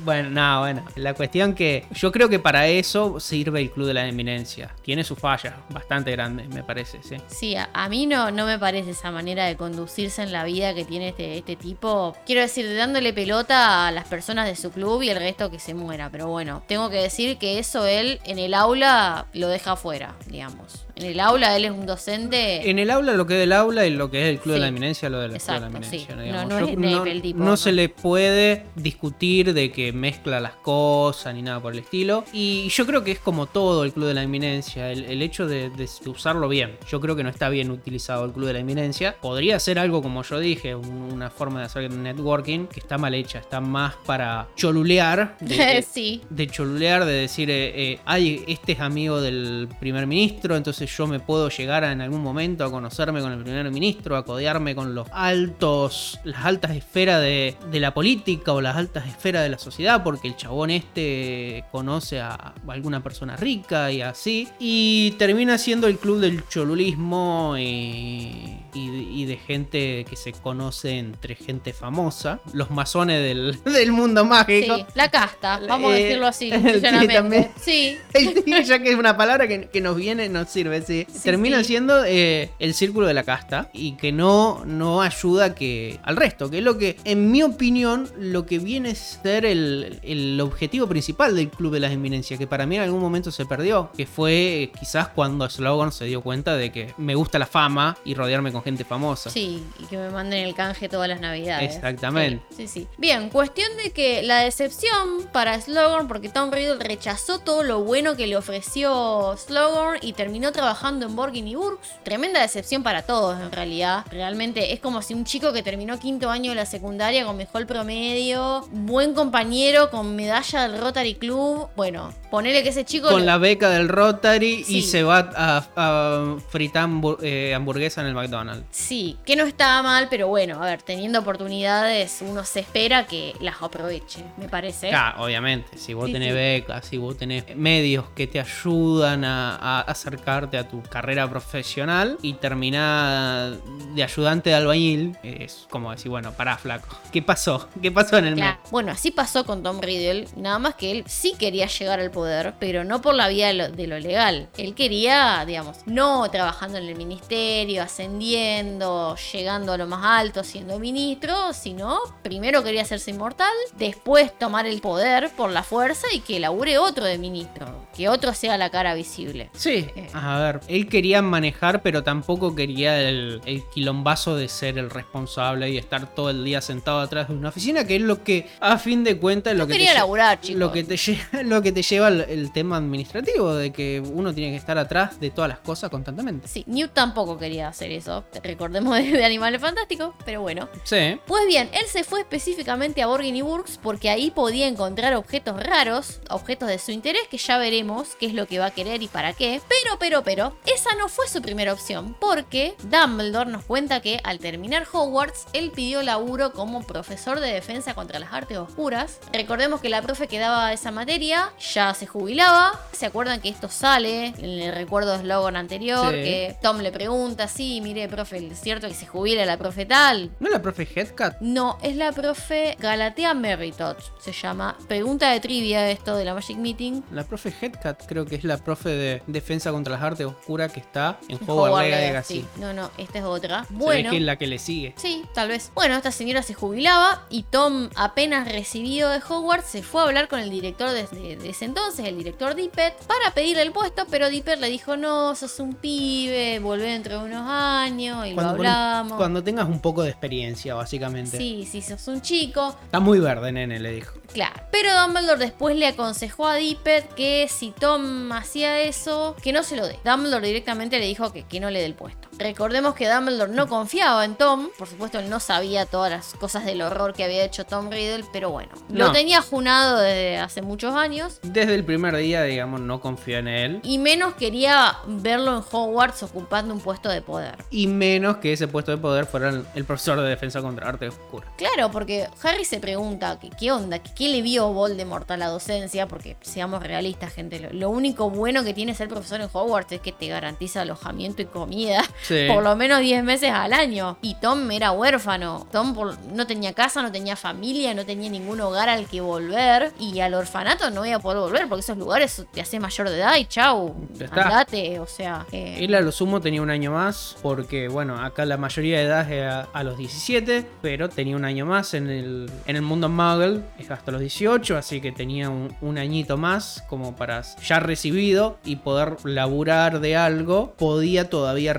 [0.04, 0.86] bueno, no, bueno.
[0.96, 4.74] La cuestión que yo creo que para eso sirve el Club de la Eminencia.
[4.84, 7.16] Tiene sus fallas bastante grandes, me parece, sí.
[7.28, 10.74] Sí, a, a mí no, no me parece esa manera de conducirse en la vida
[10.74, 12.16] que tiene este, este tipo.
[12.26, 15.74] Quiero decir, dándole pelota a las personas de su club y el resto que se
[15.74, 16.10] muera.
[16.10, 20.85] Pero bueno, tengo que decir que eso él en el aula lo deja afuera, digamos.
[20.98, 22.70] En el aula él es un docente.
[22.70, 24.60] En el aula, lo que es del aula y lo que es el Club de
[24.60, 24.62] Sí.
[24.62, 26.06] la Eminencia, lo del Club de la Exacto, sí.
[26.10, 26.16] Eminencia.
[26.16, 26.66] No, no Yo-
[27.08, 27.58] es el tipo, no ¿no?
[27.58, 32.24] se le puede discutir de que mezcla las cosas ni nada por el estilo.
[32.32, 35.48] Y yo creo que es como todo el Club de la Eminencia, el, el hecho
[35.48, 36.78] de, de usarlo bien.
[36.90, 39.16] Yo creo que no está bien utilizado el Club de la Eminencia.
[39.22, 43.14] Podría ser algo, como yo dije, un- una forma de hacer networking que está mal
[43.14, 45.36] hecha, está más para cholulear.
[45.42, 46.22] de- de- sí.
[46.30, 51.08] de cholulear, de decir, eh, eh, ay, este es amigo del primer ministro, entonces yo
[51.08, 54.76] me puedo llegar a, en algún momento a conocerme con el primer ministro, a codearme
[54.76, 59.50] con los altos, las altas esferas de, de la política o las altas esferas de
[59.50, 64.48] la sociedad, porque el chabón este conoce a alguna persona rica y así.
[64.60, 70.98] Y termina siendo el club del cholulismo y, y- y de gente que se conoce
[70.98, 74.76] entre gente famosa, los masones del, del mundo mágico.
[74.78, 77.14] Sí, la casta, vamos a Eh, decirlo así, sí, llanamente.
[77.14, 77.52] también.
[77.60, 77.98] Sí,
[78.66, 81.66] ya que es una palabra que, que nos viene, nos sirve, Sí, Termina sí.
[81.66, 86.50] siendo eh, el círculo de la casta y que no, no ayuda que al resto,
[86.50, 90.88] que es lo que, en mi opinión, lo que viene a ser el, el objetivo
[90.88, 94.06] principal del Club de las Eminencias, que para mí en algún momento se perdió, que
[94.06, 98.14] fue eh, quizás cuando Slogan se dio cuenta de que me gusta la fama y
[98.14, 99.30] rodearme con gente famosa.
[99.30, 101.76] sí, y que me manden el canje todas las navidades.
[101.76, 102.44] Exactamente.
[102.50, 102.88] Sí, sí, sí.
[102.98, 108.16] Bien, cuestión de que la decepción para Slogan, porque Tom Riddle rechazó todo lo bueno
[108.16, 111.88] que le ofreció Slogan y terminó trabajando en Borgin y Burks.
[112.04, 114.06] Tremenda decepción para todos, en realidad.
[114.12, 117.66] Realmente es como si un chico que terminó quinto año de la secundaria con mejor
[117.68, 121.68] promedio, buen compañero, con medalla del Rotary Club.
[121.76, 123.10] Bueno, ponele que ese chico.
[123.10, 124.78] Con lo- la beca del Rotary Sí.
[124.78, 126.90] y se va a, a fritar
[127.22, 128.66] eh, hamburguesa en el McDonald's.
[128.72, 133.34] Sí, que no estaba mal, pero bueno, a ver, teniendo oportunidades, uno se espera que
[133.40, 134.90] las aproveche, me parece.
[134.90, 136.36] Claro, obviamente, si vos Sí, tenés sí.
[136.36, 142.18] becas, si vos tenés medios que te ayudan a, a acercarte a tu carrera profesional
[142.22, 143.58] y terminar
[143.94, 146.96] de ayudante de albañil, es como decir, bueno, pará, flaco.
[147.12, 147.68] ¿Qué pasó?
[147.82, 148.60] ¿Qué pasó en el Claro.
[148.62, 148.72] mes?
[148.72, 152.54] Bueno, así pasó con Tom Riddle, nada más que él sí quería llegar al poder,
[152.60, 154.50] pero no por la vía de lo, de lo legal.
[154.58, 160.80] Él quería, digamos, no trabajando en el ministerio, ascendiendo, llegando a lo más alto, siendo
[160.80, 166.40] ministro, sino primero quería hacerse inmortal, después tomar el poder por la fuerza y que
[166.40, 169.50] labure otro de ministro, que otro sea la cara visible.
[169.54, 170.08] Sí, Eh.
[170.14, 175.70] a ver, él quería manejar, pero tampoco quería el, el quilombazo de ser el responsable
[175.70, 178.78] y estar todo el día sentado atrás de una oficina, que es lo que, a
[178.78, 180.40] fin de cuentas, lo que te laburar.
[180.56, 184.34] Lo que te lleva, lo que te lleva el, el tema administrativo, de que uno
[184.34, 186.48] tiene que estar atrás de todas las cosas constantemente.
[186.48, 188.26] Sí, Newt tampoco quería hacer eso.
[188.44, 190.70] Recordemos de, de Animales Fantásticos, pero bueno.
[190.84, 191.20] Sí.
[191.26, 195.62] Pues bien, él se fue específicamente a Borgin y Burks porque ahí podía encontrar objetos
[195.62, 199.02] raros, objetos de su interés, que ya veremos qué es lo que va a querer
[199.04, 199.62] y para qué.
[199.68, 204.40] Pero, pero, pero, esa no fue su primera opción, porque Dumbledore nos cuenta que al
[204.40, 209.20] terminar Hogwarts, él pidió laburo como profesor de defensa contra las artes oscuras.
[209.32, 212.80] Recordemos que la profe que daba esa materia ya se jubilaba.
[212.92, 216.14] ¿Se acuerdan que esto sale en el recuerdo Slogan anterior?
[216.14, 216.24] Sí.
[216.24, 220.32] Que Tom le pregunta, sí, mire, profe, ¿es cierto que se jubila la profe tal?
[220.40, 221.40] ¿No es la profe Headcat?
[221.42, 224.78] No, es la profe Galatea Meritot, se llama.
[224.88, 227.04] Pregunta de trivia esto de la Magic Meeting.
[227.12, 230.80] La profe Headcat creo que es la profe de defensa contra las artes oscuras que
[230.80, 232.34] está en Hogwarts Legacy.
[232.36, 232.46] Legacy.
[232.62, 233.66] No, no, esta es otra.
[233.66, 234.12] Se ve Bueno.
[234.12, 234.94] que es la que le sigue.
[234.96, 235.72] Sí, tal vez.
[235.76, 240.30] Bueno, esta señora se jubilaba y Tom, apenas recibido de Hogwarts, se fue a hablar
[240.30, 244.06] con el director de, de- de ese entonces, el director Dippet, para pedirle el puesto,
[244.10, 248.42] pero Dippet le dijo, no, sos un pibe, volvé dentro de unos años y lo
[248.42, 249.14] hablamos.
[249.18, 251.38] cuando tengas un poco de experiencia, básicamente.
[251.38, 252.76] Sí, sí, sos un chico.
[252.86, 254.14] Está muy verde, nene, le dijo.
[254.32, 254.56] Claro.
[254.72, 259.76] Pero Dumbledore después le aconsejó a Dippet que si Tom hacía eso, que no se
[259.76, 259.98] lo dé.
[260.06, 262.25] Dumbledore directamente le dijo que, que no le dé el puesto.
[262.38, 264.70] Recordemos que Dumbledore no confiaba en Tom.
[264.78, 268.26] Por supuesto, él no sabía todas las cosas del horror que había hecho Tom Riddle,
[268.34, 268.72] pero bueno.
[268.90, 271.40] Lo tenía junado desde hace muchos años.
[271.44, 273.80] Desde el primer día, digamos, no confía en él.
[273.84, 277.56] Y menos quería verlo en Hogwarts ocupando un puesto de poder.
[277.70, 281.08] Y menos que ese puesto de poder fuera el, el profesor de defensa contra arte
[281.08, 281.48] oscura.
[281.58, 285.48] Claro, porque Harry se pregunta que, qué onda, que qué le vio Voldemort a la
[285.48, 289.94] docencia, porque seamos realistas, gente, lo, lo único bueno que tiene ser profesor en Hogwarts
[289.94, 292.04] es que te garantiza alojamiento y comida.
[292.28, 292.48] Sí.
[292.52, 294.18] por lo menos 10 meses al año.
[294.22, 295.68] Y Tom era huérfano.
[295.72, 299.92] Tom por- no tenía casa, no tenía familia, no tenía ningún hogar al que volver.
[300.00, 303.18] Y al orfanato no iba a poder volver porque esos lugares te haces mayor de
[303.18, 303.96] edad y chau.
[304.32, 305.46] Andate, o sea.
[305.52, 309.04] eh, Él a lo sumo tenía un año más, porque bueno, acá la mayoría de
[309.06, 313.08] edad es a, los 17, pero tenía un año más en el, en el mundo
[313.10, 317.80] Muggle, es hasta los 18, así que tenía un, un añito más como para ya
[317.80, 321.74] recibido y poder laburar de algo, podía todavía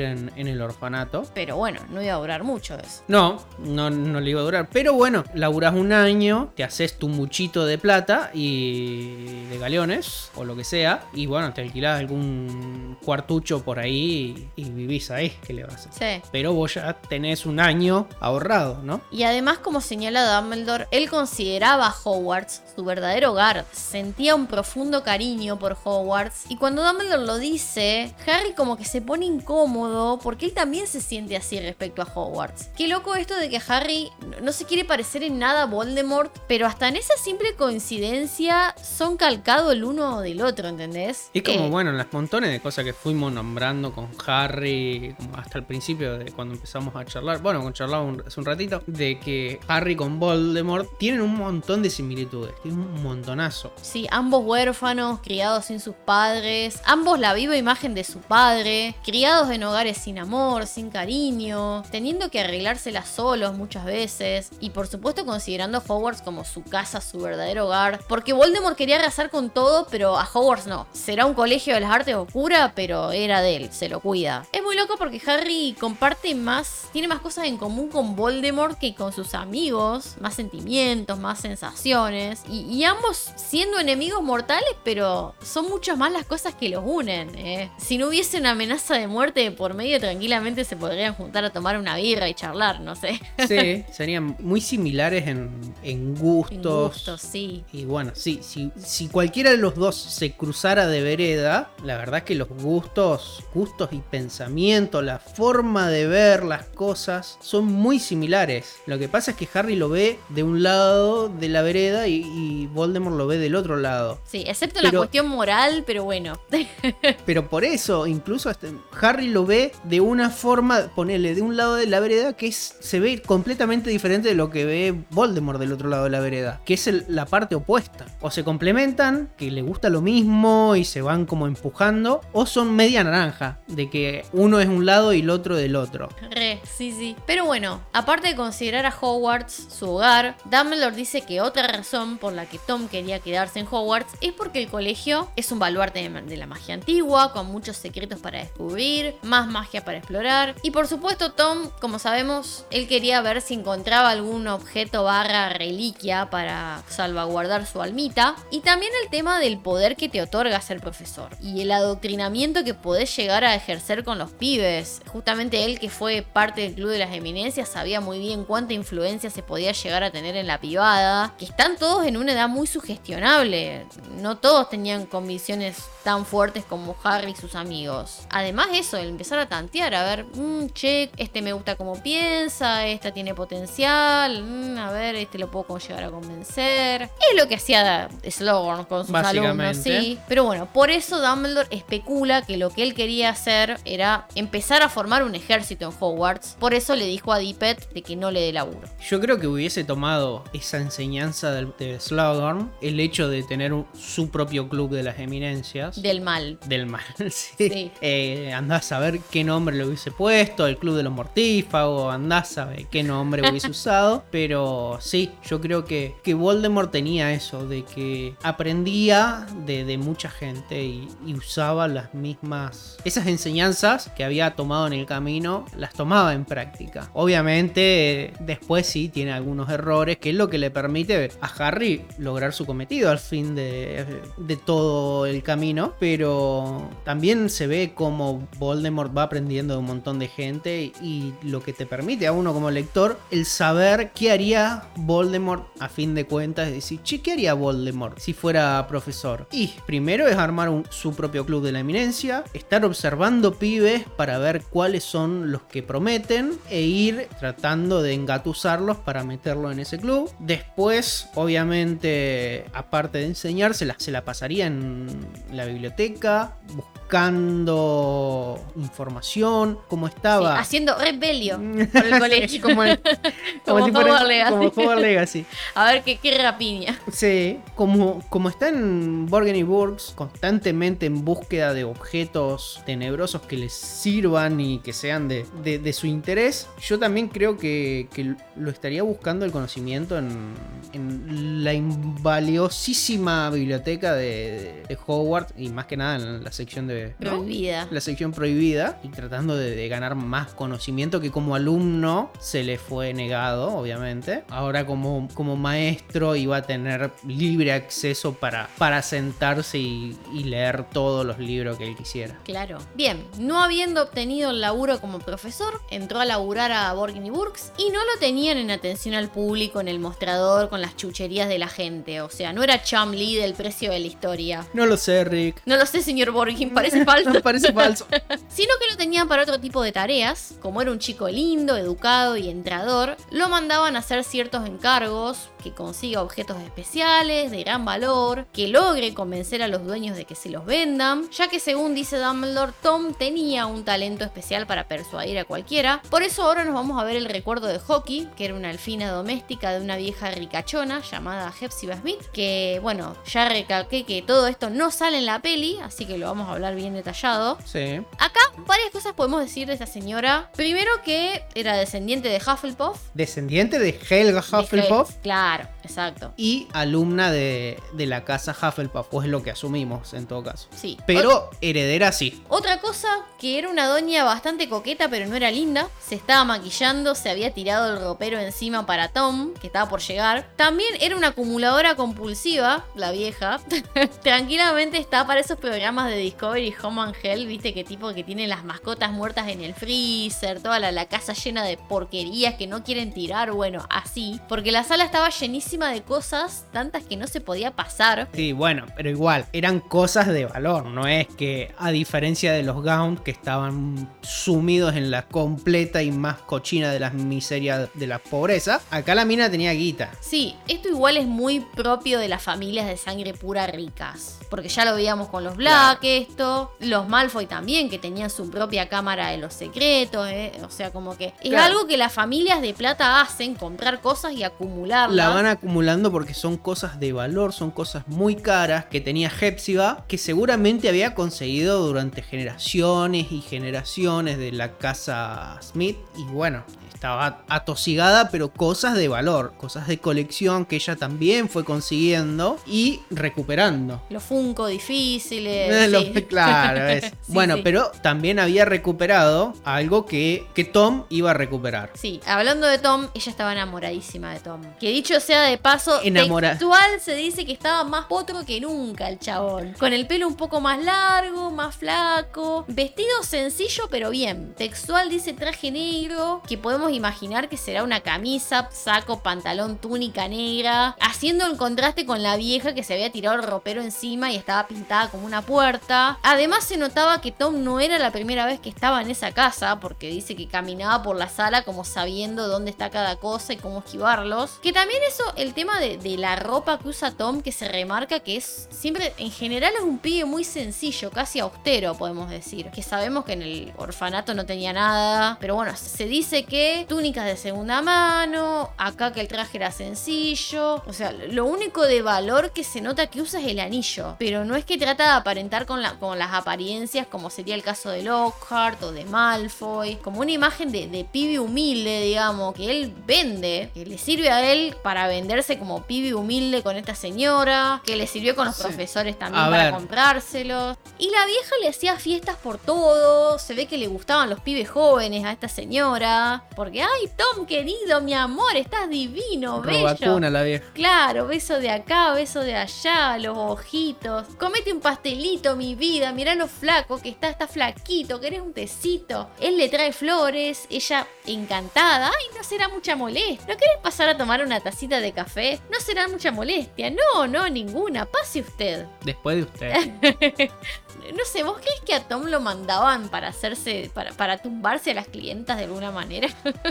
[0.00, 1.24] en el orfanato.
[1.34, 3.02] Pero bueno, no iba a durar mucho eso.
[3.08, 4.68] No, no, no le iba a durar.
[4.72, 10.44] Pero bueno, laburás un año, te haces tu muchito de plata y de galeones o
[10.44, 11.04] lo que sea.
[11.12, 15.30] Y bueno, te alquilás algún cuartucho por ahí y, y vivís ahí.
[15.46, 16.20] ¿Qué le vas a hacer?
[16.22, 16.28] Sí.
[16.32, 19.00] Pero vos ya tenés un año ahorrado, ¿no?
[19.10, 23.64] Y además, como señala Dumbledore, él consideraba a Hogwarts su verdadero hogar.
[23.72, 26.44] Sentía un profundo cariño por Hogwarts.
[26.48, 29.81] Y cuando Dumbledore lo dice, Harry como que se pone incómodo
[30.22, 32.68] porque él también se siente así respecto a Hogwarts.
[32.76, 34.10] Qué loco esto de que Harry
[34.42, 39.16] no- se quiere parecer en nada a Voldemort, pero hasta en esa simple coincidencia son
[39.16, 41.30] calcados el uno del otro, ¿entendés?
[41.34, 45.58] Es como, Eh, bueno, las montones de cosas que fuimos nombrando con Harry, como hasta
[45.58, 49.18] el principio de cuando empezamos a charlar, bueno, con charlaba un- hace un ratito, de
[49.18, 53.72] que Harry con Voldemort tienen un montón de similitudes, tienen un montonazo.
[53.80, 59.50] Sí, ambos huérfanos, criados sin sus padres, ambos la viva imagen de su padre, criados
[59.50, 65.24] en hogares sin amor, sin cariño, teniendo que arreglárselas solos muchas veces, y por supuesto
[65.24, 70.18] considerando Hogwarts como su casa, su verdadero hogar, porque Voldemort quería arrasar con todo, pero
[70.18, 70.86] a Hogwarts no.
[70.92, 74.46] Será un colegio de las artes oscuras, pero era de él, se lo cuida.
[74.52, 78.94] Es muy loco porque Harry comparte más, tiene más cosas en común con Voldemort que
[78.94, 85.96] con sus amigos, más sentimientos, más sensaciones, y, ambos siendo enemigos mortales, pero son muchas
[85.96, 87.32] más las cosas que los unen.
[87.38, 87.70] ¿eh?
[87.78, 91.78] Si no hubiese una amenaza de muerte por medio, tranquilamente se podrían juntar a tomar
[91.78, 93.20] una birra y charlar, no sé.
[93.46, 95.52] Sí, serían muy similares en,
[95.84, 96.56] en gustos.
[96.56, 97.62] En gustos, sí.
[97.72, 102.18] Y bueno, sí, si, si cualquiera de los dos se cruzara de vereda, la verdad
[102.18, 108.00] es que los gustos, gustos y pensamientos, la forma de ver las cosas son muy
[108.00, 108.78] similares.
[108.86, 112.24] Lo que pasa es que Harry lo ve de un lado de la vereda y,
[112.34, 114.18] y Voldemort lo ve del otro lado.
[114.26, 116.40] Sí, excepto la cuestión moral, pero bueno.
[117.26, 118.66] Pero por eso, incluso hasta
[119.00, 122.76] Harry lo ve de una forma, ponerle de un lado de la vereda que es,
[122.80, 126.60] se ve completamente diferente de lo que ve Voldemort del otro lado de la vereda,
[126.64, 128.06] que es la parte opuesta.
[128.20, 132.74] O se complementan, que le gusta lo mismo y se van como empujando, o son
[132.74, 136.08] media naranja, de que uno es un lado y el otro del otro.
[136.30, 137.16] Re, sí, sí.
[137.26, 142.32] Pero bueno, aparte de considerar a Hogwarts su hogar, Dumbledore dice que otra razón por
[142.32, 146.36] la que Tom quería quedarse en Hogwarts es porque el colegio es un baluarte de
[146.36, 150.54] la magia antigua, con muchos secretos para descubrir, más magia para explorar.
[150.62, 156.28] Y por supuesto, Tom, como sabemos, él quería ver si encontraba algún objeto barra reliquia
[156.28, 158.36] para salvaguardar su almita.
[158.50, 161.34] Y también el tema del poder que te otorga ser profesor.
[161.40, 165.00] Y el adoctrinamiento que podés llegar a ejercer con los pibes.
[165.06, 169.30] Justamente él que fue parte del Club de las Eminencias sabía muy bien cuánta influencia
[169.30, 171.34] se podía llegar a tener en la pibada.
[171.38, 173.86] Que están todos en una edad muy sugestionable.
[174.20, 178.26] No todos tenían convicciones tan fuertes como Harry y sus amigos.
[178.28, 182.88] Además eso, el empezar a tantear, a ver, "Mm, che, este me gusta como piensa,
[182.88, 187.02] esta tiene potencial, mm, a ver, este lo puedo llegar a convencer.
[187.02, 190.18] Es lo que hacía Slogan con sus alumnos, sí.
[190.26, 194.88] Pero bueno, por eso Dumbledore especula que lo que él quería hacer era empezar a
[194.88, 196.56] formar un ejército en Hogwarts.
[196.58, 198.88] Por eso le dijo a Dippet de que no le dé laburo.
[199.08, 203.86] Yo creo que hubiese tomado esa enseñanza del- de Slughorn, el hecho de tener un-
[203.96, 206.02] su propio club de las eminencias.
[206.02, 206.58] Del mal.
[206.66, 207.54] Del mal, sí.
[207.70, 207.92] Sí.
[208.00, 212.58] Eh, andás a ver qué nombre le hubiese puesto, el Club de los Mortífagos, andás
[212.58, 214.24] a ver qué nombre hubiese usado.
[214.30, 220.30] Pero sí, yo creo que, que Voldemort tenía eso, de que aprendía de, de mucha
[220.30, 222.98] gente y, y usaba las mismas...
[223.04, 227.10] Esas enseñanzas que había tomado en el camino, las tomaba en práctica.
[227.12, 232.52] Obviamente, después sí tiene algunos errores, que es lo que le permite a Harry lograr
[232.52, 235.94] su cometido al fin de, de todo el camino.
[235.98, 241.62] Pero también se ve como Voldemort va aprendiendo de un montón de gente y lo
[241.62, 246.26] que te permite a uno como lector el saber qué haría Voldemort a fin de
[246.26, 246.68] cuentas.
[246.68, 249.46] Es decir, che, ¿qué haría Voldemort si fuera profesor?
[249.52, 254.38] Y primero es armar un- su propio club de la eminencia, estar observando pibes para
[254.38, 259.98] ver cuáles son los que prometen e ir tratando de engatusarlos para meterlo en ese
[259.98, 260.30] club.
[260.38, 265.06] Después, obviamente, aparte de enseñar, se la, pasaría en
[265.52, 268.58] la biblioteca, buscando
[268.92, 270.56] información, como estaba...
[270.56, 271.56] Sí, haciendo rebelio
[271.92, 272.60] por el colegio.
[272.62, 273.00] como, el-
[273.64, 274.50] Como si fuera- Hogwarts Legacy.
[274.52, 275.46] como Hogwarts Legacy.
[275.74, 276.98] A ver qué, qué rapiña.
[277.10, 283.56] Sí, como, como está en Borgen y Burgs, constantemente en búsqueda de objetos tenebrosos que
[283.56, 288.34] les sirvan y que sean de, de- de su interés, yo también creo que, que
[288.56, 290.52] lo estaría buscando el conocimiento en,
[290.92, 297.14] en la invaliosísima biblioteca de, de Hogwarts y más que nada en la sección de...
[297.20, 297.30] ¿no?
[297.42, 297.88] Prohibida.
[297.90, 302.78] la sección prohibida y tratando de, de ganar más conocimiento que como alumno se le
[302.78, 304.44] fue negado, obviamente.
[304.48, 310.84] Ahora como, como maestro iba a tener libre acceso para, para sentarse y, y leer
[310.90, 312.38] todos los libros que él quisiera.
[312.44, 312.78] Claro.
[312.94, 317.72] Bien, no habiendo obtenido el laburo como profesor, entró a laburar a Borgin y Burks
[317.78, 321.58] y no lo tenían en atención al público en el mostrador con las chucherías de
[321.58, 322.20] la gente.
[322.20, 324.66] O sea, no era Chumley del precio de la historia.
[324.74, 325.62] No lo sé, Rick.
[325.66, 327.40] No lo sé, señor Borgin, parece falso.
[327.42, 328.06] Parece falso.
[328.48, 330.54] sino que lo tenían para otro tipo de tareas.
[330.60, 335.72] Como era un chico lindo, educado y entrador, lo mandaban a hacer ciertos encargos, que
[335.72, 340.50] consiga objetos especiales de gran valor, que logre convencer a los dueños de que se
[340.50, 345.44] los vendan, ya que según dice Dumbledore, Tom tenía un talento especial para persuadir a
[345.44, 346.02] cualquiera.
[346.10, 349.10] Por eso ahora nos vamos a ver el recuerdo de Hockey, que era una alfina
[349.10, 354.70] doméstica de una vieja ricachona llamada Hepzibah Smith, que bueno, ya recalqué que todo esto
[354.70, 357.58] no sale en la peli, así que lo vamos a hablar bien detallado.
[357.64, 358.00] Sí.
[358.18, 360.50] Acá varias cosas podemos decir de esta señora.
[360.56, 362.98] Primero que era descendiente de Hufflepuff.
[363.14, 365.10] Descendiente de Helga De Hufflepuff.
[365.10, 366.32] Hel- Claro, exacto.
[366.36, 370.68] Y alumna de, de la casa Hufflepuff, pues es lo que asumimos en todo caso.
[370.74, 370.98] Sí.
[371.06, 372.42] Pero heredera sí.
[372.48, 373.08] Otra cosa,
[373.38, 375.88] que era una doña bastante coqueta, pero no era linda.
[376.06, 380.48] Se estaba maquillando, se había tirado el ropero encima para Tom, que estaba por llegar.
[380.56, 383.60] También era una acumuladora compulsiva, la vieja.
[384.22, 388.56] Tranquilamente está para esos programas de Discovery Home and Hell, viste, que tipo que tienen
[388.56, 392.82] las mascotas muertas en el freezer, toda la, la casa llena de porquerías que no
[392.82, 394.40] quieren tirar, bueno, así.
[394.48, 398.28] Porque la sala estaba llenísima de cosas, tantas que no se podía pasar.
[398.34, 402.82] Sí, bueno, pero igual, eran cosas de valor, no es que a diferencia de los
[402.82, 408.18] Gaunt que estaban sumidos en la completa y más cochina de las miserias de la
[408.18, 410.10] pobreza, acá la mina tenía guita.
[410.20, 414.40] Sí, esto igual es muy propio de las familias de sangre pura ricas.
[414.50, 416.72] Porque ya lo veíamos con los Black, esto.
[416.78, 420.28] Los Malfoy también, que tenían su propia cámara de los secretos.
[420.28, 420.52] ¿eh?
[420.64, 421.64] O sea, como que es Claro.
[421.64, 425.14] algo que las familias de plata hacen, comprar cosas y acumularlas.
[425.16, 430.04] La van acumulando porque son cosas de valor, son cosas muy caras que tenía Hepzibah,
[430.08, 435.98] que seguramente había conseguido durante generaciones y generaciones de la casa Smith.
[436.16, 436.64] Y bueno,
[437.02, 443.00] estaba atosigada, pero cosas de valor, cosas de colección que ella también fue consiguiendo y
[443.10, 444.00] recuperando.
[444.08, 445.72] Los Funko difíciles.
[445.74, 446.12] Eh, lo- sí.
[446.28, 447.02] claro, es.
[447.22, 447.60] Sí, bueno, sí.
[447.64, 451.90] pero también había recuperado algo que, que Tom iba a recuperar.
[451.94, 454.60] Sí, hablando de Tom, ella estaba enamoradísima de Tom.
[454.78, 459.08] Que dicho sea de paso, Enamora- textual se dice que estaba más potro que nunca
[459.08, 459.72] el chabón.
[459.78, 462.64] Con el pelo un poco más largo, más flaco.
[462.68, 464.54] Vestido sencillo pero bien.
[464.56, 470.96] Textual dice traje negro, que podemos imaginar que será una camisa, saco, pantalón, túnica negra.
[471.00, 474.66] Haciendo el contraste con la vieja que se había tirado el ropero encima y estaba
[474.66, 476.18] pintada como una puerta.
[476.22, 479.80] Además se notaba que Tom no era la primera vez que estaba en esa casa,
[479.80, 483.80] porque dice que caminaba por la sala como sabiendo dónde está cada cosa y cómo
[483.80, 484.58] esquivarlos.
[484.62, 488.36] Que también eso, el tema de, la ropa que usa Tom, que se remarca que
[488.36, 492.70] es siempre, en general es un pibe muy sencillo, casi austero, podemos decir.
[492.70, 497.24] Que sabemos que en el orfanato no tenía nada, pero bueno, se dice que túnicas
[497.26, 500.82] de segunda mano, acá que el traje era sencillo.
[500.86, 504.44] O sea, lo único de valor que se nota que usa es el anillo, pero
[504.44, 507.90] no es que trata de aparentar con, la, con las apariencias como sería el caso
[507.90, 512.92] de Lockhart o de Malfoy, como una imagen de, de pibe humilde, digamos, que él
[513.06, 517.96] vende, que le sirve a él para venderse como pibe humilde con esta señora, que
[517.96, 518.62] le sirvió con los Sí.
[518.62, 519.74] profesores también A para ver.
[519.74, 520.76] comprárselos.
[520.98, 524.68] Y la vieja le hacía fiestas por todo, se ve que le gustaban los pibes
[524.68, 530.20] jóvenes a esta señora, porque, ay, Tom querido, mi amor, estás divino, bello.
[530.20, 530.64] La vieja.
[530.72, 534.28] Claro, beso de acá, beso de allá, los ojitos.
[534.38, 536.12] Comete un pastelito, mi vida.
[536.12, 538.20] Mirá lo flaco que está, está flaquito.
[538.20, 539.28] ¿Querés un tecito?
[539.40, 542.06] Él le trae flores, ella encantada.
[542.06, 543.40] Ay, no será mucha molestia.
[543.40, 545.58] ¿No querés pasar a tomar una tacita de café?
[545.68, 546.90] No será mucha molestia.
[546.90, 548.06] No, no, ninguna.
[548.06, 548.86] Pase usted.
[549.04, 550.50] Después de usted.
[551.10, 554.94] No sé, ¿vos crees que a Tom lo mandaban para hacerse, para, para tumbarse a
[554.94, 556.28] las clientas de alguna manera?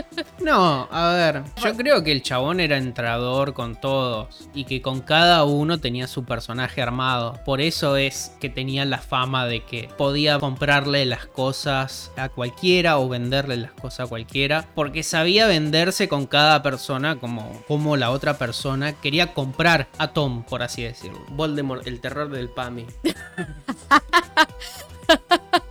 [0.42, 5.00] No, a ver, yo creo que el chabón era entrador con todos y que con
[5.00, 7.38] cada uno tenía su personaje armado.
[7.44, 12.98] Por eso es que tenía la fama de que podía comprarle las cosas a cualquiera
[12.98, 18.10] o venderle las cosas a cualquiera, porque sabía venderse con cada persona como, como la
[18.10, 21.20] otra persona quería comprar a Tom, por así decirlo.
[21.30, 22.86] Voldemort, el terror del PAMI.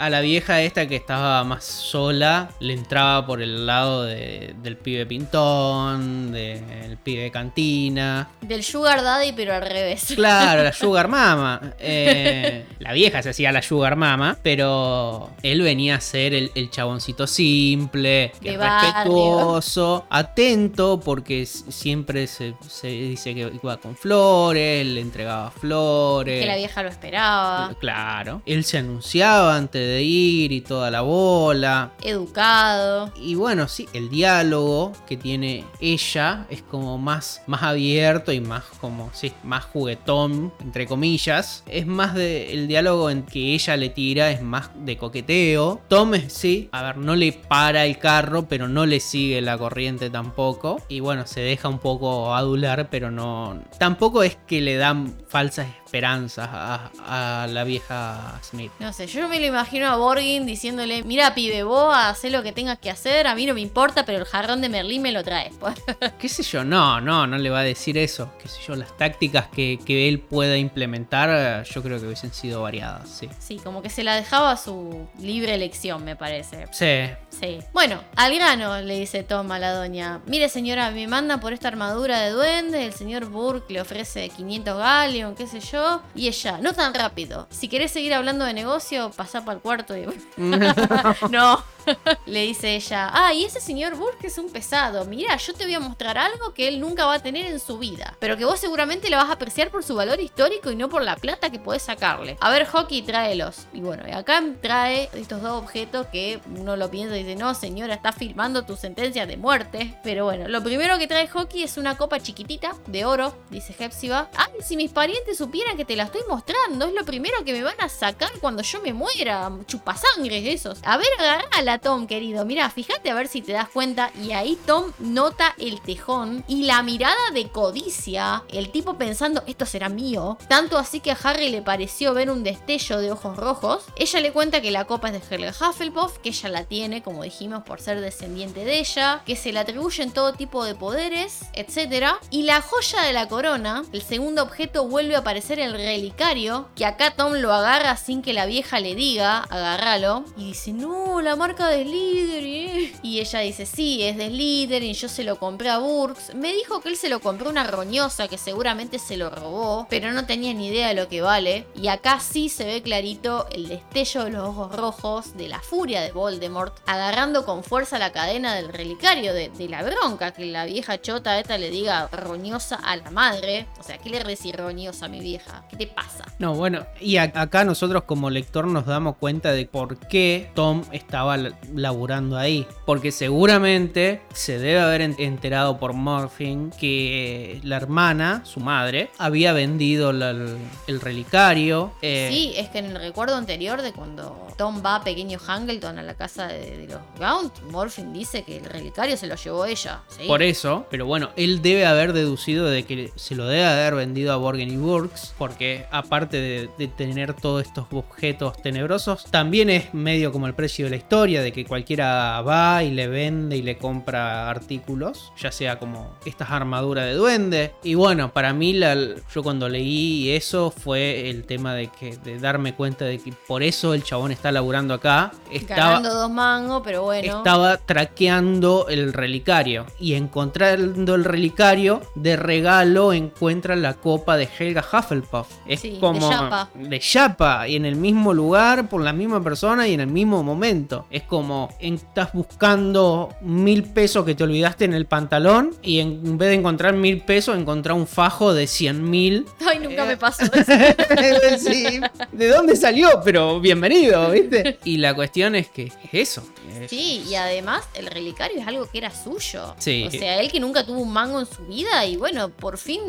[0.00, 4.76] a la vieja esta que estaba más sola le entraba por el lado de- del
[4.76, 8.28] pibe pintón, del pibe cantina.
[8.40, 10.12] Del Sugar Daddy, pero al revés.
[10.14, 11.60] Claro, la Sugar Mama.
[11.78, 16.70] Eh, la vieja se hacía la Sugar Mama, pero él venía a ser el, el
[16.70, 25.00] chaboncito simple, que respetuoso, atento, porque siempre se, se dice que iba con flores, le
[25.00, 26.40] entregaba flores.
[26.40, 27.74] Que la vieja lo esperaba.
[27.80, 28.42] Claro.
[28.46, 31.92] Él se anunciaba antes de ir y toda la bola.
[32.02, 33.12] Educado.
[33.16, 38.64] Y bueno, sí, el diálogo que tiene ella es como más, más abierto y más
[38.80, 41.64] como, sí, más juguetón, entre comillas.
[41.66, 45.80] Es más de el diálogo en que ella le tira, es más de coqueteo.
[45.88, 50.10] Tom, sí, a ver, no le para el carro, pero no le sigue la corriente
[50.10, 50.82] tampoco.
[50.88, 53.62] Y bueno, se deja un poco adular, pero no...
[53.78, 58.70] Tampoco es que le dan falsas esperanzas a, a la vieja Smith.
[58.78, 62.52] No sé, yo me lo imagino a Borgin diciéndole, mira pibe, vos haz lo que
[62.52, 65.24] tengas que hacer, a mí no me importa, pero el jarrón de Merlín me lo
[65.24, 65.52] traes.
[66.20, 66.62] ¿Qué sé yo?
[66.62, 68.30] No, no, no le va a decir eso.
[68.40, 68.76] ¿Qué sé yo?
[68.76, 73.28] Las tácticas que, que él pueda implementar, yo creo que hubiesen sido variadas, sí.
[73.40, 76.66] sí, como que se la dejaba a su libre elección, me parece.
[76.70, 77.12] Sí.
[77.40, 77.60] Sí.
[77.72, 80.20] Bueno, al grano, le dice Tom a la doña.
[80.26, 82.84] Mire, señora, me manda por esta armadura de duende.
[82.84, 86.02] El señor Burke le ofrece 500 galleon, qué sé yo.
[86.14, 87.46] Y ella, no tan rápido.
[87.50, 90.06] Si querés seguir hablando de negocio, pasá para el cuarto y.
[91.30, 91.64] no.
[92.26, 95.04] Le dice ella, ah, y ese señor Burke es un pesado.
[95.04, 97.78] Mira, yo te voy a mostrar algo que él nunca va a tener en su
[97.78, 98.16] vida.
[98.20, 101.02] Pero que vos seguramente lo vas a apreciar por su valor histórico y no por
[101.02, 102.36] la plata que podés sacarle.
[102.40, 103.66] A ver, Hockey, tráelos.
[103.72, 107.94] Y bueno, acá trae estos dos objetos que uno lo piensa y dice, no, señora,
[107.94, 109.98] está firmando tu sentencia de muerte.
[110.02, 114.30] Pero bueno, lo primero que trae Hockey es una copa chiquitita de oro, dice Hepzibah.
[114.36, 117.62] Ay, si mis parientes supieran que te la estoy mostrando, es lo primero que me
[117.62, 119.50] van a sacar cuando yo me muera.
[119.66, 120.78] Chupasangres esos.
[120.84, 122.44] A ver, agarrala, Tom, querido.
[122.44, 124.10] Mira, fíjate a ver si te das cuenta.
[124.22, 128.42] Y ahí Tom nota el tejón y la mirada de codicia.
[128.48, 130.38] El tipo pensando, esto será mío.
[130.48, 133.84] Tanto así que a Harry le pareció ver un destello de ojos rojos.
[133.96, 137.22] Ella le cuenta que la copa es de Helga Hufflepuff, que ella la tiene, como
[137.22, 142.06] dijimos, por ser descendiente de ella, que se le atribuyen todo tipo de poderes, etc.
[142.30, 146.86] Y la joya de la corona, el segundo objeto, vuelve a aparecer el relicario, que
[146.86, 150.24] acá Tom lo agarra sin que la vieja le diga, agárralo.
[150.36, 152.92] Y dice, no, la marca de Slytherin.
[153.02, 156.34] Y ella dice, sí, es de Slytherin, yo se lo compré a Burks.
[156.34, 160.12] Me dijo que él se lo compró una roñosa que seguramente se lo robó, pero
[160.12, 161.66] no tenía ni idea de lo que vale.
[161.74, 166.00] Y acá sí se ve clarito el destello de los ojos rojos, de la furia
[166.02, 171.00] de Voldemort, agarrando con fuerza la cadena del relicario, de, la bronca, que la vieja
[171.00, 173.66] chota esta le diga roñosa a la madre.
[173.78, 175.64] O sea, ¿qué le decir roñosa a mi vieja?
[175.68, 176.24] ¿Qué te pasa?
[176.38, 181.36] No, bueno, y acá nosotros como lector nos damos cuenta de por qué Tom estaba
[181.50, 182.66] la- laburando ahí.
[182.86, 189.52] Porque seguramente se debe haber en- enterado por Morphin que la hermana, su madre, había
[189.52, 190.56] vendido la- el,
[190.86, 191.92] el relicario.
[192.02, 195.98] eh, Sí, es que en el recuerdo anterior de cuando Tom va a pequeño Hangleton
[195.98, 199.64] a la casa de, de los Gaunt, Morphin dice que el relicario se lo llevó
[199.66, 200.00] ella.
[200.08, 200.26] ¿sí?
[200.26, 204.32] Por eso, pero bueno, él debe haber deducido de que se lo debe haber vendido
[204.32, 209.92] a Borgen y Burks, porque aparte de, de tener todos estos objetos tenebrosos, también es
[209.94, 213.62] medio como el precio de la historia, de que cualquiera va y le vende y
[213.62, 217.74] le compra artículos, ya sea como estas armaduras de duende.
[217.82, 222.38] Y bueno, para mí, la- yo cuando leí eso fue el tema de que de
[222.38, 225.32] darme cuenta de que por eso el chabón está laburando acá.
[225.50, 227.38] Estaba, Ganando dos mangos, pero bueno.
[227.38, 234.84] estaba traqueando el relicario y encontrando el relicario de regalo encuentra la copa de Helga
[234.92, 235.48] Hufflepuff.
[235.66, 236.68] Es Sí, de como Yapa.
[236.74, 240.42] de Yapa y en el mismo lugar por la misma persona y en el mismo
[240.42, 241.06] momento.
[241.10, 246.20] Es como en- estás buscando mil pesos que te olvidaste en el pantalón y en,
[246.26, 249.46] en vez de encontrar mil pesos encontrar un fajo de cien mil.
[249.66, 250.08] Ay, nunca Eh.
[250.08, 251.58] me pasó eso.
[251.70, 252.00] Sí,
[252.32, 253.20] ¿De dónde salió?
[253.24, 254.78] Pero bienvenido, ¿viste?
[254.84, 256.42] Y la cuestión es que es eso.
[256.80, 259.74] es- Sí, y además el relicario es algo que era suyo.
[259.78, 260.04] Sí.
[260.08, 263.00] O sea, él que nunca tuvo un mango en su vida y bueno, por fin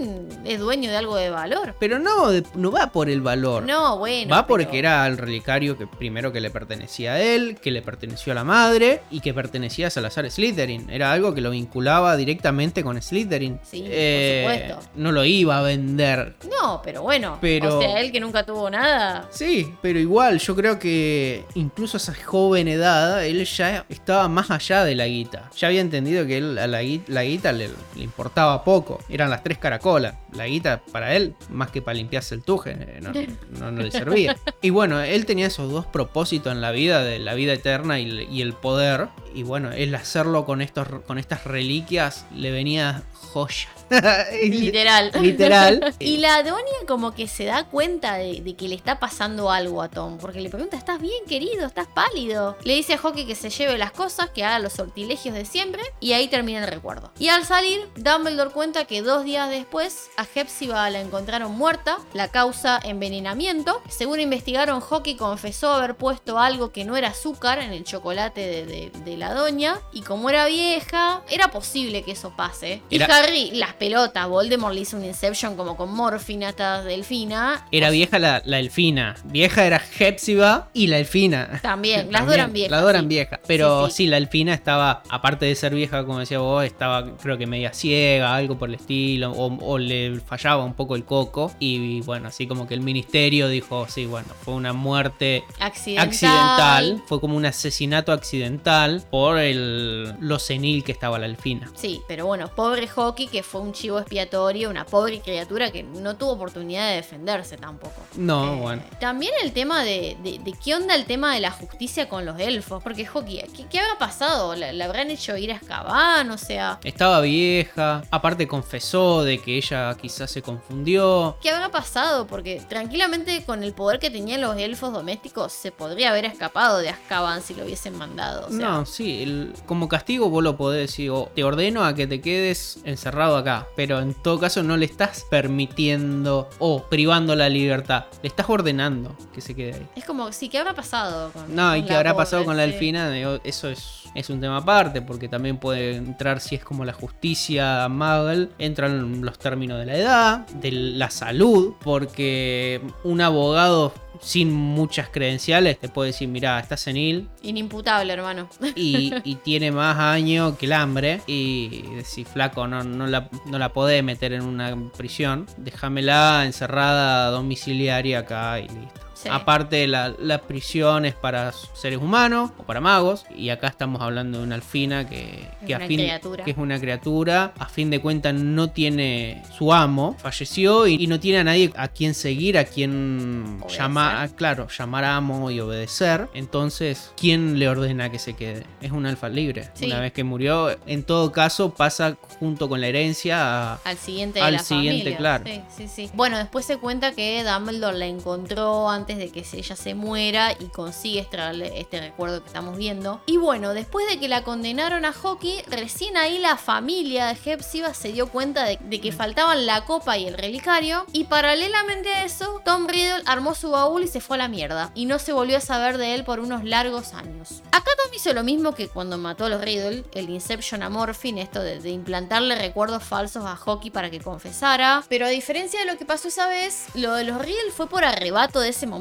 [0.45, 1.75] es dueño de algo de valor.
[1.79, 3.63] Pero no, no va por el valor.
[3.63, 4.29] No, bueno.
[4.35, 7.81] va porque pero- era el relicario que primero que le pertenecía a él, que le
[7.81, 10.89] pertenecía perteneció a la madre y que pertenecía a Salazar Slytherin.
[10.89, 13.59] Era algo que lo vinculaba directamente con Slytherin.
[13.63, 14.89] Sí, por Eh, supuesto.
[14.95, 16.35] No lo iba a vender.
[16.61, 17.37] No, pero bueno.
[17.39, 19.27] Pero- O sea, él que nunca tuvo nada.
[19.31, 24.51] Sí, pero igual yo creo que incluso a esa joven edad él ya estaba más
[24.51, 25.49] allá de la guita.
[25.57, 28.99] Ya había entendido que él a la, la guita le, le importaba poco.
[29.09, 30.15] Eran las tres caracolas.
[30.35, 33.11] La guita para él, más que para limpiarse el tuje, eh, no,
[33.59, 34.35] no- no le servía.
[34.61, 38.00] Y bueno, él tenía esos dos propósitos en la vida, de la vida eterna y,
[38.01, 39.09] y el poder.
[39.33, 43.69] Y bueno, el hacerlo con, estos, con estas reliquias le venía joya.
[44.41, 45.11] Literal.
[45.21, 45.95] Literal.
[45.99, 49.81] Y la doña como que se da cuenta de, de que le está pasando algo
[49.81, 51.65] a Tom, porque le pregunta, ¿estás bien querido?
[51.65, 52.57] ¿Estás pálido?
[52.63, 55.81] Le dice a Hockey que se lleve las cosas, que haga los sortilegios de siempre,
[55.99, 57.11] y ahí termina el recuerdo.
[57.19, 62.29] Y al salir, Dumbledore cuenta que dos días después a Hepzibah la encontraron muerta, la
[62.29, 63.81] causa envenenamiento.
[63.89, 68.65] Según investigaron, Hockey confesó haber puesto algo que no era azúcar en el chocolate de,
[68.65, 72.81] de- de la doña, y como era vieja, era posible que eso pase.
[72.89, 77.65] Y Harry, las pelotas, Voldemort le hizo un Inception como con morfina hasta delfina.
[77.71, 79.15] Era vieja la, la elfina.
[79.23, 81.59] Vieja era Hepzibah y la elfina.
[81.63, 82.69] También, las dos eran viejas.
[82.69, 83.07] Las dos eran sí.
[83.07, 83.39] viejas.
[83.47, 84.09] Pero Sí, sí, sí.
[84.09, 88.35] la elfina estaba, aparte de ser vieja, como decía vos, estaba creo que media ciega,
[88.35, 91.51] algo por el estilo, o, o le fallaba un poco el coco.
[91.57, 96.07] Y, bueno, así como que el ministerio dijo, sí, bueno, fue una muerte Accidental.
[96.07, 101.71] accidental, fue como un asesinato accidental por el, lo senil que estaba la elfina.
[101.73, 106.15] Sí, pero bueno, pobre Hockey que fue un chivo expiatorio, una pobre criatura que no
[106.15, 108.01] tuvo oportunidad de defenderse tampoco.
[108.15, 108.83] No, Eh, bueno.
[108.99, 112.39] También el tema de, de- de qué onda el tema de la justicia con los
[112.39, 114.55] elfos, porque Hockey, ¿qué, qué habrá pasado?
[114.55, 116.29] ¿La, la habrán hecho ir a Azkaban?
[116.31, 121.37] O sea, Estaba vieja, aparte confesó de que ella quizás se confundió.
[121.41, 122.27] ¿qué habrá pasado?
[122.27, 126.89] Porque tranquilamente con el poder que tenían los elfos domésticos se podría haber escapado de
[126.89, 128.47] Azkaban si lo hubiesen mandado.
[128.47, 131.93] O sea, no, sí, el- como castigo vos lo podés decir, o te ordeno a
[131.95, 137.35] que te quedes encerrado acá, pero en todo caso no le estás permitiendo o privando
[137.35, 139.87] la libertad, le estás ordenando que se quede ahí.
[139.95, 141.31] Es como, sí, ¿qué habrá pasado?
[141.31, 142.23] Con, No, y qué habrá pobre?
[142.25, 142.71] pasado con la Sí.
[142.73, 146.85] elfina, Digo, eso es, es un tema aparte, porque también puede entrar si es como
[146.85, 153.93] la justicia Muggle, entran los términos de la edad, de la salud, porque un abogado
[154.21, 158.47] sin muchas credenciales te puede decir, mira, estás senil, Inimputable, hermano.
[158.75, 161.21] y, y tiene más años que el hambre.
[161.27, 165.47] Y decís, flaco, no, no, la, no la podés meter en una prisión.
[165.57, 169.01] Déjamela encerrada domiciliaria acá y listo.
[169.23, 169.29] Sí.
[169.31, 173.25] Aparte, la, la prisión es para seres humanos o para magos.
[173.35, 176.43] Y acá estamos hablando de una alfina que, Es que, a fin, criatura.
[176.43, 177.53] que es una criatura.
[177.59, 180.15] A fin de cuentas, no tiene su amo.
[180.19, 185.03] Falleció y, y no tiene a nadie a quien seguir, a quien llamar, claro, llamar
[185.05, 186.27] amo y obedecer.
[186.33, 188.65] Entonces, ¿quién le ordena que se quede?
[188.81, 189.69] Es un alfa libre.
[189.73, 189.85] Sí.
[189.85, 193.79] Una vez que murió, en todo caso, pasa junto con la herencia a.
[193.83, 195.17] Al siguiente de Al la siguiente, familia.
[195.17, 195.43] claro.
[195.45, 196.11] Sí, sí, sí.
[196.13, 200.65] Bueno, después se cuenta que Dumbledore la encontró antes de que ella se muera y
[200.65, 203.21] consigue extraerle este recuerdo que estamos viendo.
[203.25, 207.93] Y bueno, después de que la condenaron a Hockey, recién ahí la familia de Hepzibah
[207.93, 211.05] se dio cuenta de, que faltaban la copa y el relicario.
[211.11, 214.91] Y paralelamente a eso, Tom Riddle armó su baúl y se fue a la mierda.
[214.95, 217.61] Y no se volvió a saber de él por unos largos años.
[217.71, 221.37] Acá Tom hizo lo mismo que cuando mató a los Riddle, el Inception a Morphin,
[221.37, 225.03] esto de, de implantarle recuerdos falsos a Hockey para que confesara.
[225.09, 228.03] Pero a diferencia de lo que pasó esa vez, lo de los Riddle fue por
[228.03, 229.00] arrebato de ese momento.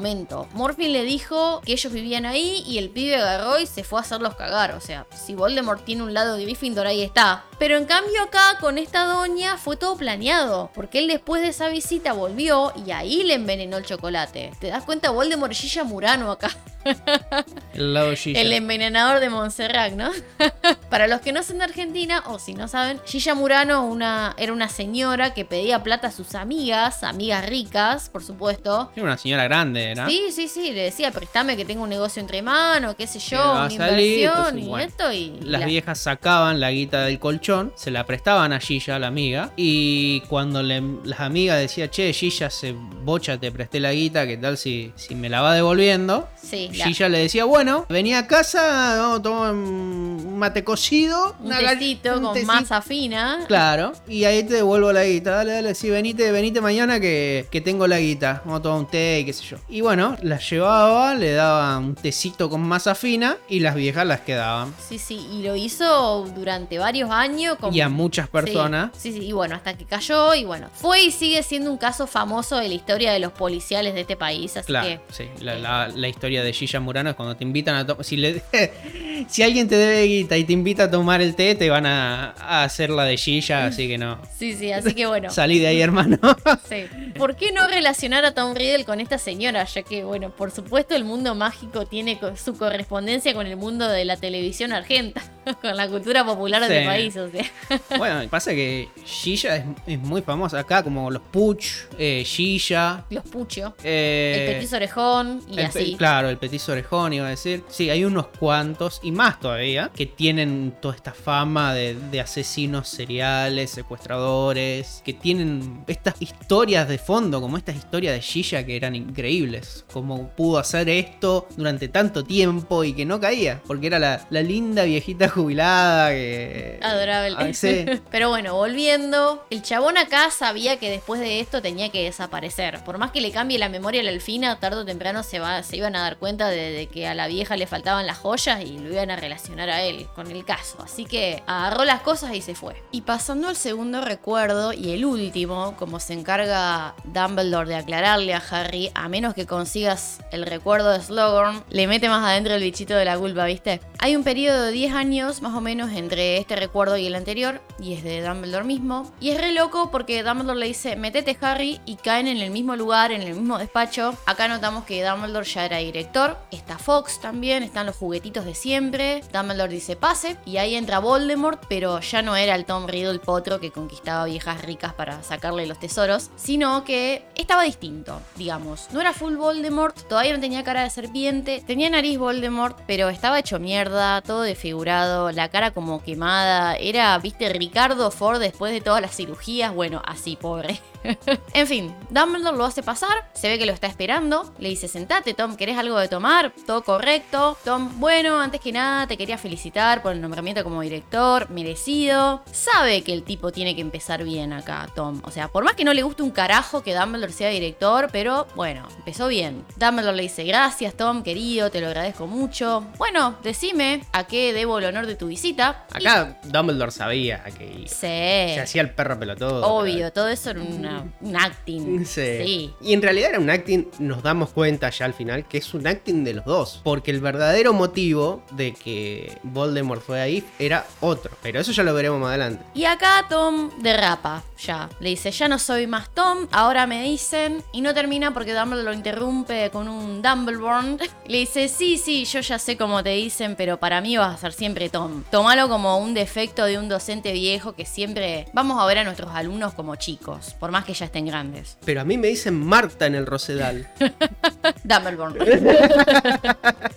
[0.53, 4.01] Morphin le dijo que ellos vivían ahí y el pibe agarró y se fue a
[4.01, 4.73] hacerlos cagar.
[4.73, 7.45] O sea, si Voldemort tiene un lado de Gryffindor, ahí está.
[7.61, 10.71] Pero en cambio acá, con esta doña, fue todo planeado.
[10.73, 14.49] Porque él después de esa visita volvió y ahí le envenenó el chocolate.
[14.59, 15.11] ¿Te das cuenta?
[15.11, 16.49] Voldemort Gilla Murano acá.
[17.75, 18.41] El lado Gilla.
[18.41, 20.09] El envenenador de Montserrat, ¿no?
[20.89, 24.51] Para los que no son de Argentina, o si no saben, Gilla Murano una, era
[24.51, 28.91] una señora que pedía plata a sus amigas, amigas ricas, por supuesto.
[28.95, 30.07] Era una señora grande, ¿era?
[30.07, 33.39] Sí, sí, sí, le decía, préstame que tengo un negocio entre manos, qué sé yo,
[33.39, 35.39] una salir, inversión entonces, y esto y...
[35.41, 39.51] Las la- viejas sacaban la guita del colchón, se la prestaban a Gilla, la amiga,
[39.55, 42.73] y cuando le- las amigas decían, che, Gilla, se
[43.03, 46.27] bocha, te presté la guita, ¿qué tal si, si me la va devolviendo?
[46.41, 51.35] Sí, la- Gilla le decía, bueno, venía a casa, vamos a tomar un mate cocido
[51.39, 52.51] Un una gall- tecito un con tecito.
[52.53, 53.39] masa fina.
[53.47, 55.31] Claro, y ahí te devuelvo la guita.
[55.35, 58.41] Dale, dale, sí, venite, venite mañana que, que tengo la guita.
[58.45, 59.57] Vamos a tomar un té y qué sé yo.
[59.69, 64.21] Y bueno, las llevaba, le daba un tecito con masa fina y las viejas las
[64.21, 64.73] quedaban.
[64.89, 67.40] Sí, sí, y lo hizo durante varios años.
[67.59, 67.73] Con...
[67.75, 68.91] Y a muchas personas.
[68.97, 71.77] Sí, sí, sí, y bueno, hasta que cayó y bueno, fue y sigue siendo un
[71.77, 74.99] caso famoso de la historia de los policiales de este país, así Claro, que...
[75.13, 75.25] sí.
[75.41, 78.03] La, la- la historia de Gilla Murano es cuando te invitan a tomar.
[78.05, 78.41] Si, le-
[79.27, 82.31] si alguien te debe guita y te invita a tomar el té, te van a,
[82.37, 84.19] a hacer la de Gilla, así que no.
[84.37, 85.29] Sí, sí, así que bueno.
[85.41, 86.17] Salí de ahí, hermano.
[86.67, 86.85] Sí.
[87.17, 89.63] ¿Por qué no relacionar a Tom Riddle con esta señora?
[89.65, 94.05] Ya que, bueno, por supuesto el mundo mágico tiene su correspondencia con el mundo de
[94.05, 95.21] la televisión argenta,
[95.61, 96.69] con la cultura popular Sí.
[96.73, 97.45] del país, o sea.
[97.97, 101.65] bueno, pasa que Gilla es, es muy famosa acá, como los Puch,
[101.97, 103.05] eh, Gilla.
[103.09, 105.95] Los puchos, eh, el petiso orejón y el así.
[105.97, 107.63] Claro, el petiso orejón iba a decir.
[107.69, 112.87] Sí, hay unos cuantos, y más todavía, que tienen toda esta fama de, de asesinos
[112.87, 118.95] seriales, secuestradores, que tienen estas historias de fondo, como estas historias de Gilla que eran
[118.95, 119.85] increíbles.
[119.91, 124.41] Como pudo hacer esto durante tanto tiempo y que no caía, porque era la, la
[124.41, 126.79] linda viejita jubilada que...
[126.81, 127.35] Adorable.
[127.39, 127.85] Ah, sí.
[128.11, 132.83] Pero bueno, volviendo, el chabón acá sabía que después de esto tenía que desaparecer.
[132.83, 135.63] Por más que le cambie la memoria a la Alfina, tarde o temprano se, va,
[135.63, 138.61] se iban a dar cuenta de, de que a la vieja le faltaban las joyas
[138.63, 140.77] y lo iban a relacionar a él con el caso.
[140.83, 142.75] Así que agarró las cosas y se fue.
[142.91, 148.43] Y pasando al segundo recuerdo y el último, como se encarga Dumbledore de aclararle a
[148.49, 152.95] Harry, a menos que consigas el recuerdo de Slughorn, le mete más adentro el bichito
[152.95, 153.81] de la culpa, ¿viste?
[153.99, 157.61] Hay un periodo de 10 años más o menos entre este recuerdo y el anterior,
[157.79, 159.11] y es de Dumbledore mismo.
[159.19, 162.75] Y es re loco porque Dumbledore le dice, metete Harry, y caen en el mismo
[162.75, 164.15] lugar, en el mismo despacho.
[164.25, 169.23] Acá notamos que Dumbledore ya era director, está Fox también, están los juguetitos de siempre.
[169.31, 173.59] Dumbledore dice, pase, y ahí entra Voldemort, pero ya no era el Tom Riddle potro
[173.59, 178.87] que conquistaba viejas ricas para sacarle los tesoros, sino que estaba distinto, digamos.
[178.91, 183.39] No era full Voldemort, todavía no tenía cara de serpiente, tenía nariz Voldemort, pero estaba
[183.39, 186.75] hecho mierda, todo desfigurado, la cara como quemada.
[186.75, 190.79] Era, viste, Ricardo Ford después de todas las cirugías, bueno, así, pobre.
[191.53, 195.33] en fin, Dumbledore lo hace pasar, se ve que lo está esperando, le dice, sentate
[195.33, 196.53] Tom, ¿querés algo de tomar?
[196.65, 197.57] Todo correcto.
[197.63, 202.43] Tom, bueno, antes que nada te quería felicitar por el nombramiento como director, merecido.
[202.51, 205.21] Sabe que el tipo tiene que empezar bien acá, Tom.
[205.23, 208.47] O sea, por más que no le guste un carajo que Dumbledore sea director, pero
[208.55, 209.65] bueno, empezó bien.
[209.77, 212.85] Dumbledore le dice, gracias Tom, querido, te lo agradezco mucho.
[212.97, 215.85] Bueno, decime a qué debo el honor de tu visita.
[215.99, 217.95] Y- Acá Dumbledore sabía que Sí.
[217.95, 219.65] se hacía el perro pelotudo.
[219.65, 220.90] Obvio, todo eso era una-
[221.21, 222.05] un acting.
[222.05, 222.21] Sí.
[222.43, 222.73] sí.
[222.81, 225.87] Y en realidad era un acting, nos damos cuenta ya al final, que es un
[225.87, 226.81] acting de los dos.
[226.83, 231.31] Porque el verdadero motivo de que Voldemort fue ahí era otro.
[231.41, 232.63] Pero eso ya lo veremos más adelante.
[232.73, 234.89] Y acá Tom derrapa, ya.
[234.99, 237.63] Le dice, ya no soy más Tom, ahora me dicen.
[237.71, 240.99] Y no termina porque Dumbledore lo interrumpe con un Dumbleborn.
[241.27, 244.37] Le dice, sí, sí, yo ya sé cómo te dicen, pero para mí vas a
[244.37, 245.23] ser siempre Tom.
[245.31, 249.31] Tómalo como un defecto de un docente viejo que siempre vamos a ver a nuestros
[249.33, 251.77] alumnos como chicos, por más que ya estén grandes.
[251.85, 253.87] Pero a mí me dicen Marta en el Rosedal.
[254.83, 255.37] Dumbleborn.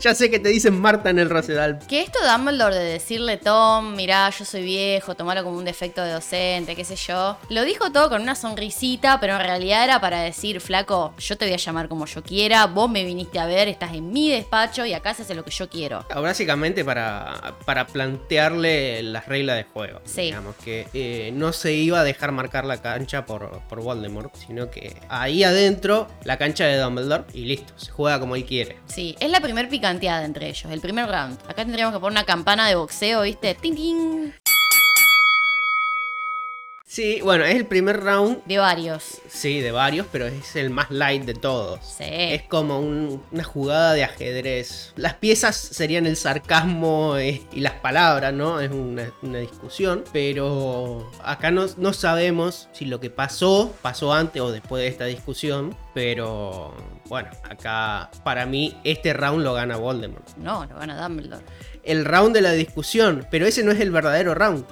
[0.00, 1.78] ya sé que te dicen Marta en el Rosedal.
[1.88, 6.12] Que esto Dumbledore de decirle, Tom, mirá, yo soy viejo, tomalo como un defecto de
[6.12, 7.36] docente, qué sé yo.
[7.48, 11.46] Lo dijo todo con una sonrisita, pero en realidad era para decir, flaco, yo te
[11.46, 14.84] voy a llamar como yo quiera, vos me viniste a ver, estás en mi despacho
[14.84, 16.04] y acá se hace lo que yo quiero.
[16.14, 20.00] Básicamente para, para plantearle las reglas de juego.
[20.04, 20.22] Sí.
[20.22, 24.70] Digamos que eh, no se iba a dejar marcar la cancha por, por Voldemort, sino
[24.70, 28.78] que ahí adentro la cancha de Dumbledore y listo, se juega como él quiere.
[28.86, 31.38] Sí, es la primer picanteada entre ellos, el primer round.
[31.48, 33.54] Acá tendríamos que poner una campana de boxeo, ¿viste?
[33.54, 34.32] ¡Ting, ting!
[36.92, 39.20] Sí, bueno, es el primer round, De varios.
[39.28, 41.78] sí, de varios, pero es el más light de todos.
[41.86, 42.02] Sí.
[42.08, 44.92] Es como un- una jugada de ajedrez.
[44.96, 48.58] Las piezas serían el sarcasmo eh, y las palabras, ¿no?
[48.58, 50.02] Es una, una discusión.
[50.12, 55.04] Pero acá no, no sabemos si lo que pasó pasó antes o después de esta
[55.04, 55.76] discusión.
[55.94, 56.74] Pero
[57.06, 60.26] bueno, acá para mí este round lo gana Voldemort.
[60.38, 61.44] No, lo gana Dumbledore.
[61.90, 64.64] El round de la discusión, pero ese no es el verdadero round.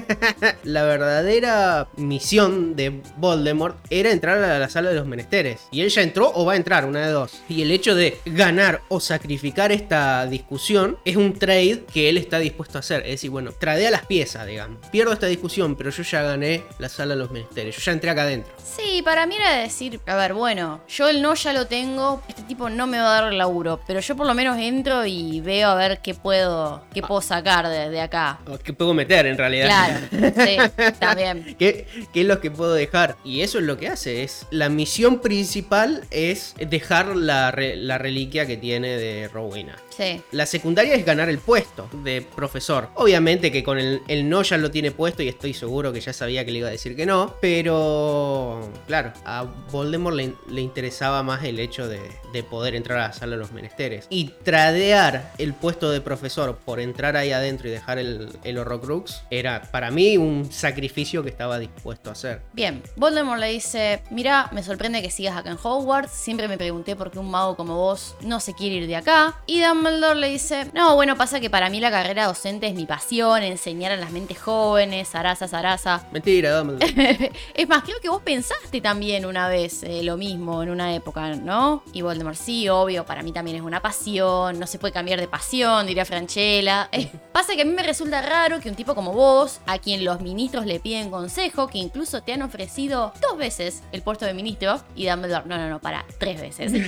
[0.64, 5.68] la verdadera misión de Voldemort era entrar a la sala de los menesteres.
[5.70, 7.42] Y él ya entró o va a entrar, una de dos.
[7.50, 12.38] Y el hecho de ganar o sacrificar esta discusión es un trade que él está
[12.38, 13.02] dispuesto a hacer.
[13.02, 14.78] Es decir, bueno, tradea las piezas, digamos.
[14.90, 17.76] Pierdo esta discusión, pero yo ya gané la sala de los menesteres.
[17.76, 18.54] Yo ya entré acá adentro.
[18.64, 22.42] Sí, para mí era decir, a ver, bueno, yo el no ya lo tengo, este
[22.44, 25.68] tipo no me va a dar laburo, pero yo por lo menos entro y veo
[25.68, 28.38] a ver qué puedo puedo, qué puedo sacar de, de acá.
[28.46, 29.66] O ¿Qué puedo meter en realidad?
[29.66, 31.56] Claro, sí, también.
[31.58, 33.16] ¿Qué, qué es lo que puedo dejar?
[33.24, 34.22] Y eso es lo que hace.
[34.22, 39.76] Es la misión principal es dejar la, re- la reliquia que tiene de Rowena.
[39.96, 40.22] Sí.
[40.32, 42.88] La secundaria es ganar el puesto de profesor.
[42.94, 46.12] Obviamente que con el, el no ya lo tiene puesto y estoy seguro que ya
[46.12, 47.34] sabía que le iba a decir que no.
[47.40, 52.00] Pero, claro, a Voldemort le, le interesaba más el hecho de,
[52.32, 54.06] de poder entrar a la sala de los menesteres.
[54.10, 59.22] Y tradear el puesto de profesor por entrar ahí adentro y dejar el, el Horrocrux
[59.30, 62.42] era para mí un sacrificio que estaba dispuesto a hacer.
[62.52, 66.96] Bien, Voldemort le dice, mira, me sorprende que sigas acá en Hogwarts, siempre me pregunté
[66.96, 69.40] por qué un mago como vos no se quiere ir de acá.
[69.46, 72.86] Y Dumbledore le dice, no, bueno, pasa que para mí la carrera docente es mi
[72.86, 76.06] pasión, enseñar a las mentes jóvenes, zaraza, zaraza.
[76.12, 77.30] Mentira, Dumbledore.
[77.54, 81.34] es más, creo que vos pensaste también una vez eh, lo mismo en una época,
[81.34, 81.82] ¿no?
[81.92, 85.28] Y Voldemort, sí, obvio, para mí también es una pasión, no se puede cambiar de
[85.28, 86.88] pasión, diría Franchella.
[86.94, 90.04] Eh, pasa que a mí me resulta raro que un tipo como vos, a quien
[90.04, 94.32] los ministros le piden consejo, que incluso te han ofrecido dos veces el puesto de
[94.32, 96.72] ministro, y Dumbledore, no, no, no, para, tres veces.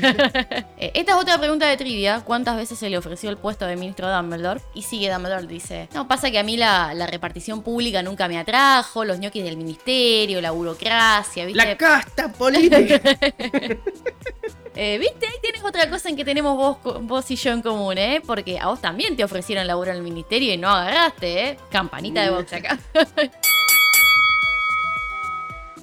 [0.79, 3.77] Eh, Esta es otra pregunta de trivia, ¿cuántas veces se le ofreció el puesto de
[3.77, 4.61] ministro Dumbledore?
[4.75, 8.39] Y sigue Dumbledore, dice, no, pasa que a mí la, la repartición pública nunca me
[8.39, 11.65] atrajo, los ñoquis del ministerio, la burocracia, ¿viste?
[11.65, 13.01] La casta política.
[14.79, 15.27] Eh, ¿Viste?
[15.27, 18.21] Ahí tienes otra cosa en que tenemos vos, vos y yo en común, ¿eh?
[18.25, 21.59] Porque a vos también te ofrecieron laburo en el ministerio y no agarraste, ¿eh?
[21.71, 22.79] Campanita de box acá.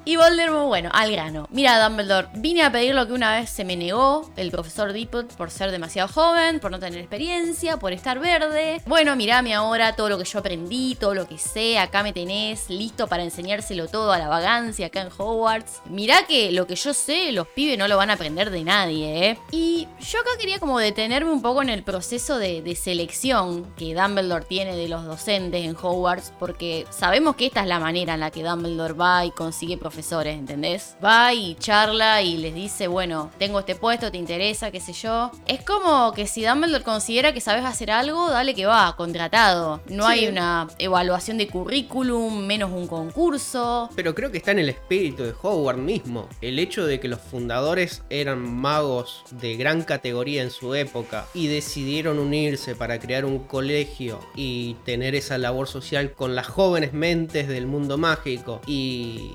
[0.05, 1.47] Y Voldemort, bueno, al grano.
[1.49, 5.27] Mira, Dumbledore, vine a pedir lo que una vez se me negó el profesor Deepwood
[5.37, 8.81] por ser demasiado joven, por no tener experiencia, por estar verde.
[8.85, 12.69] Bueno, mirame ahora todo lo que yo aprendí, todo lo que sé, acá me tenés,
[12.69, 15.81] listo para enseñárselo todo a la vagancia acá en Hogwarts.
[15.85, 19.29] Mirá que lo que yo sé, los pibes no lo van a aprender de nadie,
[19.29, 19.39] ¿eh?
[19.51, 24.45] Y yo acá quería como detenerme un poco en el proceso de, selección que Dumbledore
[24.45, 28.31] tiene de los docentes en Hogwarts, porque sabemos que esta es la manera en la
[28.31, 30.95] que Dumbledore va y consigue profesores, ¿entendés?
[31.03, 35.31] Va y charla y les dice, bueno, tengo este puesto, te interesa, qué sé yo.
[35.45, 39.81] Es como que si Dumbledore considera que sabes hacer algo, dale que va, contratado.
[39.87, 40.11] No Sí.
[40.11, 43.89] hay una evaluación de currículum, menos un concurso.
[43.95, 46.27] Pero creo que está en el espíritu de Howard mismo.
[46.41, 51.47] El hecho de que los fundadores eran magos de gran categoría en su época y
[51.47, 57.47] decidieron unirse para crear un colegio y tener esa labor social con las jóvenes mentes
[57.47, 59.31] del mundo mágico y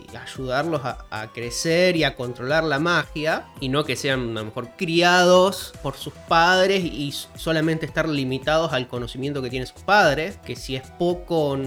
[0.49, 4.71] ayudarlos a, crecer y a controlar la magia y no que sean a lo mejor
[4.79, 10.57] criados por sus padres y solamente estar limitados al conocimiento que tienen sus padres, que
[10.57, 11.59] si es poco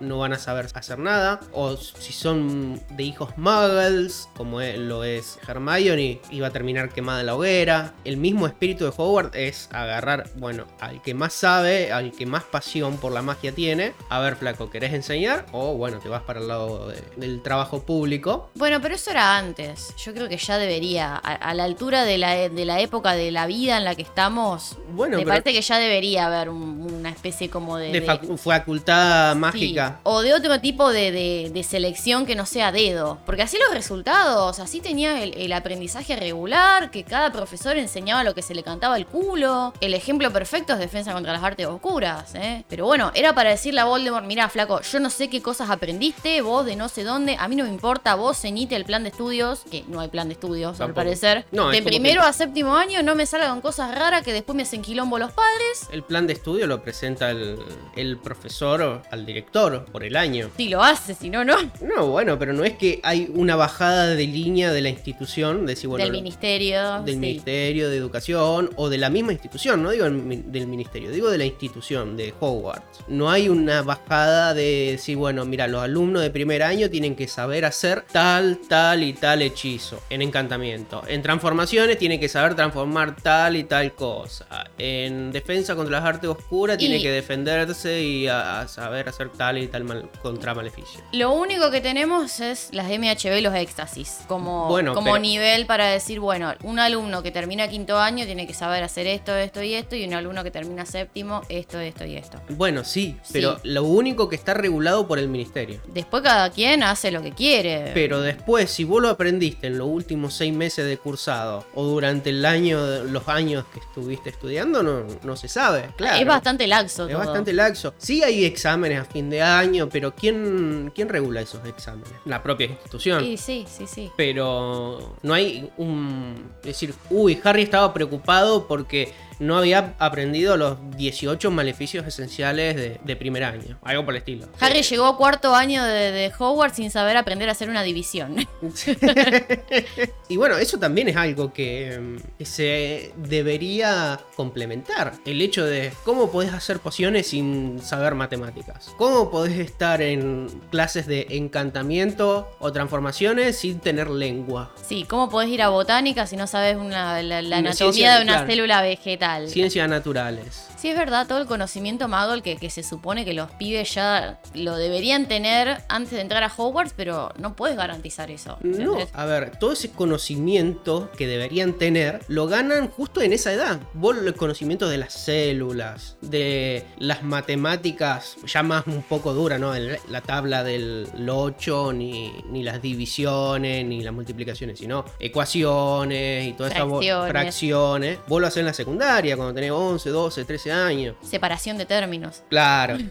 [0.00, 5.02] no van a saber hacer nada, o si son de hijos muggles, como e- lo
[5.04, 7.94] es Hermione, iba a terminar quemada la hoguera.
[8.04, 12.44] El mismo espíritu de Howard es agarrar, bueno, al que más sabe, al que más
[12.44, 15.46] pasión por la magia tiene, a ver flaco, ¿querés enseñar?
[15.52, 18.27] O bueno, te vas para el lado de- del trabajo público.
[18.54, 19.94] Bueno, pero eso era antes.
[19.96, 23.30] Yo creo que ya debería, a, a la altura de la, de la época de
[23.30, 26.88] la vida en la que estamos, Bueno, me pero- parece que ya debería haber un-
[26.98, 27.92] una especie como de...
[27.92, 30.00] De de- facu- facultad sí, mágica.
[30.02, 33.18] o de otro tipo de, de- de selección que no sea dedo.
[33.26, 38.34] Porque así los resultados, así tenía el, el aprendizaje regular, que cada profesor enseñaba lo
[38.34, 39.72] que se le cantaba el culo.
[39.80, 42.64] El ejemplo perfecto es defensa contra las artes oscuras, ¿eh?
[42.68, 46.40] Pero bueno, era para decirle a Voldemort, mira, flaco, yo no sé qué cosas aprendiste,
[46.42, 49.10] vos de no sé dónde, a mí no me importa, vos ceñite el plan de
[49.10, 51.44] estudios, que no hay plan de estudios al parecer.
[51.52, 54.62] No, de primero que- a séptimo año no me salgan cosas raras que después me
[54.62, 55.88] hacen quilombo los padres.
[55.92, 57.58] El plan de estudio lo presenta el,
[57.96, 60.50] el profesor al director por el año.
[60.56, 61.56] Si lo hace, si no, no.
[61.80, 65.72] No, bueno, pero no es que hay una bajada de línea de la institución, de
[65.74, 67.02] decir, bueno, Del ministerio.
[67.02, 67.20] del sí.
[67.20, 71.44] Ministerio de Educación o de la misma institución, no digo del Ministerio, digo de la
[71.44, 73.00] institución de Hogwarts.
[73.08, 77.28] No hay una bajada de decir, bueno, mira, los alumnos de primer año tienen que
[77.28, 81.02] saber hacer tal, tal y tal hechizo en encantamiento.
[81.06, 84.46] En transformaciones tienen que saber transformar tal y tal cosa.
[84.78, 89.28] En defensa contra las artes oscuras tiene Y- que defenderse y a, a saber hacer
[89.30, 91.00] tal y tal mal- contra maleficio.
[91.12, 94.20] Lo único que tenemos es las MHB y los éxtasis.
[94.26, 98.46] Como, Bueno, como pero- nivel para decir, bueno, un alumno que termina quinto año tiene
[98.46, 99.96] que saber hacer esto, esto y esto.
[99.96, 102.40] Y un alumno que termina séptimo, esto, esto y esto.
[102.50, 105.80] Bueno, sí, pero lo único que está regulado por el ministerio.
[105.88, 107.90] Después cada quien hace lo que quiere.
[107.94, 112.30] Pero después, si vos lo aprendiste en los últimos seis meses de cursado o durante
[112.30, 115.90] el año, los años que estuviste estudiando, no, no se sabe.
[115.96, 116.20] Claro.
[116.20, 117.18] Es bastante laxo Es todo.
[117.18, 117.94] bastante laxo.
[117.98, 122.12] Sí hay exámenes a fin de año, pero ¿quién, quién regula esos exámenes?
[122.24, 123.22] La propia institución.
[123.24, 124.10] Sí, sí, sí, sí.
[124.16, 126.50] Pero no hay un...
[126.62, 133.16] Decir, uy, Harry estaba preocupado porque no había aprendido los 18 maleficios esenciales de, de
[133.16, 133.78] primer año.
[133.82, 134.46] Algo por el estilo.
[134.60, 138.46] Harry llegó a cuarto año de, de Hogwarts sin saber aprender a hacer una división.
[140.28, 145.12] y bueno, eso también es algo que, que se debería complementar.
[145.24, 148.94] El hecho de cómo podés hacer pociones sin saber matemáticas.
[148.96, 154.72] Cómo podés estar en clases de encantamiento o transformaciones sin tener lengua.
[154.86, 158.32] Sí, ¿cómo podés ir a botánica si no sabes una- la, anatomía ciencia, de una
[158.34, 158.46] claro.
[158.48, 159.27] célula vegetal?
[159.46, 160.68] Ciencias naturales.
[160.80, 164.38] Sí, es verdad, todo el conocimiento magol que, que se supone que los pibes ya
[164.54, 168.58] lo deberían tener antes de entrar a Hogwarts, pero no puedes garantizar eso.
[168.62, 173.80] No, a ver, todo ese conocimiento que deberían tener lo ganan justo en esa edad.
[173.94, 179.74] Vos el conocimiento de las células, de las matemáticas, ya más un poco dura, ¿no?
[179.74, 186.52] El- la tabla del 8, ni, ni las divisiones, ni las multiplicaciones, sino ecuaciones y
[186.52, 187.30] todas esas Fracciones.
[187.30, 188.18] fracciones.
[188.28, 191.16] Vos lo haces en la secundaria, cuando tenés 11, 12, 13 años.
[191.22, 192.42] Separación de términos.
[192.48, 192.98] Claro.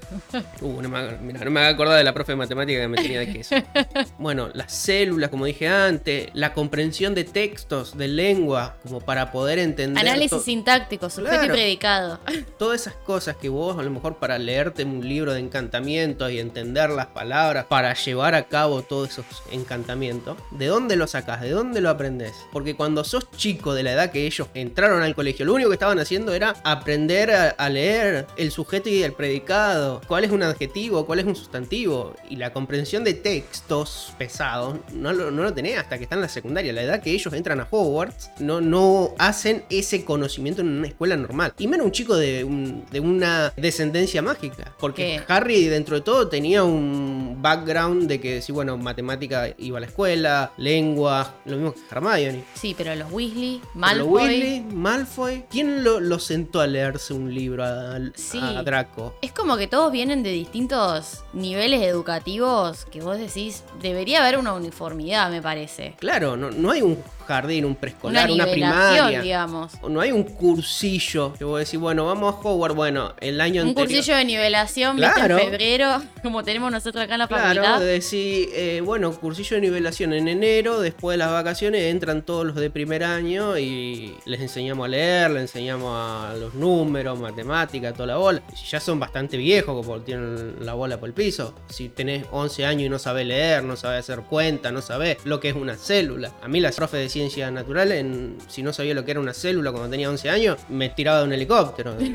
[0.62, 2.98] Uh, no me, mirá, no me haga acordar de la profe de matemática que me
[2.98, 3.56] tenía de queso.
[4.18, 9.60] Bueno, las células, como dije antes, la comprensión de textos, de lengua, como para poder
[9.60, 11.54] entender Análisis sintáctico, sujeto y Claro.
[11.54, 12.20] predicado.
[12.58, 16.40] todas esas cosas que vos, a lo mejor para leerte un libro de encantamientos y
[16.40, 21.42] entender las palabras, para llevar a cabo todos esos encantamientos, ¿de dónde lo sacás?
[21.42, 22.34] ¿De dónde lo aprendés?
[22.52, 25.76] Porque cuando sos chico de la edad que ellos entraron al colegio, lo único que
[25.76, 30.44] estaban haciendo era aprender a, a leer el sujeto y el predicado, cuál es un
[30.44, 35.54] adjetivo, cuál es un sustantivo, y la comprensión de textos pesados no lo, no lo
[35.54, 36.74] tenés hasta que están en la secundaria.
[36.74, 41.16] La edad que ellos entran a Hogwarts, no, no hacen ese conocimiento en una escuela
[41.16, 41.54] normal.
[41.58, 44.74] Y menos un chico de, un- de una descendencia mágica.
[44.80, 45.34] Porque ¿Qué?
[45.34, 49.88] Harry, dentro de todo, tenía un background de que, sí, bueno, matemática iba a la
[49.88, 52.44] escuela, lengua, lo mismo que Hermione.
[52.56, 54.12] Sí, pero los Weasley, Pero Malfoy.
[54.14, 58.40] Weasley, Malfoy, ¿quién lo, lo sentó a leerse un libro a, Sí.
[58.42, 59.16] a Draco?
[59.22, 64.54] Es como que todos vienen de distintos niveles educativos que vos decís, debería haber una
[64.54, 65.96] uniformidad, me parece.
[66.00, 66.98] Claro, no, no hay un
[67.28, 69.22] jardín, un preescolar, una, primaria.
[69.22, 69.74] digamos.
[69.88, 73.70] No hay un cursillo que vos decís, bueno, vamos a Hogwarts, bueno, el año Un
[73.70, 73.88] anterior.
[73.96, 75.38] cursillo de nivelación, viste, Claro.
[75.40, 77.80] en febrero, como tenemos nosotros acá en la Claro, facultad.
[77.80, 82.46] de decir, eh, bueno, cursillo de nivelación en enero, después de las vacaciones entran todos
[82.46, 87.94] los de primer año y les enseñamos a leer, les enseñamos a los números, matemáticas,
[87.94, 88.42] toda la bola.
[88.56, 91.54] Si ya son bastante viejos, como tienen la bola por el piso.
[91.70, 95.40] Si tenés 11 años y no sabés leer, no sabés hacer cuenta, no sabés lo
[95.40, 96.32] que es una célula.
[96.42, 99.34] A mí la profe de ciencias naturales, en- si no sabía lo que era una
[99.34, 101.96] célula cuando tenía 11 años, me tiraba de un helicóptero.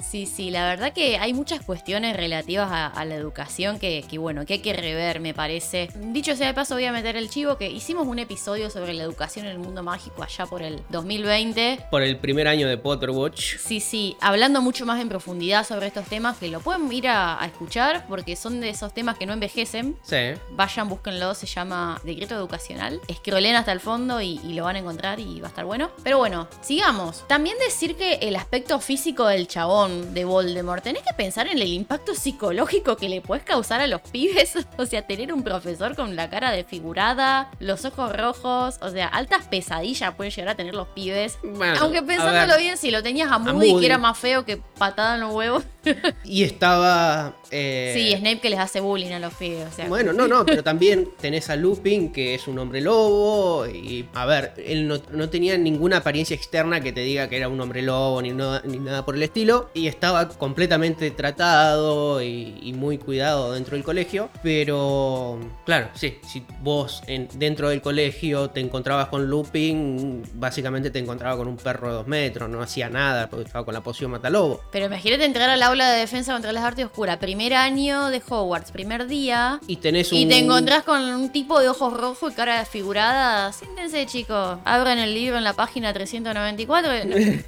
[0.00, 4.16] Sí, sí, la verdad que hay muchas cuestiones relativas a, a la educación que, que,
[4.18, 5.88] bueno, que hay que rever, me parece.
[5.96, 9.02] Dicho sea de paso, voy a meter el chivo que hicimos un episodio sobre la
[9.02, 11.86] educación en el mundo mágico allá por el 2020.
[11.90, 13.56] por el primer año de Potter Watch.
[13.58, 17.40] Sí, sí, hablando mucho más en profundidad sobre estos temas, que lo pueden ir a,
[17.42, 19.96] a escuchar porque son de esos temas que no envejecen.
[20.02, 20.16] Sí.
[20.52, 23.00] Vayan, búsquenlo, se llama Decreto Educacional.
[23.08, 25.90] Escrolen hasta el fondo y, y lo van a encontrar y va a estar bueno.
[26.02, 27.24] Pero bueno, sigamos.
[27.28, 31.68] También decir que el aspecto físico del chabón de Voldemort, tenés que pensar en el
[31.72, 34.54] impacto psicológico que le puedes causar a los pibes.
[34.76, 39.46] O sea, tener un profesor con la cara desfigurada, los ojos rojos, o sea, altas
[39.48, 41.38] pesadillas pueden llegar a tener los pibes.
[41.42, 42.60] Bueno, Aunque pensándolo ver.
[42.60, 43.80] bien, si lo tenías a Moody, Moody.
[43.80, 45.64] que era más feo que patada en los huevos.
[46.24, 47.34] Y estaba.
[47.50, 49.66] eh, Sí, Snape que les hace bullying a los pibes.
[49.66, 53.66] O sea, Bueno, no, no, pero también tenés a Lupin, que es un hombre lobo.
[53.66, 57.48] Y a ver, él no, no tenía ninguna apariencia externa que te diga que era
[57.48, 59.70] un hombre lobo ni, no- ni nada por el estilo.
[59.74, 64.28] Y estaba completamente tratado y, y muy cuidado dentro del colegio.
[64.42, 70.98] Pero, claro, sí, si vos en- dentro del colegio te encontrabas con Lupin, básicamente te
[70.98, 74.10] encontrabas con un perro de dos metros, no hacía nada porque estaba con la poción
[74.10, 74.60] matalobo.
[74.70, 77.16] Pero imagínate entrar al aula de defensa contra las artes oscuras.
[77.18, 79.60] Primer año de Hogwarts, primer día.
[79.66, 80.18] Y tenés un.
[80.18, 83.52] Y te encontrás con un tipo de ojos rojos y cara desfigurada.
[83.88, 84.58] Siéntense, chicos.
[84.64, 86.92] Abran el libro en la página 394.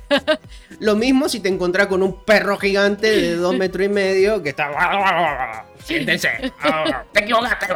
[0.81, 4.51] Lo mismo si te encontrás con un perro gigante de dos metros y medio que
[4.51, 5.67] está.
[5.85, 6.29] Siéntense.
[7.13, 7.67] Te equivocaste.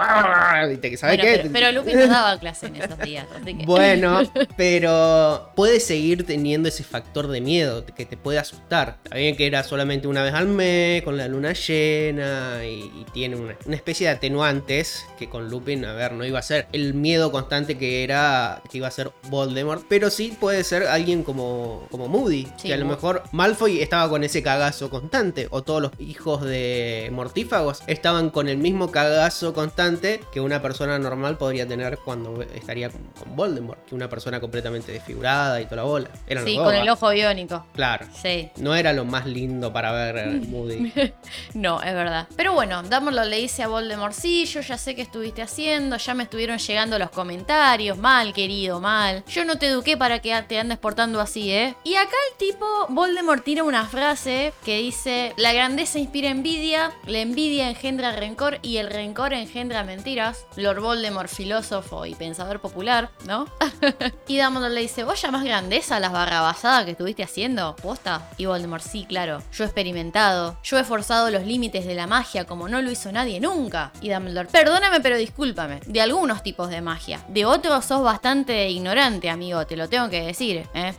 [0.73, 1.39] Y te- ¿Sabes Bueno, qué?
[1.39, 3.27] pero, pero Lupin no daba clase en esos días.
[3.41, 3.67] Así que...
[3.67, 4.23] Bueno,
[4.57, 8.99] pero puedes seguir teniendo ese factor de miedo que te puede asustar.
[9.05, 13.07] Está bien que era solamente una vez al mes, con la luna llena, y, y
[13.13, 16.67] tiene una, una especie de atenuantes que con Lupin, a ver, no iba a ser
[16.73, 21.23] el miedo constante que era, que iba a ser Voldemort, pero sí puede ser alguien
[21.25, 25.63] como, como Moody, Sí, que a lo mejor Malfoy estaba con ese cagazo constante, o
[25.63, 31.39] todos los hijos de mortífagos estaban con el mismo cagazo constante que una persona normal
[31.39, 36.09] podría tener cuando estaría con, Voldemort, que una persona completamente desfigurada y toda la bola.
[36.27, 37.67] Eran Sí, los con el ojo biónico.
[37.75, 38.07] Claro.
[38.21, 38.51] Sí.
[38.57, 40.93] No era lo más lindo para ver eh, Moody.
[41.55, 42.27] No, es verdad.
[42.37, 46.15] Pero bueno, Dumbledore le dice a Voldemort, sí, yo ya sé qué estuviste haciendo, ya
[46.15, 49.25] me estuvieron llegando los comentarios, mal, querido, mal.
[49.29, 51.75] Yo no te eduqué para que te andes portando así, ¿eh?
[51.85, 57.21] Y acá el tipo, Voldemort tira una frase que dice, la grandeza inspira envidia, la
[57.21, 60.47] envidia engendra rencor y el rencor engendra mentiras.
[60.57, 63.47] Lord Voldemort, filósofo y pensador popular, ¿no?
[64.27, 67.77] y Dumbledore le dice, ¿vos llamás grandeza a las barrabasadas que estuviste haciendo?
[67.77, 68.31] ¿Posta?
[68.39, 69.43] Y Voldemort, sí, claro.
[69.53, 70.57] Yo he experimentado.
[70.63, 73.93] Yo he forzado los límites de la magia como no lo hizo nadie nunca.
[74.01, 75.81] Y Dumbledore, perdóname pero discúlpame.
[75.87, 77.21] De algunos tipos de magia.
[77.29, 79.67] De otros sos bastante ignorante, amigo.
[79.67, 80.95] Te lo tengo que decir, ¿eh?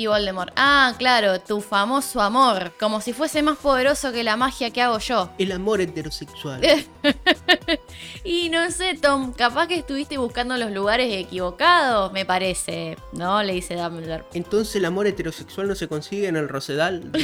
[0.00, 4.70] Y Voldemort, ah, claro, tu famoso amor, como si fuese más poderoso que la magia
[4.70, 5.28] que hago yo.
[5.36, 6.62] El amor heterosexual.
[8.24, 13.42] Y no sé, Tom, capaz que estuviste buscando los lugares equivocados, me parece, ¿no?
[13.42, 14.24] Le dice Dumbledore.
[14.32, 17.10] Entonces el amor heterosexual no se consigue en el Rosedal.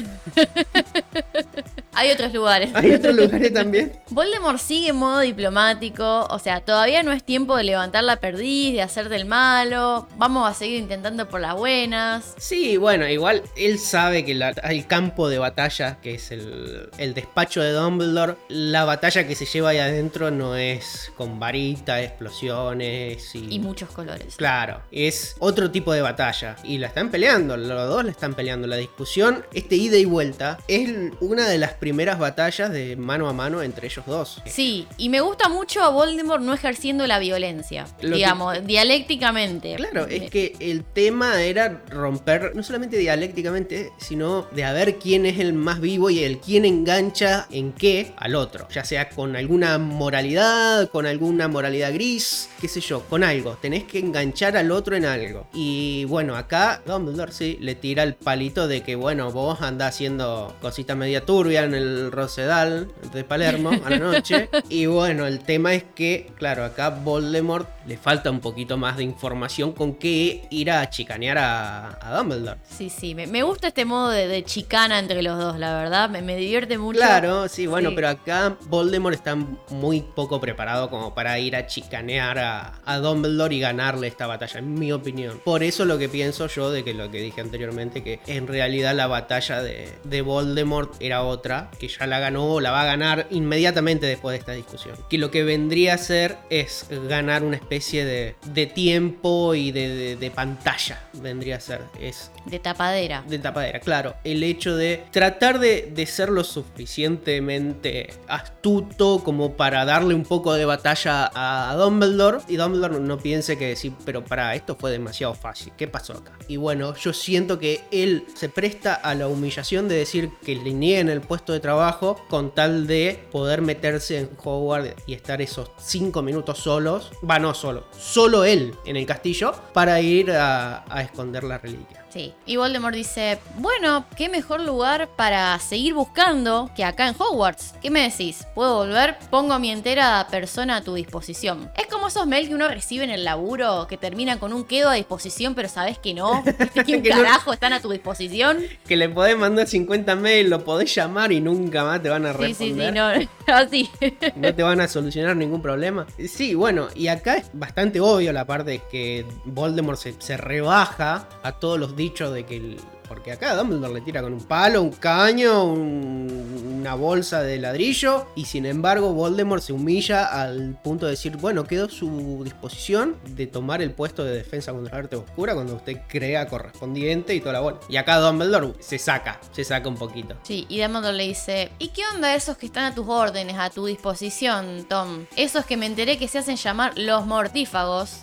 [1.97, 2.71] Hay otros lugares.
[2.75, 3.93] ¿Hay otros lugares también?
[4.11, 8.75] Voldemort sigue en modo diplomático, o sea, todavía no es tiempo de levantar la perdiz,
[8.75, 12.35] de hacer del malo, vamos a seguir intentando por las buenas.
[12.37, 17.15] Sí, bueno, igual él sabe que la- el campo de batalla, que es el, el
[17.15, 23.35] despacho de Dumbledore, la batalla que se lleva ahí adentro no es con varita, explosiones
[23.35, 23.55] y...
[23.55, 24.37] Y muchos colores.
[24.37, 26.57] Claro, es otro tipo de batalla.
[26.65, 28.67] Y la están peleando, los dos la están peleando.
[28.67, 30.91] La discusión, este ida y vuelta, es
[31.21, 34.43] una de las primeras batallas de mano a mano entre ellos dos.
[34.45, 39.77] Sí, y me gusta mucho a Voldemort no ejerciendo la violencia, Lo que- digamos, dialécticamente.
[39.77, 45.27] Claro, es que el tema era romper, no solamente dialécticamente, sino de a ver quién
[45.27, 48.67] es el más vivo y el quién engancha en qué al otro.
[48.75, 53.57] Ya sea con alguna moralidad, con alguna moralidad gris, qué sé yo, con algo.
[53.63, 55.47] Tenés que enganchar al otro en algo.
[55.55, 60.57] Y bueno, acá Dumbledore sí le tira el palito de que, bueno, vos andás haciendo
[60.61, 64.49] cosita media turbia en el Rosedal de Palermo a la noche.
[64.69, 69.05] y bueno, el tema es que, claro, acá Voldemort le falta un poquito más de
[69.05, 72.59] información con qué ir a chicanear a, a Dumbledore.
[72.69, 76.11] Sí, sí, me, me gusta este modo de, de chicana entre los dos, la verdad,
[76.11, 76.99] me, me divierte mucho.
[76.99, 77.95] Claro, sí, bueno, Sí.
[77.95, 79.37] pero acá Voldemort está
[79.71, 84.59] muy poco preparado como para ir a chicanear a, a Dumbledore y ganarle esta batalla,
[84.59, 85.41] en mi opinión.
[85.45, 88.95] Por eso lo que pienso yo de que lo que dije anteriormente, que en realidad
[88.95, 92.85] la batalla de, de Voldemort era otra, que ya la ganó o la va a
[92.87, 94.97] ganar inmediatamente después de esta discusión.
[95.09, 99.89] Que lo que vendría a ser es ganar una especie de, de tiempo y de,
[99.89, 101.81] de- de pantalla, vendría a ser.
[102.01, 103.25] Es De tapadera.
[103.29, 104.15] de tapadera, claro.
[104.25, 110.55] El hecho de tratar de, de ser lo suficientemente astuto como para darle un poco
[110.55, 112.39] de batalla a Dumbledore.
[112.49, 115.73] Y Dumbledore no piense que sí, pero para esto fue demasiado fácil.
[115.77, 116.33] ¿Qué pasó acá?
[116.49, 120.73] Y bueno, yo siento que él se presta a la humillación de decir que le
[120.73, 125.71] nieguen el puesto de trabajo con tal de poder meterse en Hogwarts y estar esos
[125.79, 127.13] 5 minutos solos.
[127.29, 131.96] Va, no solo, solo él en el castillo para ir a, a esconder la reliquia.
[132.17, 132.33] Sí.
[132.47, 137.75] Y Voldemort dice, bueno, qué mejor lugar para seguir buscando que acá en Hogwarts.
[137.83, 138.47] ¿Qué me decís?
[138.55, 139.19] ¿Puedo volver?
[139.29, 141.71] Pongo a mi entera persona a tu disposición.
[141.77, 144.89] Es como esos mails que uno recibe en el laburo que termina con un quedo
[144.89, 146.43] a disposición, pero sabes que no.
[146.59, 148.63] ¿Viste quién Que no- carajo están a tu disposición?
[148.89, 152.33] Que le podés mandar 50 mails, lo podés llamar y nunca más te van a
[152.33, 152.89] Sí, sí, responder.
[153.23, 153.55] sí, no.
[153.55, 153.91] Así.
[154.37, 156.07] no te van a solucionar ningún problema.
[156.29, 161.29] Sí, bueno, y acá es bastante obvio la parte de que Voldemort se, se rebaja
[161.43, 162.77] a todos los dichos de que...
[163.09, 168.27] porque acá Dumbledore le tira con un palo, un caño, un- una bolsa de ladrillo.
[168.37, 173.47] Y sin embargo Voldemort se humilla al punto de decir, bueno, quedó su disposición de
[173.49, 177.55] tomar el puesto de defensa contra la arte oscura cuando usted crea correspondiente y toda
[177.55, 177.79] la bola.
[177.89, 180.37] Y acá Dumbledore se saca, se saca un poquito.
[180.45, 183.71] Sí, y Dumbledore le dice, ¿y qué onda esos que están a tus órdenes, a
[183.71, 185.27] tu disposición, Tom?
[185.37, 188.21] Esos que me enteré que se hacen llamar los mortífagos.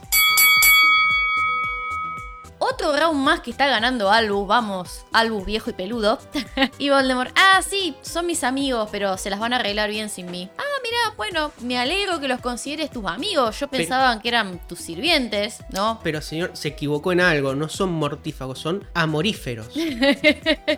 [2.65, 6.17] Otro round más que está ganando Albus, vamos, Albus viejo y peludo.
[6.77, 10.31] y Voldemort, ah, sí, son mis amigos, pero se las van a arreglar bien sin
[10.31, 10.49] mí.
[10.57, 13.59] Ah, mira, bueno, me alegro que los consideres tus amigos.
[13.59, 15.99] Yo pensaba que eran tus sirvientes, ¿no?
[16.03, 17.53] Pero señor, se equivocó en algo.
[17.53, 19.67] No son mortífagos, son amoríferos.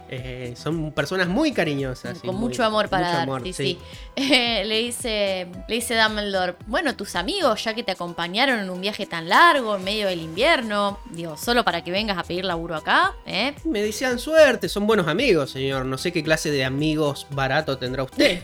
[0.08, 2.20] Eh, son personas muy cariñosas.
[2.20, 3.24] Con muy- mucho amor para mucho dar.
[3.24, 3.64] amor, sí, sí.
[3.64, 3.80] sí.
[4.18, 8.80] Eh, le dice, le dice Dumbledore, bueno, tus amigos, ya que te acompañaron en un
[8.80, 12.76] viaje tan largo, en medio del invierno, digo, solo para que vengas a pedir laburo
[12.76, 13.54] acá, ¿eh?
[13.64, 15.86] Me desean suerte, son buenos amigos, señor.
[15.86, 18.42] No sé qué clase de amigos barato tendrá usted.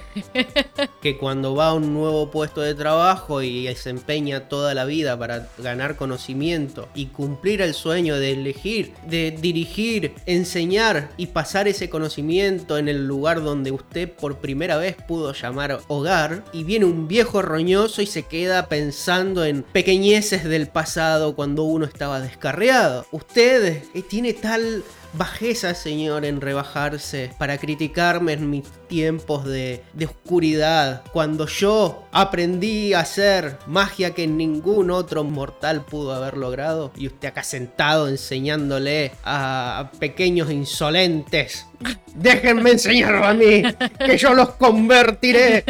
[1.01, 5.17] que cuando va a un nuevo puesto de trabajo y se empeña toda la vida
[5.17, 11.89] para ganar conocimiento y cumplir el sueño de elegir, de dirigir, enseñar y pasar ese
[11.89, 17.07] conocimiento en el lugar donde usted por primera vez pudo llamar hogar, y viene un
[17.07, 23.05] viejo roñoso y se queda pensando en pequeñeces del pasado cuando uno estaba descarriado.
[23.27, 24.83] Usted tiene tal
[25.13, 32.93] bajeza, señor, en rebajarse para criticarme en mis tiempos de, de oscuridad, cuando yo aprendí
[32.93, 39.11] a hacer magia que ningún otro mortal pudo haber logrado, y usted acá sentado enseñándole
[39.23, 41.67] a pequeños insolentes.
[42.15, 43.63] Déjenme enseñarlo a mí,
[44.05, 45.63] que yo los convertiré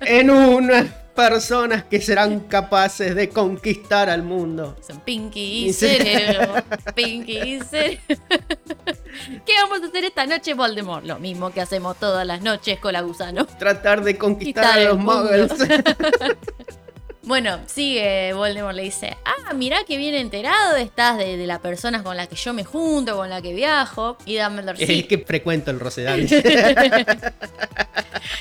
[0.00, 4.76] en unas personas que serán capaces de conquistar al mundo.
[4.86, 6.54] Son Pinky Y y ce- Cerebro.
[6.94, 8.00] Pinky y Cerebro.
[9.46, 11.04] ¿Qué vamos a hacer esta noche, Voldemort?
[11.04, 13.46] Lo mismo que hacemos todas las noches con la gusano.
[13.46, 15.52] Tratar de conquistar Quitar a los muggles.
[17.26, 22.02] Bueno, sigue Voldemort, le dice, ah, mirá que bien enterado estás de, de las personas
[22.02, 24.16] con las que yo me junto, con las que viajo.
[24.26, 25.02] Y Dumbledore, Es sí.
[25.04, 26.26] que frecuento el Rosedal.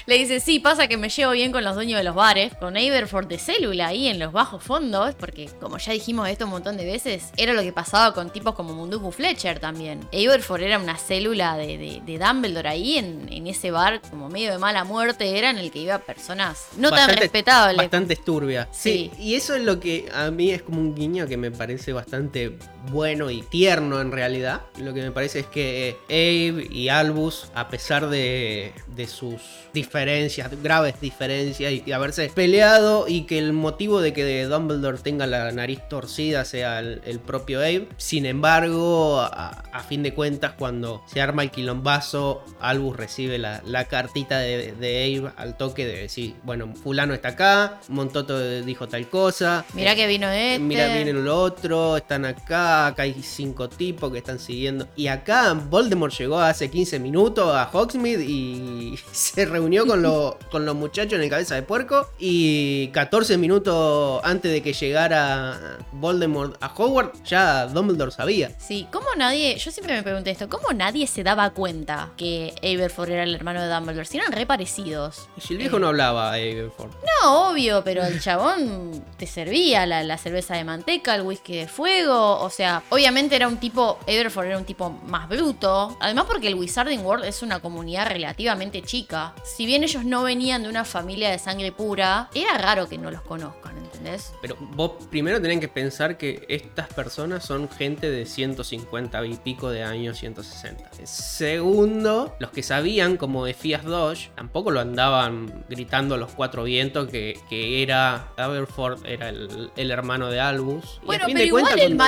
[0.05, 2.76] Le dice, sí, pasa que me llevo bien con los dueños de los bares, con
[2.77, 6.77] Aberford de célula ahí en los bajos fondos, porque como ya dijimos esto un montón
[6.77, 10.01] de veces, era lo que pasaba con tipos como Munduku Fletcher también.
[10.14, 14.51] Aberford era una célula de, de- de Dumbledore ahí en, en ese bar como medio
[14.51, 17.77] de mala muerte, era en el que iba personas no tan respetables.
[17.77, 18.68] Bastante turbia.
[18.73, 19.11] Sí.
[19.19, 22.57] Y eso es lo que a mí es como un guiño que me parece bastante
[22.91, 24.61] bueno y tierno en realidad.
[24.77, 29.41] Lo que me parece es que Abe y Albus, a pesar de, de sus
[29.73, 35.26] diferencias, graves diferencias y, y haberse peleado y que el motivo de que Dumbledore tenga
[35.27, 40.53] la nariz torcida sea el, el propio Abe, sin embargo, a, a fin de cuentas,
[40.57, 45.85] cuando se arma el quilombazo, Albus recibe la, la cartita de, de Abe al toque
[45.85, 49.65] de decir, bueno, fulano está acá, Montoto dijo tal cosa.
[49.73, 50.60] Mirá eh, que vino este.
[50.60, 54.87] Mira, vienen lo otro, están acá, acá hay cinco tipos que están siguiendo.
[54.95, 60.65] Y acá Voldemort llegó hace 15 minutos a Hogsmeade y se reunió con, lo- con
[60.65, 62.09] los muchachos en el cabeza de puerco.
[62.19, 68.51] Y 14 minutos antes de que llegara Voldemort a Hogwarts, ya Dumbledore sabía.
[68.59, 73.09] Sí, ¿cómo nadie, yo siempre me pregunté esto, ¿cómo nadie se daba cuenta que Aberford
[73.11, 74.05] era el hermano de Dumbledore?
[74.05, 75.27] Si eran re parecidos.
[75.37, 76.91] Y si el viejo no hablaba, Aberford.
[77.21, 81.67] No, obvio, pero el chabón te servía la, la cerveza de manteca, el whisky de
[81.67, 82.39] fuego.
[82.39, 85.98] O sea, obviamente era un tipo, Everford era un tipo más bruto.
[85.99, 89.34] Además, porque el Wizarding World es una comunidad relativamente chica.
[89.44, 93.11] Si bien ellos no venían de una familia de sangre pura, era raro que no
[93.11, 94.34] los conozcan, ¿entendés?
[94.41, 99.69] Pero vos primero tenés que pensar que estas personas son gente de 150 y pico
[99.69, 100.90] de años, 160.
[101.06, 107.10] Segundo, los que sabían, como decías Dodge, tampoco lo andaban gritando a los cuatro vientos
[107.10, 110.99] que, que era Aberford, era el, el hermano de Albus.
[111.02, 112.03] Y a Bueno, fin pero de igual el cuando-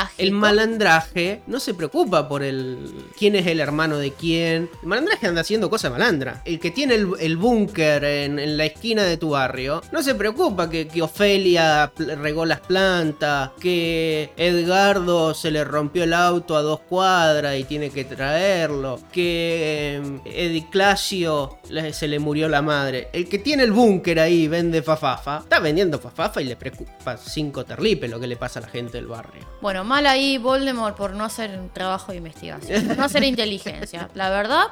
[0.00, 0.22] malandraje.
[0.22, 2.78] El malandraje no se preocupa por el
[3.18, 4.70] quién es el hermano de quién.
[4.82, 6.42] El malandraje anda haciendo cosas malandra.
[6.44, 10.14] El que tiene el, el búnker en, en la esquina de tu barrio no se
[10.14, 16.62] preocupa que, que Ofelia regó las plantas, que Edgardo se le rompió el auto a
[16.62, 21.58] dos cuadras y tiene que traerlo, que eh, Ediclasio
[21.92, 23.08] se le murió la madre.
[23.12, 27.64] El que tiene el búnker ahí vende fafafa, está vendiendo fafafa y le preocupa cinco
[27.64, 29.44] terlipes lo que le pasa a la gente del barrio.
[29.60, 34.08] Bueno, mal ahí Voldemort por no hacer un trabajo de investigación, por no hacer inteligencia.
[34.14, 34.68] La verdad,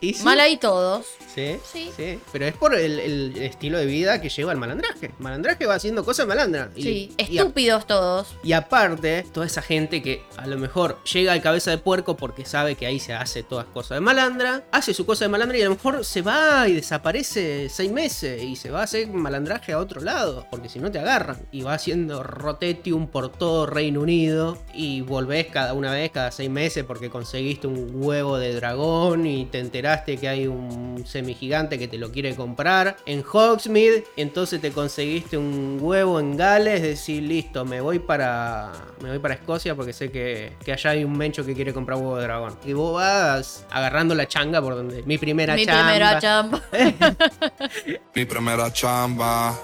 [0.00, 1.04] Y sí, mal ahí todos.
[1.34, 1.90] Sí, Sí.
[1.96, 5.06] sí, pero es por el, el estilo de vida que lleva el malandraje.
[5.06, 6.68] El malandraje va haciendo cosas malandras.
[6.76, 8.28] Y- Sí, y, a- estúpidos todos.
[8.44, 12.44] y aparte, toda esa gente que a lo mejor llega al cabeza de puerco porque
[12.44, 15.62] sabe que ahí se hace todas cosas de malandra, hace su cosa de malandra y
[15.62, 19.72] a lo mejor se va y desaparece seis meses y se va a hacer malandraje
[19.72, 21.38] a otro lado, porque si no te agarran.
[21.50, 24.35] Y va haciendo rotetium por todo Reino Unido
[24.74, 29.46] y volvés cada una vez, cada seis meses, porque conseguiste un huevo de dragón y
[29.46, 34.72] te enteraste que hay un semigigante que te lo quiere comprar en Hogsmeade, entonces te
[34.72, 38.72] conseguiste un huevo en Gales, decir listo, me voy para
[39.02, 41.98] me voy para Escocia porque sé que, que allá hay un mencho que quiere comprar
[41.98, 42.56] huevo de dragón.
[42.64, 45.82] Y vos vas agarrando la changa por donde mi primera Mi chamba.
[45.82, 46.62] primera chamba.
[48.14, 49.54] mi primera chamba.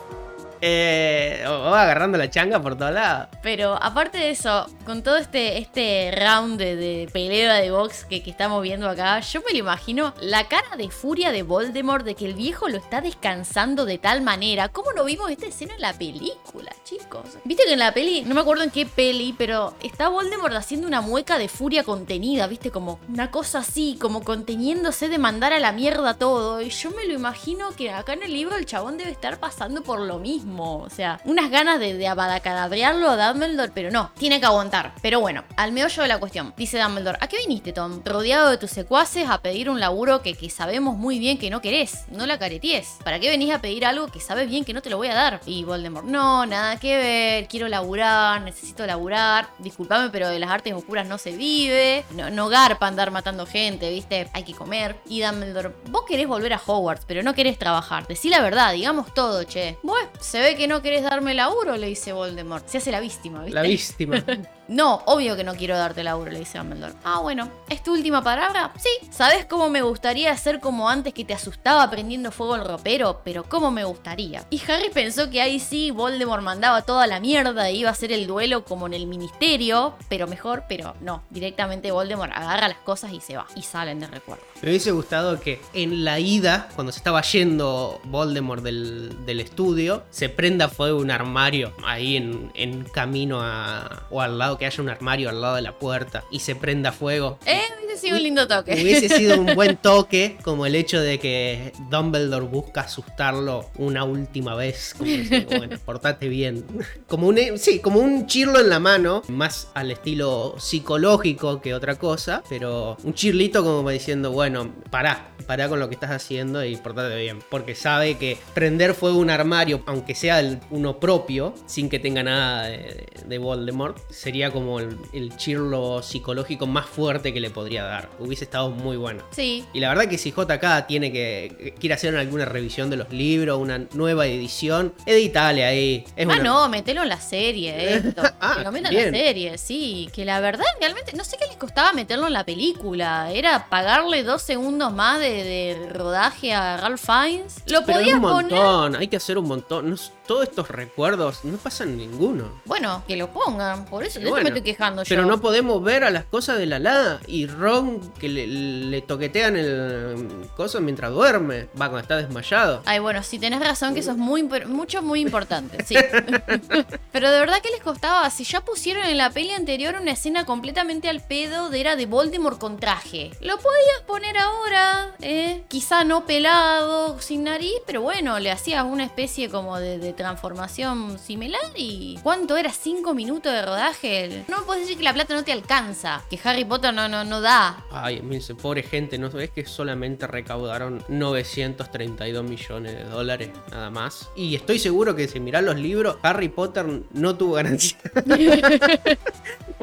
[0.64, 3.26] Eh, agarrando la changa por todos lados.
[3.42, 8.22] Pero aparte de eso, con todo este, este round de, de pelea de box que,
[8.22, 12.14] que estamos viendo acá, yo me lo imagino la cara de furia de Voldemort de
[12.14, 14.68] que el viejo lo está descansando de tal manera.
[14.68, 17.38] ¿Cómo no vimos esta escena en la película, chicos?
[17.42, 20.86] Viste que en la peli, no me acuerdo en qué peli, pero está Voldemort haciendo
[20.86, 25.58] una mueca de furia contenida, viste, como una cosa así, como conteniéndose de mandar a
[25.58, 26.60] la mierda todo.
[26.60, 29.82] Y yo me lo imagino que acá en el libro el chabón debe estar pasando
[29.82, 30.51] por lo mismo.
[30.60, 34.92] O sea, unas ganas de, de abadacadabrearlo a Dumbledore, pero no, tiene que aguantar.
[35.02, 36.54] Pero bueno, al meollo de la cuestión.
[36.56, 38.02] Dice Dumbledore, ¿a qué viniste, Tom?
[38.04, 41.60] Rodeado de tus secuaces a pedir un laburo que, que sabemos muy bien que no
[41.60, 42.04] querés.
[42.10, 42.98] No la careties.
[43.04, 45.14] ¿Para qué venís a pedir algo que sabes bien que no te lo voy a
[45.14, 45.40] dar?
[45.46, 49.48] Y Voldemort, no, nada que ver, quiero laburar, necesito laburar.
[49.58, 52.04] Disculpame, pero de las artes oscuras no se vive.
[52.10, 54.28] No, no garpa andar matando gente, ¿viste?
[54.32, 54.96] Hay que comer.
[55.06, 58.06] Y Dumbledore, vos querés volver a Hogwarts, pero no querés trabajar.
[58.06, 59.78] Decí la verdad, digamos todo, che.
[59.82, 62.66] Bueno, se ve que no querés darme laburo, le dice Voldemort.
[62.68, 63.54] Se hace la víctima, ¿viste?
[63.54, 64.24] La víctima.
[64.72, 66.94] No, obvio que no quiero darte laburo, le dice Dumbledore.
[67.04, 68.72] Ah, bueno, ¿es tu última palabra?
[68.78, 68.88] Sí.
[69.10, 73.20] ¿Sabes cómo me gustaría ser como antes que te asustaba prendiendo fuego el ropero?
[73.22, 74.44] Pero cómo me gustaría.
[74.48, 78.12] Y Harry pensó que ahí sí Voldemort mandaba toda la mierda e iba a hacer
[78.12, 81.22] el duelo como en el ministerio, pero mejor, pero no.
[81.28, 83.46] Directamente Voldemort agarra las cosas y se va.
[83.54, 84.42] Y salen de recuerdo.
[84.62, 90.04] Me hubiese gustado que en la ida, cuando se estaba yendo Voldemort del, del estudio,
[90.08, 94.06] se prenda fuego un armario ahí en, en camino a.
[94.08, 96.92] o al lado, que haya un armario al lado de la puerta y se prenda
[96.92, 97.40] fuego.
[97.46, 98.72] Eh, hubiese sido un lindo toque.
[98.80, 104.54] Hubiese sido un buen toque, como el hecho de que Dumbledore busca asustarlo una última
[104.54, 104.94] vez.
[104.96, 106.64] Como decir, bueno, portate bien.
[107.08, 111.96] Como un, sí, como un chirlo en la mano, más al estilo psicológico que otra
[111.96, 116.76] cosa, pero un chirlito como diciendo, bueno, pará, pará con lo que estás haciendo y
[116.76, 117.40] portate bien.
[117.50, 121.98] Porque sabe que prender fuego a un armario, aunque sea el- uno propio, sin que
[121.98, 127.50] tenga nada de, de Voldemort, sería como el, el chirlo psicológico más fuerte que le
[127.50, 128.10] podría dar.
[128.18, 129.22] Hubiese estado muy bueno.
[129.30, 129.64] Sí.
[129.72, 133.58] Y la verdad que si JK tiene que quiere hacer alguna revisión de los libros,
[133.58, 136.04] una nueva edición, editale ahí.
[136.16, 138.22] Es ah, una- no, metelo en la serie, esto.
[138.40, 140.08] Ah, que lo metan en la serie, sí.
[140.12, 143.30] Que la verdad, realmente, no sé qué les costaba meterlo en la película.
[143.32, 147.56] Era pagarle dos segundos más de, de rodaje a Ralph Fiennes.
[147.66, 148.52] Lo Pero es podías un poner.
[148.52, 149.88] montón, hay que hacer un montón.
[149.90, 152.62] No es- todos estos recuerdos no pasan ninguno.
[152.64, 153.84] Bueno, que lo pongan.
[153.84, 155.28] Por eso, de eso me estoy quejando Pero yo.
[155.28, 159.56] no podemos ver a las cosas de la la y Ron que le, le toquetean
[159.58, 161.64] el coso mientras duerme.
[161.78, 162.80] Va, cuando está desmayado.
[162.86, 165.96] Ay, bueno, sí, tenés razón que eso es muy, mucho, muy importante, sí.
[167.12, 170.46] Pero de verdad que les costaba, si ya pusieron en la peli anterior una escena
[170.46, 173.32] completamente al pedo de era de Voldemort con traje.
[173.42, 179.04] Lo podías poner ahora, eh, quizá no pelado, sin nariz, pero bueno, le hacías una
[179.04, 182.18] especie como de, de transformación similar y...
[182.22, 182.70] ¿Cuánto era?
[182.70, 184.44] ¿Cinco minutos de rodaje?
[184.48, 187.24] No me puedes decir que la plata no te alcanza, que Harry Potter no, no,
[187.24, 187.84] no da.
[187.90, 194.28] Ay, miren, pobre gente, ¿no es que solamente recaudaron 932 millones de dólares nada más?
[194.36, 197.98] Y estoy seguro que si mirás los libros, Harry Potter no tuvo ganancia.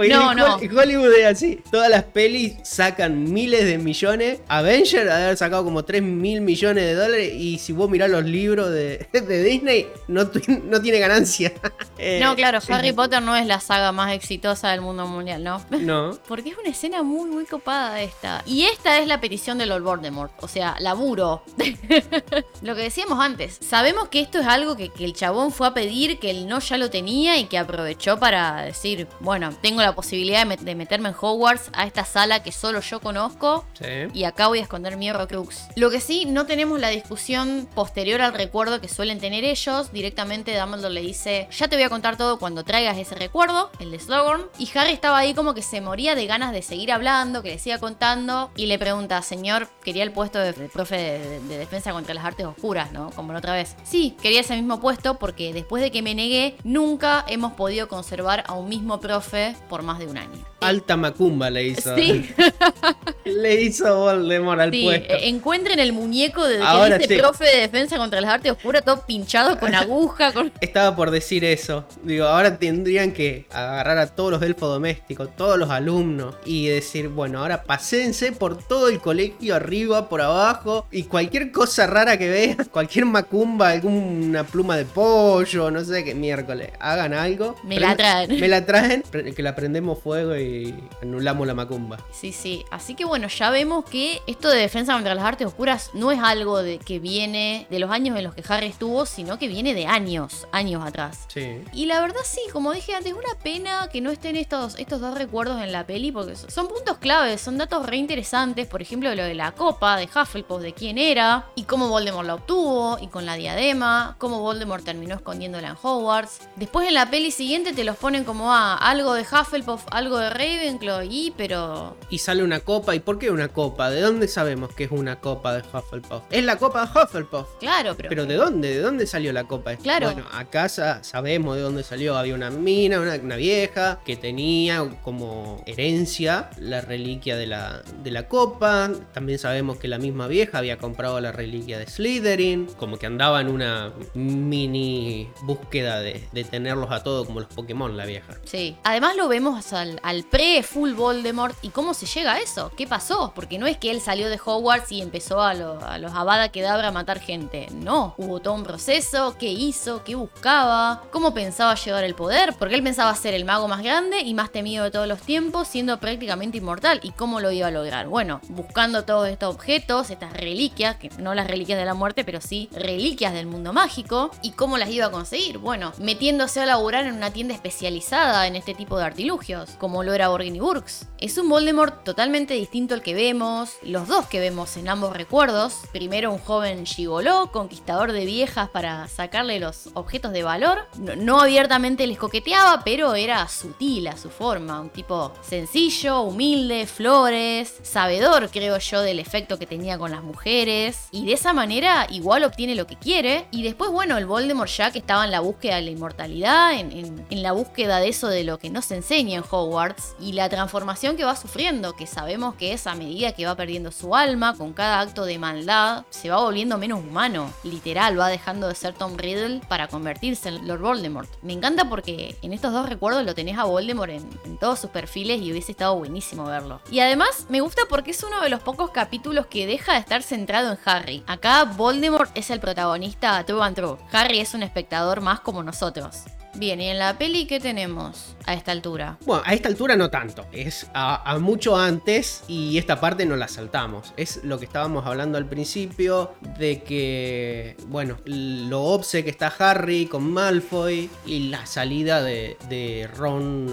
[0.08, 0.56] No, no.
[0.56, 1.62] Hollywood es así.
[1.72, 4.40] Todas las pelis sacan miles de millones.
[4.48, 7.34] Avenger ha sacado como 3 mil millones de dólares.
[7.36, 10.19] Y si vos mirás los libros de, de Disney, no,
[10.64, 11.52] no tiene ganancia.
[11.98, 15.62] Eh, No, claro, Harry Potter no es la saga más exitosa del mundo mundial, ¿no?
[15.80, 16.18] No.
[16.28, 18.44] Porque es una escena muy, muy copada esta.
[18.46, 20.32] Y esta es la petición de Lord Voldemort.
[20.42, 21.44] O sea, laburo.
[22.62, 23.58] lo que decíamos antes.
[23.62, 26.60] Sabemos que esto es algo que, que el chabón fue a pedir, que el no
[26.60, 30.76] ya lo tenía y que aprovechó para decir, bueno, tengo la posibilidad de, met- de
[30.76, 33.66] meterme en Hogwarts a esta sala que solo yo conozco.
[33.80, 33.86] Sí.
[34.14, 35.68] Y acá voy a esconder mi Horrocrux.
[35.76, 39.92] Lo que sí, no tenemos la discusión posterior al recuerdo que suelen tener ellos.
[39.92, 43.92] Directamente Dumbledore le dice, ya te voy a contar todo cuando traigas ese recuerdo, el
[43.92, 44.44] de Slughorn.
[44.58, 47.60] Y Harry estaba ahí como que se moría de ganas de seguir hablando, que le
[47.60, 48.52] siga contando.
[48.56, 52.14] Y le pregunta, señor, quería el puesto de, de profe de, de- de defensa contra
[52.14, 53.10] las artes oscuras, ¿no?
[53.12, 53.76] Como la otra vez.
[53.84, 58.44] Sí, quería ese mismo puesto porque después de que me negué, nunca hemos podido conservar
[58.48, 60.46] a un mismo profe por más de un año.
[60.62, 61.96] Alta macumba le hizo.
[61.96, 62.30] Sí.
[63.30, 65.14] Le hizo Voldemort al Sí, puesto.
[65.14, 67.20] eh, encuentren el muñeco de que Ahora dice sí.
[67.20, 70.52] profe de defensa contra las artes oscuras, todo pinchado con aguja, con...
[70.62, 71.86] Estaba por decir eso.
[72.04, 77.10] Digo, ahora tendrían que agarrar a todos los elfos domésticos, todos los alumnos, y decir,
[77.10, 82.30] bueno, ahora paséense por todo el colegio, arriba, por abajo, y cualquier cosa rara que
[82.30, 87.56] vean, cualquier macumba, alguna pluma de pollo, no sé qué miércoles, hagan algo.
[87.64, 88.40] Me la traen.
[88.40, 89.04] Me la traen,
[89.36, 91.98] que la prendemos fuego y anulamos la macumba.
[92.12, 92.64] Sí, sí.
[92.72, 96.10] Así que bueno, bueno, ya vemos que esto de defensa contra las artes oscuras no
[96.10, 99.50] es algo de que viene de los años en los que Harry estuvo, sino que
[99.50, 101.26] viene de años, años atrás.
[101.28, 101.62] Sí.
[101.74, 105.18] Y la verdad sí, como dije antes, una pena que no estén estos, estos dos
[105.18, 109.24] recuerdos en la peli, porque son puntos claves, son datos re interesantes, por ejemplo, lo
[109.24, 113.26] de la copa de Hufflepuff, de quién era, y cómo Voldemort la obtuvo, y con
[113.26, 116.40] la diadema, cómo Voldemort terminó escondiéndola en Hogwarts.
[116.56, 120.30] Después en la peli siguiente te los ponen como, ah, algo de Hufflepuff, algo de
[120.30, 121.98] Ravenclaw, y pero...
[122.10, 122.96] Y sale una copa.
[122.96, 123.90] ¿Y por qué una copa?
[123.90, 126.24] ¿De dónde sabemos que es una copa de Hufflepuff?
[126.30, 127.48] Es la copa de Hufflepuff.
[127.60, 128.10] Claro, pero...
[128.10, 128.70] ¿Pero de dónde?
[128.76, 129.76] ¿De dónde salió la copa?
[129.76, 130.08] Claro.
[130.12, 132.18] Bueno, acá sa- sabemos de dónde salió.
[132.18, 138.12] Había una mina, una, una vieja, que tenía como herencia la reliquia de la, de
[138.12, 138.92] la copa.
[139.14, 142.68] También sabemos que la misma vieja había comprado la reliquia de Slytherin.
[142.78, 147.96] Como que andaba en una mini búsqueda de, de tenerlos a todos como los Pokémon,
[147.98, 148.36] la vieja.
[148.46, 148.76] Sí.
[148.84, 152.72] Además lo vemos al, al pre-full Voldemort y cómo se llega a eso.
[152.76, 153.32] ¿Qué pasó?
[153.34, 156.50] Porque no es que él salió de Hogwarts y empezó a, lo- a los Avada
[156.50, 157.68] Kedavra a matar gente.
[157.72, 158.16] No.
[158.18, 159.36] Hubo todo un proceso.
[159.40, 160.04] ¿Qué hizo?
[160.04, 161.04] ¿Qué buscaba?
[161.12, 162.56] ¿Cómo pensaba llegar al poder?
[162.60, 165.68] Porque él pensaba ser el mago más grande y más temido de todos los tiempos,
[165.68, 167.00] siendo prácticamente inmortal.
[167.04, 168.08] ¿Y cómo lo iba a lograr?
[168.08, 172.42] Bueno, buscando todos estos objetos, estas reliquias, que no las reliquias de la muerte, pero
[172.42, 174.32] sí reliquias del mundo mágico.
[174.42, 175.58] ¿Y cómo las iba a conseguir?
[175.60, 180.14] Bueno, metiéndose a laburar en una tienda especializada en este tipo de artilugios, como lo
[180.14, 181.08] era Borgini Burks.
[181.20, 185.76] Es un Voldemort totalmente distinto al que vemos, los dos que vemos en ambos recuerdos.
[185.92, 190.88] Primero un joven gigoló, conquistador de viejas para sacarle los objetos de valor.
[190.98, 194.80] No, abiertamente les coqueteaba, pero era sutil a su forma.
[194.80, 201.08] Un tipo sencillo, humilde, flores, sabedor, creo yo, del efecto que tenía con las mujeres.
[201.12, 203.48] Y de esa manera igual obtiene lo que quiere.
[203.52, 206.92] Y después, bueno, el Voldemort ya que estaba en la búsqueda de la inmortalidad, en,
[206.92, 210.16] en- en la búsqueda de eso de lo que no se enseña en Hogwarts.
[210.20, 214.16] Y la transformación que va sufriendo, que sabemos que a medida que va perdiendo su
[214.16, 217.52] alma, con cada acto de maldad, se va volviendo menos humano.
[217.64, 221.30] Literal, va dejando de ser Tom Riddle para convertirse en Lord Voldemort.
[221.42, 224.92] Me encanta porque en estos dos recuerdos lo tenés a Voldemort en, en todos sus
[224.92, 226.80] perfiles y hubiese estado buenísimo verlo.
[226.92, 230.22] Y además me gusta porque es uno de los pocos capítulos que deja de estar
[230.22, 231.24] centrado en Harry.
[231.26, 233.98] Acá Voldemort es el protagonista true and true.
[234.12, 236.24] Harry es un espectador más como nosotros.
[236.56, 239.18] Bien, y en la peli, ¿qué tenemos a esta altura?
[239.28, 240.48] Bueno, a esta altura no tanto.
[240.52, 244.12] Es a, mucho antes y esta parte no la saltamos.
[244.18, 250.08] Es lo que estábamos hablando al principio de que, bueno, lo obse que está Harry
[250.08, 253.72] con Malfoy y la salida de, Ron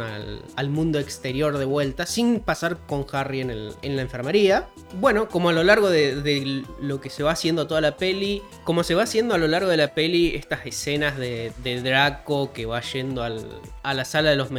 [0.56, 4.68] al, mundo exterior de vuelta sin pasar con Harry en, la enfermería.
[5.00, 8.82] Bueno, como a lo largo de, lo que se va haciendo toda la peli, como
[8.82, 12.80] se va haciendo a lo largo de la peli estas escenas de, Draco que va
[12.80, 14.50] yendo a la sala de los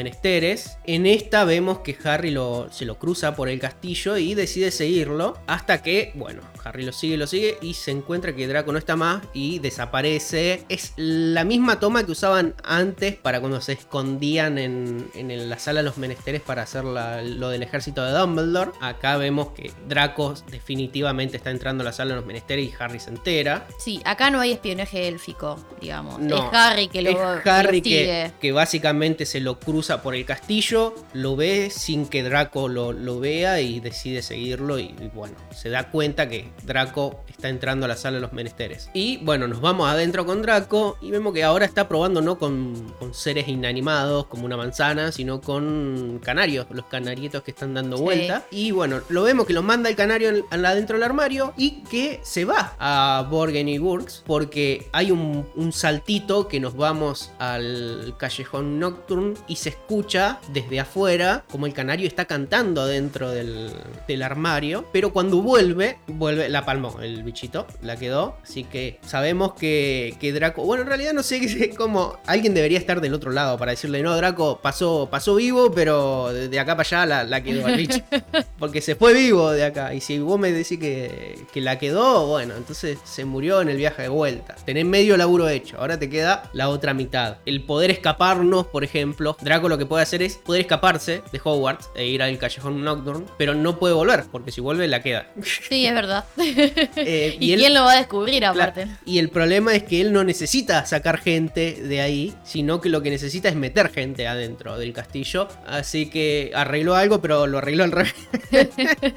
[0.86, 5.38] en esta vemos que Harry lo, se lo cruza por el castillo y decide seguirlo
[5.48, 8.95] hasta que, bueno, Harry lo sigue, lo sigue y se encuentra que Draco no está
[8.95, 10.64] más y desaparece.
[10.69, 15.80] Es la misma toma que usaban antes para cuando se escondían en, en la sala
[15.81, 18.72] de los menesteres para hacer la- lo del ejército de Dumbledore.
[18.81, 22.99] Acá vemos que Draco definitivamente está entrando a la sala de los menesteres y Harry
[22.99, 23.65] se entera.
[23.80, 26.19] Sí, acá no hay espionaje élfico, digamos.
[26.19, 30.26] No, es Harry que lo, es Harry que, que básicamente se lo cruza por el
[30.26, 35.35] castillo, lo ve sin que Draco lo, lo vea y decide seguirlo y, y bueno,
[35.56, 38.90] se da cuenta que Draco está entrando a la sala de los menesteres.
[38.94, 42.94] Y bueno, nos vamos adentro con Draco y vemos que ahora está probando no con,
[43.00, 48.04] con seres inanimados como una manzana, sino con canarios, los canarietos que están dando Sí.
[48.04, 48.44] vuelta.
[48.52, 52.20] Y bueno, lo vemos que lo manda el canario en- adentro del armario y que
[52.24, 58.16] se va a Borgen y Burks porque hay un, un saltito que nos vamos al
[58.18, 63.72] callejón Nocturne y se escucha desde afuera como el canario está cantando dentro del,
[64.08, 64.86] del armario.
[64.92, 68.38] Pero cuando vuelve, vuelve, la palmó el bichito, la quedó.
[68.44, 72.99] Así que sabemos que, que Draco, bueno, en realidad no sé cómo alguien debería estar
[73.02, 76.88] del otro lado para decirle, no, Draco pasó, pasó vivo, pero de de acá para
[76.88, 77.99] allá la, la quedó el bicho.
[78.60, 79.94] Porque se fue vivo de acá.
[79.94, 83.78] Y si vos me decís que, que la quedó, bueno, entonces se murió en el
[83.78, 84.56] viaje de vuelta.
[84.65, 85.78] Tenés medio laburo hecho.
[85.80, 87.38] Ahora te queda la otra mitad.
[87.45, 89.38] El poder escaparnos, por ejemplo.
[89.41, 93.26] Draco lo que puede hacer es poder escaparse de Hogwarts e ir al callejón Nocturne.
[93.38, 95.28] Pero no puede volver, porque si vuelve la queda.
[95.44, 96.26] Sí, es verdad.
[96.98, 98.88] Eh, ¿Y, él- quién lo va a descubrir aparte?
[99.06, 103.02] Y el problema es que él no necesita sacar gente de ahí, sino que lo
[103.02, 105.48] que necesita es meter gente adentro del castillo.
[105.66, 108.14] Así que arregló algo, pero lo arregló al revés.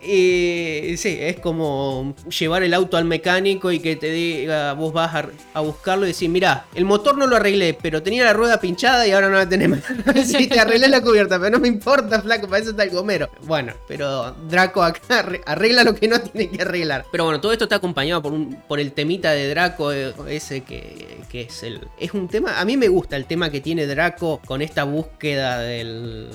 [0.00, 5.14] y sí, es como llevar el auto al mecánico y que te diga, vos vas
[5.54, 9.06] a, buscarlo y decir, mira, el motor no lo arreglé, pero tenía la rueda pinchada
[9.06, 9.78] y ahora no la tenemos.
[10.24, 13.30] sí, te arreglé la cubierta, pero no me importa, flaco, para eso está el gomero.
[13.42, 17.04] Bueno, pero Draco acá arre- arregla lo que no tiene que arreglar.
[17.10, 20.62] Pero bueno, todo esto está acompañado por, un, por el temita de Draco, eh, ese
[20.62, 21.80] que, es el...
[21.98, 25.60] Es un tema, a mí me gusta el tema que tiene Draco con esta búsqueda
[25.60, 26.30] del,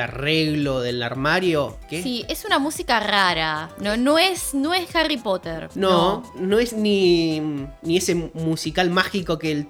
[0.00, 1.78] arreglo del armario.
[1.88, 2.58] que Sí, es una
[3.00, 3.70] rara.
[3.80, 5.68] No, no es, no es Harry Potter.
[5.74, 7.40] No, no, es ni,
[7.82, 9.66] ni ese musical mágico que el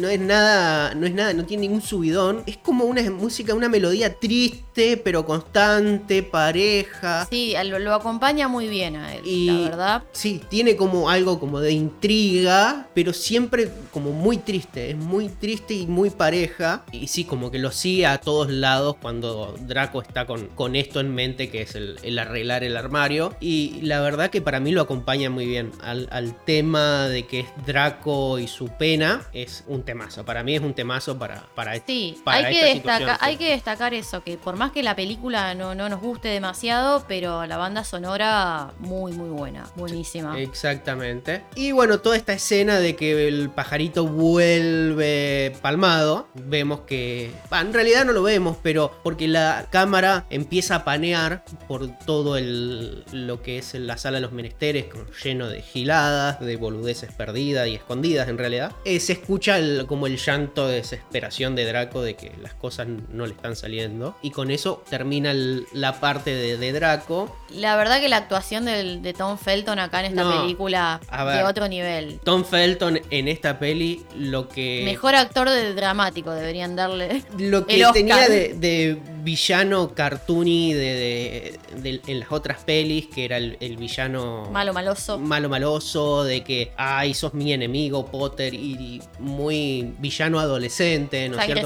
[0.00, 2.42] no es nada, no es nada, no tiene ningún subidón.
[2.46, 7.26] Es como una música, una melodía triste, pero constante, pareja.
[7.30, 10.02] Sí, lo, lo acompaña muy bien a él, Y- la verdad.
[10.12, 15.74] Sí, tiene como algo como de intriga, pero siempre como muy triste, es muy triste
[15.74, 16.84] y muy pareja.
[16.92, 21.00] Y sí, como que lo sigue a todos lados cuando Draco está con, con esto
[21.00, 23.34] en mente, que es el, el arreglar el armario.
[23.40, 27.40] Y la verdad que para mí lo acompaña muy bien al, al tema de que
[27.40, 30.24] es Draco y su pena, es un temazo.
[30.24, 33.18] Para mí es un temazo para, para, Sí, para hay esta que, destaca- sí.
[33.20, 37.04] hay que destacar eso, que por más que la película no, no nos guste demasiado,
[37.08, 40.38] pero la banda sonora muy, muy buena, buenísima.
[40.40, 41.42] Exactamente.
[41.54, 47.30] Y bueno, toda esta escena de que el pajarito vuelve palmado, vemos que...
[47.50, 52.36] bah, en realidad no lo vemos, pero porque la cámara empieza a panear por todo
[52.36, 54.86] el, lo que es la sala de los menesteres,
[55.22, 58.72] lleno de giladas, de boludeces perdidas y escondidas en realidad.
[58.84, 62.86] Eh, se escucha el- como el llanto de desesperación de Draco de que las cosas
[63.10, 64.16] no le están saliendo.
[64.22, 67.36] Y con eso termina el- la parte de, de Draco.
[67.50, 71.24] La verdad que la actuación del- de Tom Felton acá en esta No, película a
[71.24, 71.44] de ver.
[71.44, 72.20] otro nivel.
[72.24, 74.82] Tom Felton en esta peli lo que...
[74.84, 77.22] Mejor actor de dramático deberían darle.
[77.38, 77.92] Lo que el Oscar.
[77.94, 83.56] tenía de, de villano cartoony de, de- de- en las otras pelis, que era el,
[83.60, 85.18] el villano Malo, maloso.
[85.18, 91.46] malo maloso, de que, ay, sos mi enemigo, Potter, y muy villano adolescente, ¿no es
[91.46, 91.62] cierto?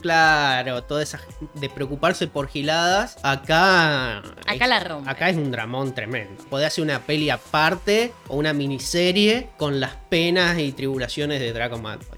[0.00, 1.20] Claro, toda esa
[1.54, 4.18] de preocuparse por giladas, acá...
[4.18, 5.10] Acá es- la rompe.
[5.10, 6.42] Acá es un dramón tremendo.
[6.48, 11.78] Podés hacer una peli aparte o una miniserie con las penas y tribulaciones de Draco
[11.78, 12.15] Malfoy.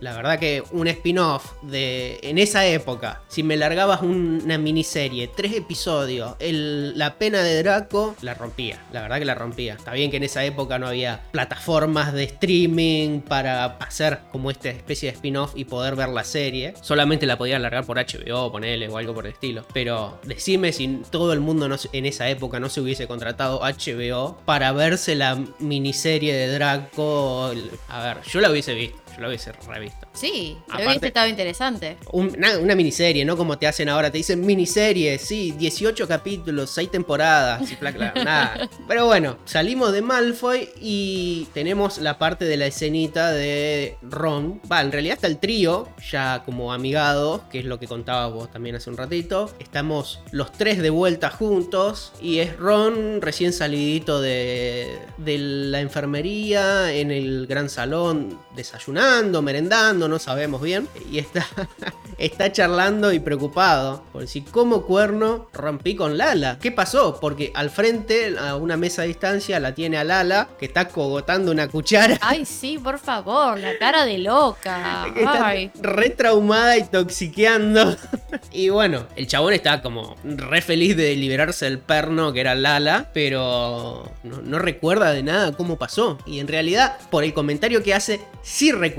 [0.00, 5.28] La verdad que un spin-off de en esa época, si me largabas un- una miniserie,
[5.28, 8.80] tres episodios, la pena de Draco, la rompía.
[8.92, 9.74] La verdad que la rompía.
[9.74, 14.68] Está bien que en esa época no había plataformas de streaming para hacer como esta
[14.70, 16.74] especie de spin-off y poder ver la serie.
[16.82, 19.64] Solamente la podía largar por HBO, ponele o algo por el estilo.
[19.72, 24.72] Pero decime si todo el mundo en esa época no se hubiese contratado HBO para
[24.72, 27.52] verse la miniserie de Draco.
[27.88, 29.01] A ver, yo la hubiese visto.
[29.14, 30.06] Yo la hubiese revisto.
[30.12, 31.96] Sí, creo Aparte- que este estaba interesante.
[32.12, 36.70] Un- una, una miniserie, no como te hacen ahora, te dicen miniserie, sí, 18 capítulos,
[36.70, 38.68] 6 temporadas, y bla, bla, nada.
[38.88, 44.60] Pero bueno, salimos de Malfoy y tenemos la parte de la escenita de Ron.
[44.70, 48.50] Va, en realidad está el trío, ya como amigados, que es lo que contabas vos
[48.50, 49.50] también hace un ratito.
[49.58, 56.92] Estamos los tres de vuelta juntos y es Ron recién salidito de, de la enfermería
[56.92, 59.01] en el gran salón, desayunando,
[59.42, 60.88] merendando, no sabemos bien.
[61.10, 61.46] Y está,
[62.18, 64.04] está charlando y preocupado.
[64.12, 66.58] Por decir, ¿cómo cuerno rompí con Lala?
[66.60, 67.18] ¿Qué pasó?
[67.20, 71.50] Porque al frente, a una mesa a distancia, la tiene a Lala, que está cogotando
[71.50, 72.18] una cuchara.
[72.20, 75.06] Ay, sí, por favor, la cara de loca.
[75.14, 75.70] está Ay.
[75.80, 77.96] re traumada y toxiqueando.
[78.52, 83.10] y bueno, el chabón está como re feliz de liberarse del perno que era Lala,
[83.12, 86.18] pero no, no recuerda de nada cómo pasó.
[86.26, 88.91] Y en realidad, por el comentario que hace, sí recuerda.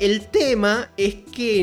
[0.00, 1.62] El tema es que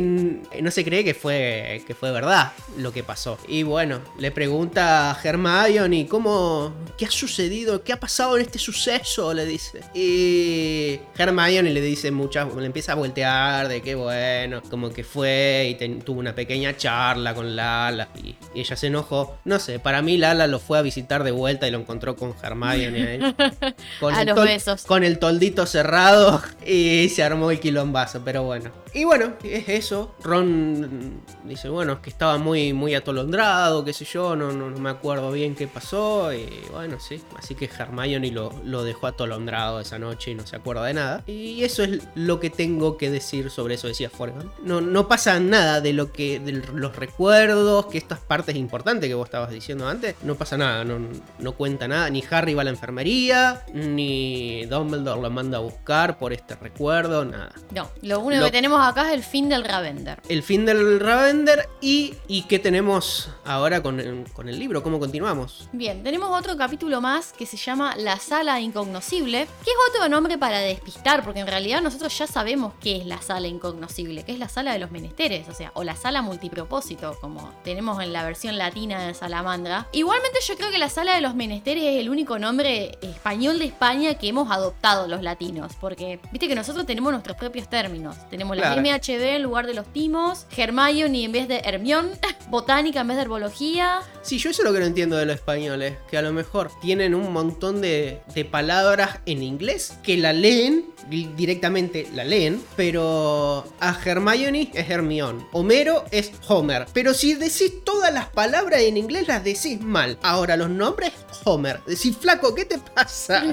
[0.61, 3.38] no se cree que fue, que fue verdad lo que pasó.
[3.48, 8.60] Y bueno, le pregunta a Hermione cómo, qué ha sucedido, qué ha pasado en este
[8.60, 9.82] suceso, le dice.
[9.93, 15.68] Y Hermione le dice muchas, le empieza a voltear de que bueno, como que fue
[15.72, 19.38] y ten- tuvo una pequeña charla con Lala y, y ella se enojó.
[19.45, 22.34] No sé, para mí Lala lo fue a visitar de vuelta y lo encontró con
[22.42, 23.35] Hermione.
[24.00, 24.84] Con A los besos.
[24.84, 28.69] Con el toldito cerrado y se armó el quilombazo, pero bueno.
[28.93, 30.14] Y bueno, es eso.
[30.24, 34.90] Ron dice, bueno, es que estaba muy, muy atolondrado, qué sé yo, no, no, me
[34.90, 36.33] acuerdo bien qué pasó.
[36.33, 37.22] Y bueno, sí.
[37.38, 41.24] Así que Hermione lo, lo dejó atolondrado esa noche y no se acuerda de nada.
[41.25, 44.51] Y eso es lo que tengo que decir sobre eso, decía Forgan.
[44.64, 46.40] No, no pasa nada de lo que.
[46.40, 50.16] de los recuerdos, que estas partes importantes que vos estabas diciendo antes.
[50.24, 51.00] No pasa nada, no,
[51.40, 52.09] no cuenta nada.
[52.09, 57.24] Ni Harry va a la enfermería, ni Dumbledore lo manda a buscar por este recuerdo,
[57.24, 57.53] nada.
[57.72, 60.19] No, lo único Lo- que tenemos acá es el fin del Ravender.
[60.27, 61.69] El fin Randall Ravender.
[61.80, 64.83] ¿Y, y qué tenemos ahora con el, con el libro?
[64.83, 65.67] ¿Cómo continuamos?
[65.72, 70.38] Bien, tenemos otro capítulo más que se llama La Sala Incognoscible, que es otro nombre
[70.38, 74.40] para despistar, porque en realidad nosotros ya sabemos qué es la Sala Incognoscible, que es
[74.40, 78.23] la Sala de los Menesteres, o sea, o la Sala Multipropósito, como tenemos en la
[78.23, 79.88] versión latina de Salamandra.
[79.91, 83.65] Igualmente yo creo que la Sala de los Menesteres es el único nombre español de
[83.65, 88.15] España que hemos adoptado los latinos, porque viste que nosotros tenemos nuestros propios términos.
[88.30, 88.81] Tenemos la Claro.
[88.81, 92.11] MHB en lugar de los timos, Hermione en vez de Hermión,
[92.49, 93.99] Botánica en vez de Herbología.
[94.21, 96.69] Sí, yo eso es lo que no entiendo de los españoles, que a lo mejor
[96.81, 102.61] tienen un montón de, de palabras en inglés que la leen, di- directamente la leen,
[102.75, 106.85] pero a Hermione es Hermione, Homero es Homer.
[106.93, 110.17] Pero si decís todas las palabras en inglés, las decís mal.
[110.21, 111.11] Ahora, los nombres,
[111.45, 111.80] Homer.
[111.88, 113.43] Decís, flaco, ¿qué te pasa?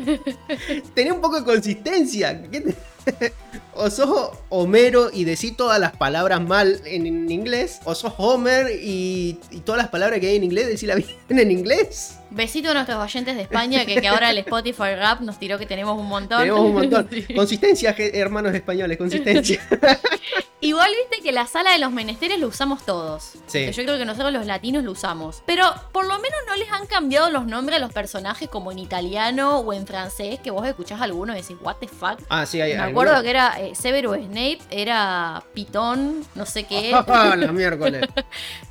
[0.94, 2.42] Tenés un poco de consistencia.
[2.50, 2.74] ¿Qué te-
[3.80, 9.38] O sos Homero y decís todas las palabras mal en, inglés, o sos Homer y,
[9.52, 10.94] y todas las palabras que hay en inglés decís la
[11.28, 12.17] bien en inglés.
[12.31, 15.66] Besito a nuestros oyentes de España, que, que ahora el Spotify Rap nos tiró que
[15.66, 16.40] tenemos un montón.
[16.40, 17.08] Tenemos un montón.
[17.28, 17.34] Sí.
[17.34, 19.60] Consistencia, hermanos españoles, consistencia.
[20.60, 23.32] Igual viste que la sala de los menesteres lo usamos todos.
[23.47, 23.66] Sí.
[23.66, 25.42] Que Yo creo que nosotros los latinos lo usamos.
[25.47, 28.81] Pero por lo menos no les han cambiado los nombres a los personajes como en
[28.81, 32.18] italiano o en francés, que vos escuchás algunos y decís, what the fuck.
[32.28, 36.65] Ah, sí, hay Me hay- acuerdo que era eh, Severus Snape, era Pitón, no sé
[36.65, 36.90] qué.
[36.92, 38.07] Ah, la miércoles.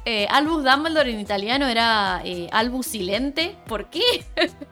[0.03, 3.46] Eh, Albus Dumbledore en italiano era eh, Albus Silente.
[3.67, 4.23] ¿Por qué?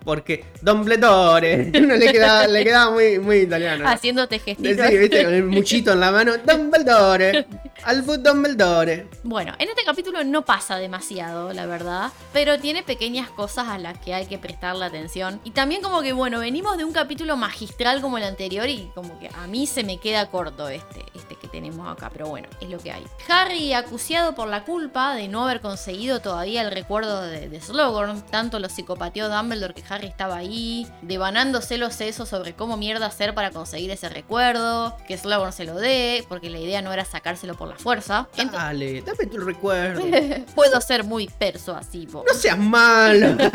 [0.04, 1.72] Porque Dumbledore.
[1.86, 3.88] No le quedaba, le quedaba muy, muy italiano.
[3.88, 4.90] Haciéndote Sí, gestitos.
[4.90, 6.34] viste, con el muchito en la mano.
[6.38, 7.46] Dumbledore.
[7.84, 9.08] Albus Dumbledore.
[9.24, 14.00] Bueno, en este capítulo no pasa demasiado, la verdad, pero tiene pequeñas cosas a las
[14.00, 15.40] que hay que prestarle atención.
[15.44, 19.20] Y también como que, bueno, venimos de un capítulo magistral como el anterior y como
[19.20, 22.70] que a mí se me queda corto este, este que tenemos acá, pero bueno, es
[22.70, 23.04] lo que hay.
[23.30, 28.22] Harry acuciado por la culpa de no haber conseguido todavía el recuerdo de, de Slughorn,
[28.32, 33.36] tanto lo psicopateó Dumbledore que Harry estaba ahí, devanándose los sesos sobre cómo mierda hacer
[33.36, 37.56] para conseguir ese recuerdo, que Slughorn se lo dé, porque la idea no era sacárselo
[37.56, 38.28] por la fuerza.
[38.52, 40.02] Dale, dame tu recuerdo.
[40.56, 42.24] Puedo ser muy persuasivo.
[42.28, 43.38] No seas malo.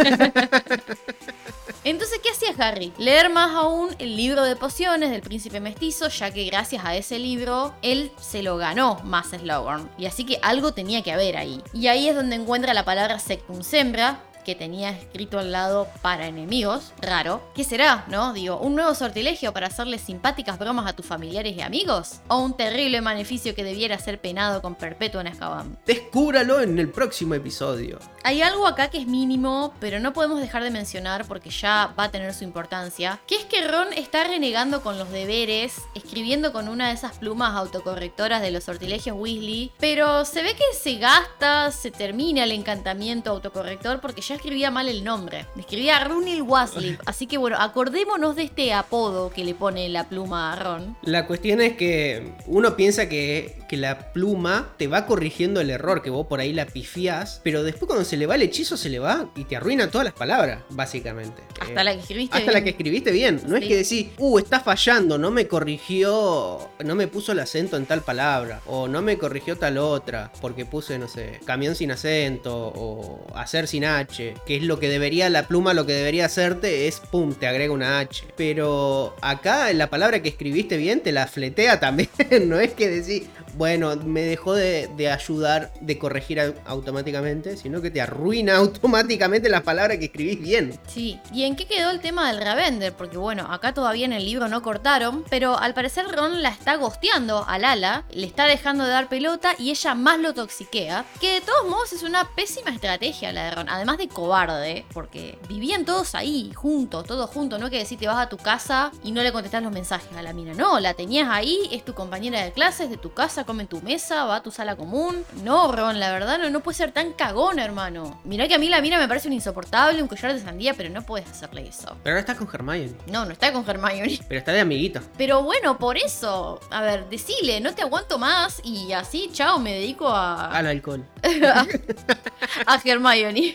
[1.82, 2.92] Entonces, ¿qué hacía Harry?
[2.98, 7.18] Leer más aún el libro de pociones del príncipe mestizo, ya que gracias a ese
[7.18, 9.90] libro él se lo ganó más Slughorn.
[9.96, 11.62] Y así que algo tenía que haber ahí.
[11.72, 16.26] Y ahí es donde encuentra la palabra sectum sembra que tenía escrito al lado para
[16.26, 17.40] enemigos, raro.
[17.54, 18.32] ¿Qué será, no?
[18.32, 22.20] Digo, un nuevo sortilegio para hacerles simpáticas bromas a tus familiares y amigos?
[22.26, 25.78] ¿O un terrible maleficio que debiera ser penado con perpetuo en Azkaban?
[25.86, 28.00] Descúbralo en el próximo episodio.
[28.24, 32.04] Hay algo acá que es mínimo, pero no podemos dejar de mencionar porque ya va
[32.04, 36.68] a tener su importancia, que es que Ron está renegando con los deberes, escribiendo con
[36.68, 41.70] una de esas plumas autocorrectoras de los sortilegios Weasley, pero se ve que se gasta,
[41.70, 45.44] se termina el encantamiento autocorrector porque ya escribía mal el nombre.
[45.58, 50.52] Escribía Runil Waslip, así que bueno, acordémonos de este apodo que le pone la pluma
[50.52, 50.96] a Ron.
[51.02, 56.00] La cuestión es que uno piensa que, que la pluma te va corrigiendo el error,
[56.02, 58.88] que vos por ahí la pifiás, pero después cuando se le va el hechizo se
[58.88, 61.42] le va y te arruina todas las palabras, básicamente.
[61.60, 62.38] Hasta Eh, la que escribiste.
[62.38, 62.64] Hasta la bien.
[62.64, 63.42] que escribiste bien.
[63.46, 67.76] No es que decís, uh, está fallando, no me corrigió, no me puso el acento
[67.76, 71.90] en tal palabra, o no me corrigió tal otra, porque puse, no sé, camión sin
[71.90, 76.26] acento, o hacer sin H, que es lo que debería, la pluma lo que debería
[76.26, 78.24] hacerte es, pum, te agrega una H.
[78.36, 82.08] Pero acá la palabra que escribiste bien te la fletea también,
[82.48, 87.90] no es que decís, bueno, me dejó de, ayudar, de corregir au- automáticamente, sino que
[87.90, 88.56] te arruina
[88.90, 90.78] automáticamente las palabras que escribís bien.
[90.86, 92.92] Sí, ¿y en qué quedó el tema del Ravender?
[92.94, 96.76] Porque bueno, acá todavía en el libro no cortaron, pero al parecer Ron la está
[96.76, 101.34] gosteando a Lala, le está dejando de dar pelota y ella más lo toxiquea, que
[101.34, 105.84] de todos modos es una pésima estrategia la de Ron, además de cobarde, porque vivían
[105.84, 109.22] todos ahí, juntos, todos juntos, no que decir te vas a tu casa y no
[109.22, 112.52] le contestas los mensajes a la mina, no, la tenías ahí, es tu compañera de
[112.52, 115.24] clases, de tu casa, come en tu mesa, va a tu sala común.
[115.42, 118.20] No, Ron, la verdad no, no puede ser tan cagón, hermano.
[118.24, 120.90] Mirá que a mí la mina me parece un insoportable, un collar de sandía, pero
[120.90, 121.96] no puedes hacerle eso.
[122.02, 122.92] Pero ahora estás con Hermione.
[123.06, 124.20] No, no está con Hermione.
[124.28, 125.00] Pero está de amiguito.
[125.16, 126.60] Pero bueno, por eso.
[126.70, 130.46] A ver, decile, no te aguanto más y así, chao, me dedico a.
[130.46, 131.04] Al alcohol.
[132.66, 133.54] a Hermione.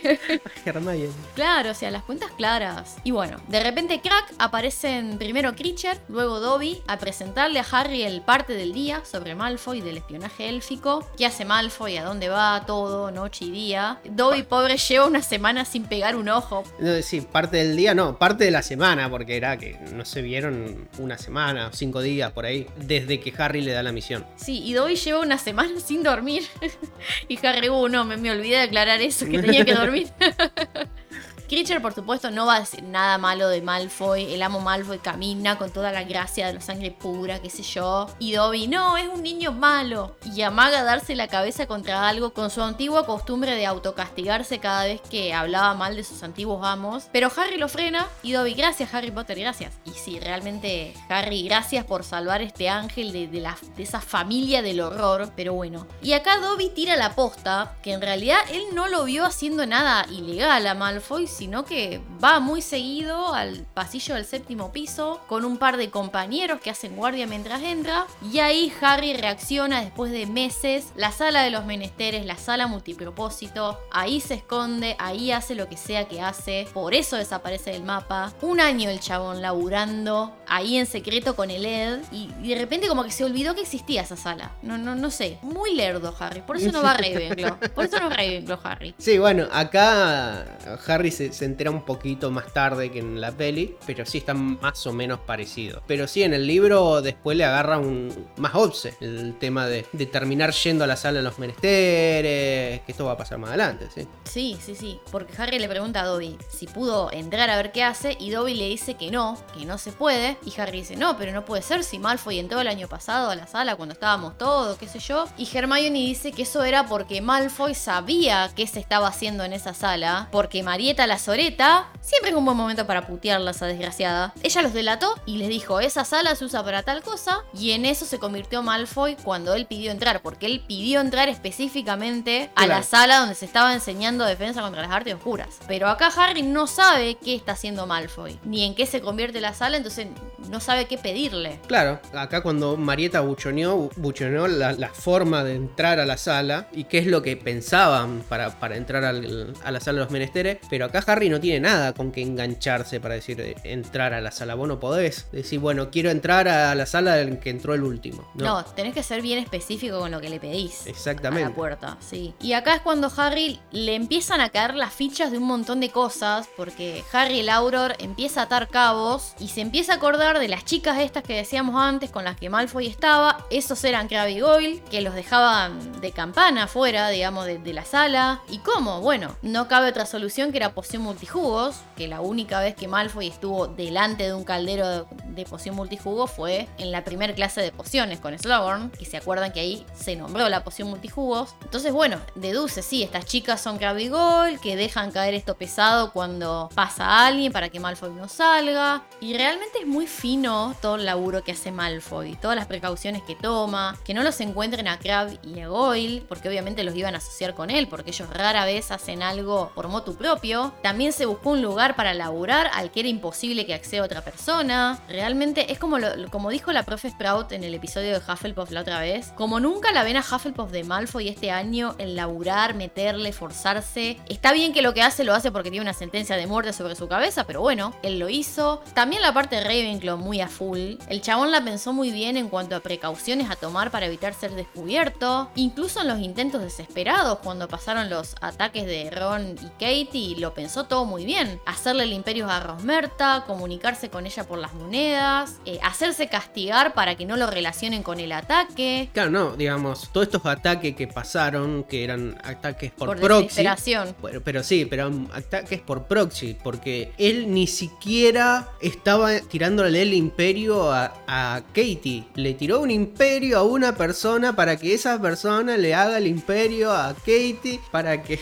[0.66, 1.10] Hermione.
[1.36, 2.95] Claro, o sea, las cuentas claras.
[3.04, 8.22] Y bueno, de repente crack aparecen primero Creature, luego Dobby, a presentarle a Harry el
[8.22, 11.06] parte del día sobre Malfoy del espionaje élfico.
[11.18, 11.98] ¿Qué hace Malfoy?
[11.98, 12.64] ¿A dónde va?
[12.66, 14.00] Todo, noche y día.
[14.06, 16.64] Dobby, pobre, lleva una semana sin pegar un ojo.
[16.80, 20.22] No, sí, parte del día, no, parte de la semana, porque era que no se
[20.22, 24.26] vieron una semana, cinco días por ahí, desde que Harry le da la misión.
[24.36, 26.44] Sí, y Dobby lleva una semana sin dormir.
[27.28, 30.08] y Harry, uh, no, me, me olvidé de aclarar eso, que tenía que dormir.
[31.48, 34.33] Creature, por supuesto, no va a decir nada malo de Malfoy.
[34.33, 38.07] El amo Malfoy camina con toda la gracia de la sangre pura, qué sé yo.
[38.17, 40.15] Y Dobby, no, es un niño malo.
[40.33, 45.01] Y amaga darse la cabeza contra algo con su antigua costumbre de autocastigarse cada vez
[45.01, 47.06] que hablaba mal de sus antiguos amos.
[47.11, 49.74] Pero Harry lo frena y Dobby, gracias Harry Potter, gracias.
[49.85, 54.64] Y sí, realmente, Harry, gracias por salvar este ángel de, de, la, de esa familia
[54.64, 55.32] del horror.
[55.35, 55.85] Pero bueno.
[56.01, 60.07] Y acá Dobby tira la posta, que en realidad él no lo vio haciendo nada
[60.09, 65.58] ilegal a Malfoy, sino que va muy seguido al pasillo del séptimo piso con un
[65.58, 68.08] par de compañeros que hacen guardia mientras entra.
[68.32, 70.88] Y ahí Harry reacciona después de meses.
[70.96, 73.80] La sala de los menesteres, la sala multipropósito.
[73.92, 76.68] Ahí se esconde, ahí hace lo que sea que hace.
[76.74, 78.34] Por eso desaparece del mapa.
[78.42, 82.00] Un año el chabón laburando ahí en secreto con el Ed.
[82.12, 84.52] Y, de repente como que se olvidó que existía esa sala.
[84.62, 85.38] No, no, no sé.
[85.42, 86.42] Muy lerdo Harry.
[86.42, 87.60] Por eso no va a Ravenclaw.
[87.74, 88.96] Por eso no es Ravenclaw Harry.
[88.98, 90.46] Sí, bueno, acá
[90.88, 94.60] Harry se, se, entera un poquito más tarde que en la peli, pero sí están
[94.60, 95.82] más o menos parecidos.
[95.88, 100.52] Pero sí, en el libro después le agarra un más obse el tema de, terminar
[100.52, 104.08] yendo a la sala de los menesteres, que esto va a pasar más adelante, ¿sí?
[104.24, 107.84] Sí, sí, sí, porque Harry le pregunta a Dobby si pudo entrar a ver qué
[107.84, 110.38] hace y Dobby le dice que no, que no se puede.
[110.45, 113.36] Y Harry dice, no, pero no puede ser si Malfoy entró el año pasado a
[113.36, 115.26] la sala cuando estábamos todos, qué sé yo.
[115.38, 119.74] Y Hermione dice que eso era porque Malfoy sabía qué se estaba haciendo en esa
[119.74, 124.34] sala, porque Marieta la Soreta, siempre es un buen momento para putearla esa desgraciada.
[124.44, 127.85] Ella los delató y les dijo, esa sala se usa para tal cosa, y en
[127.85, 132.84] eso se convirtió Malfoy cuando él pidió entrar, porque él pidió entrar específicamente a la
[132.84, 135.50] sala donde se estaba enseñando defensa contra las artes oscuras.
[135.68, 139.53] Pero acá Harry no sabe qué está haciendo Malfoy, ni en qué se convierte la
[139.53, 140.08] sala, entonces
[140.50, 141.60] no sabe qué pedirle.
[141.68, 146.85] Claro, acá cuando Marieta buchoneó, buchoneó la, la forma de entrar a la sala y
[146.85, 150.58] qué es lo que pensaban para, para entrar al, a la sala de los menesteres,
[150.69, 154.32] pero acá Harry no tiene nada con que engancharse para decir eh, entrar a la
[154.32, 154.56] sala.
[154.56, 158.30] Vos no podés decir, bueno, quiero entrar a la sala en que entró el último.
[158.35, 160.88] No, No, tenés que ser bien específico con lo que le pedís.
[160.88, 161.45] Exactamente.
[161.45, 162.34] A la puerta, sí.
[162.42, 165.90] Y acá es cuando Harry le empiezan a caer las fichas de un montón de
[165.90, 170.48] cosas, porque Harry el Auror empieza a atar cabos y se empieza a acordar de
[170.48, 173.45] las chicas estas que decíamos antes con las que Malfoy estaba.
[173.50, 177.85] Esos eran Crabbe y Goyle, que los dejaban de campana afuera, digamos, de, de la
[177.85, 178.42] sala.
[178.50, 179.01] ¿Y cómo?
[179.01, 183.67] Bueno, no cabe otra solución que era multijugos, que la única vez que Malfoy estuvo
[183.67, 188.38] delante de un caldero de, poción multijugos fue en la primera clase de pociones con
[188.38, 191.56] Slughorn, que se acuerdan que ahí se nombró la poción multijugos.
[191.61, 197.25] Entonces, bueno, deduce, sí, estas chicas son Goyle, que dejan caer esto pesado cuando pasa
[197.25, 199.03] alguien para que Malfoy no salga.
[199.19, 203.35] Y realmente es muy fino todo el laburo que hace Malfoy, todas las precauciones que
[203.35, 207.19] toma, que no los encuentren a Crabbe y a Goyle, porque obviamente los iban a
[207.19, 210.74] asociar con él, porque ellos rara vez hacen algo por motu propio.
[210.86, 215.00] También se buscó un lugar para laburar al que era imposible que acceda otra persona.
[215.10, 215.98] Realmente es como,
[216.30, 219.92] como dijo la profe Sprout en el episodio de Hufflepuff la otra vez, como nunca
[219.92, 224.20] la ven a Hufflepuff de Malfoy este año en laburar, meterle, forzarse.
[224.30, 226.96] Está bien que lo que hace lo hace porque tiene una sentencia de muerte sobre
[226.96, 228.84] su cabeza, pero bueno, él lo hizo.
[228.94, 230.98] También la parte de Ravenclaw muy a full.
[231.10, 234.52] El chabón la pensó muy bien en cuanto a precauciones a tomar para evitar ser
[234.52, 235.50] descubierto.
[235.56, 240.65] Incluso en los intentos desesperados cuando pasaron los ataques de Ron y Katie, lo pensó
[240.74, 241.60] todo muy bien.
[241.66, 247.16] Hacerle el imperio a Rosmerta, comunicarse con ella por las monedas, eh, hacerse castigar para
[247.16, 249.10] que no lo relacionen con el ataque.
[249.14, 253.44] Claro, no, digamos, todos estos ataques que pasaron, que eran ataques por, Por proxy.
[253.48, 254.16] desesperación.
[254.22, 260.92] Pero, pero sí, pero ataques por proxy, porque él ni siquiera estaba tirándole el imperio
[260.92, 262.26] a, a Katie.
[262.35, 266.92] Le tiró un imperio a una persona para que esa persona le haga el imperio
[266.92, 268.40] a Katie, para que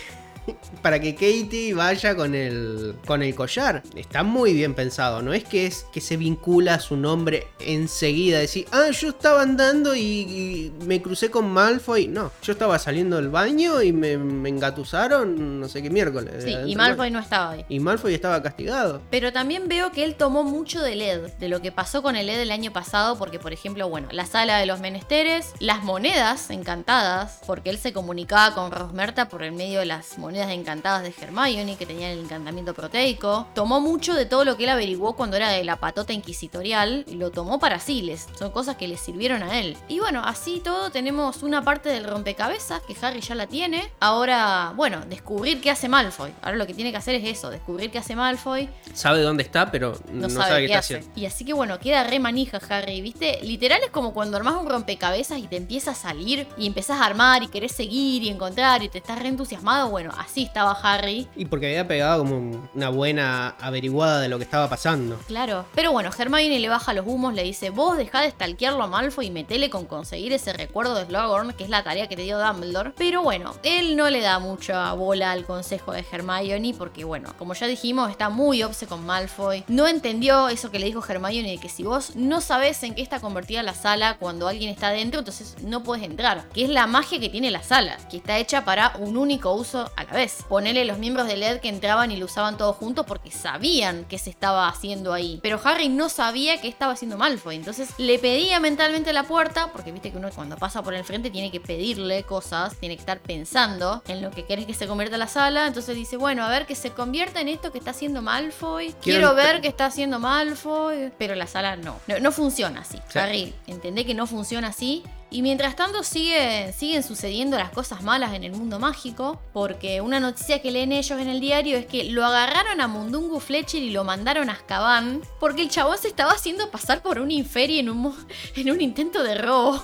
[0.84, 3.82] para que Katie vaya con el, con el collar.
[3.96, 8.40] Está muy bien pensado, no es que es que se vincula a su nombre enseguida,
[8.40, 12.08] decir, ah, yo estaba andando y, y me crucé con Malfoy.
[12.08, 16.44] No, yo estaba saliendo del baño y me, me engatusaron no sé qué miércoles.
[16.44, 17.66] Sí, y Malfoy no estaba ahí.
[17.70, 19.02] Y Malfoy estaba castigado.
[19.10, 22.28] Pero también veo que él tomó mucho del LED, de lo que pasó con el
[22.28, 26.50] LED el año pasado, porque por ejemplo, bueno, la sala de los menesteres, las monedas
[26.50, 31.14] encantadas, porque él se comunicaba con Rosmerta por el medio de las monedas encantadas de
[31.22, 33.48] Hermione, que tenían el encantamiento proteico.
[33.54, 37.16] Tomó mucho de todo lo que él averiguó cuando era de la patota inquisitorial y
[37.16, 39.78] lo tomó para sí, les- son cosas que le sirvieron a él.
[39.88, 43.92] Y bueno, así todo tenemos una parte del rompecabezas que Harry ya la tiene.
[44.00, 46.32] Ahora, bueno, descubrir qué hace Malfoy.
[46.42, 49.70] Ahora lo que tiene que hacer es eso, descubrir qué hace Malfoy, Sabe dónde está,
[49.72, 50.96] pero no, no, sabe, sabe, qué qué está hace.
[50.98, 51.20] haciendo.
[51.20, 53.40] Y así que bueno, queda re manija Harry, ¿viste?
[53.44, 57.06] Literal es como cuando armás un rompecabezas y te empieza a salir y empezás a
[57.06, 59.90] armar y querés seguir y encontrar y te estás re entusiasmado.
[59.90, 61.28] Bueno, así estaba Harry.
[61.36, 65.18] Y porque había pegado como una buena averiguada de lo que estaba pasando.
[65.28, 65.66] Claro.
[65.76, 69.28] Pero bueno, Hermione le baja los humos, le dice, vos dejá de stalkearlo a Malfoy
[69.28, 72.40] y metele con conseguir ese recuerdo de Slughorn, que es la tarea que te dio
[72.40, 72.92] Dumbledore.
[72.98, 77.54] Pero bueno, él no le da mucha bola al consejo de Hermione porque bueno, como
[77.54, 79.64] ya dijimos, está muy obse con Malfoy.
[79.68, 83.02] No entendió eso que le dijo Hermione de que si vos no sabés en qué
[83.02, 86.48] está convertida la sala cuando alguien está dentro, entonces no puedes entrar.
[86.54, 89.92] Que es la magia que tiene la sala, que está hecha para un único uso
[89.96, 90.44] a la vez.
[90.54, 94.20] Ponele los miembros de LED que entraban y lo usaban todos juntos porque sabían que
[94.20, 95.40] se estaba haciendo ahí.
[95.42, 97.56] Pero Harry no sabía que estaba haciendo Malfoy.
[97.56, 101.32] Entonces le pedía mentalmente la puerta, porque viste que uno cuando pasa por el frente
[101.32, 105.18] tiene que pedirle cosas, tiene que estar pensando en lo que querés que se convierta
[105.18, 105.66] la sala.
[105.66, 108.94] Entonces dice, bueno, a ver que se convierta en esto que está haciendo Malfoy.
[109.02, 111.12] Quiero ver que está haciendo Malfoy.
[111.18, 112.00] Pero la sala no.
[112.06, 113.00] No, no funciona así.
[113.10, 113.18] Sí.
[113.18, 115.02] Harry, entendé que no funciona así.
[115.34, 120.62] Y mientras tanto siguen, sucediendo las cosas malas en el mundo mágico, porque una noticia
[120.62, 124.04] que leen ellos en el diario es que lo agarraron a Mundungu Fletcher y lo
[124.04, 128.16] mandaron a Azkaban, porque el chabón se estaba haciendo pasar por un inferi en un,
[128.56, 129.84] en un intento de robo.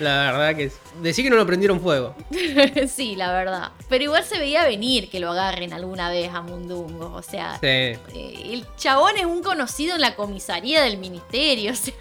[0.00, 0.78] La verdad que es.
[1.02, 2.14] Decí que no lo prendieron fuego.
[2.88, 3.72] sí, la verdad.
[3.88, 7.54] Pero igual se veía venir que lo agarren alguna vez a Mundungo, o sea...
[7.60, 7.66] Sí.
[7.66, 11.72] eh, El chabón es un conocido en la comisaría del ministerio.
[11.74, 11.94] o sea,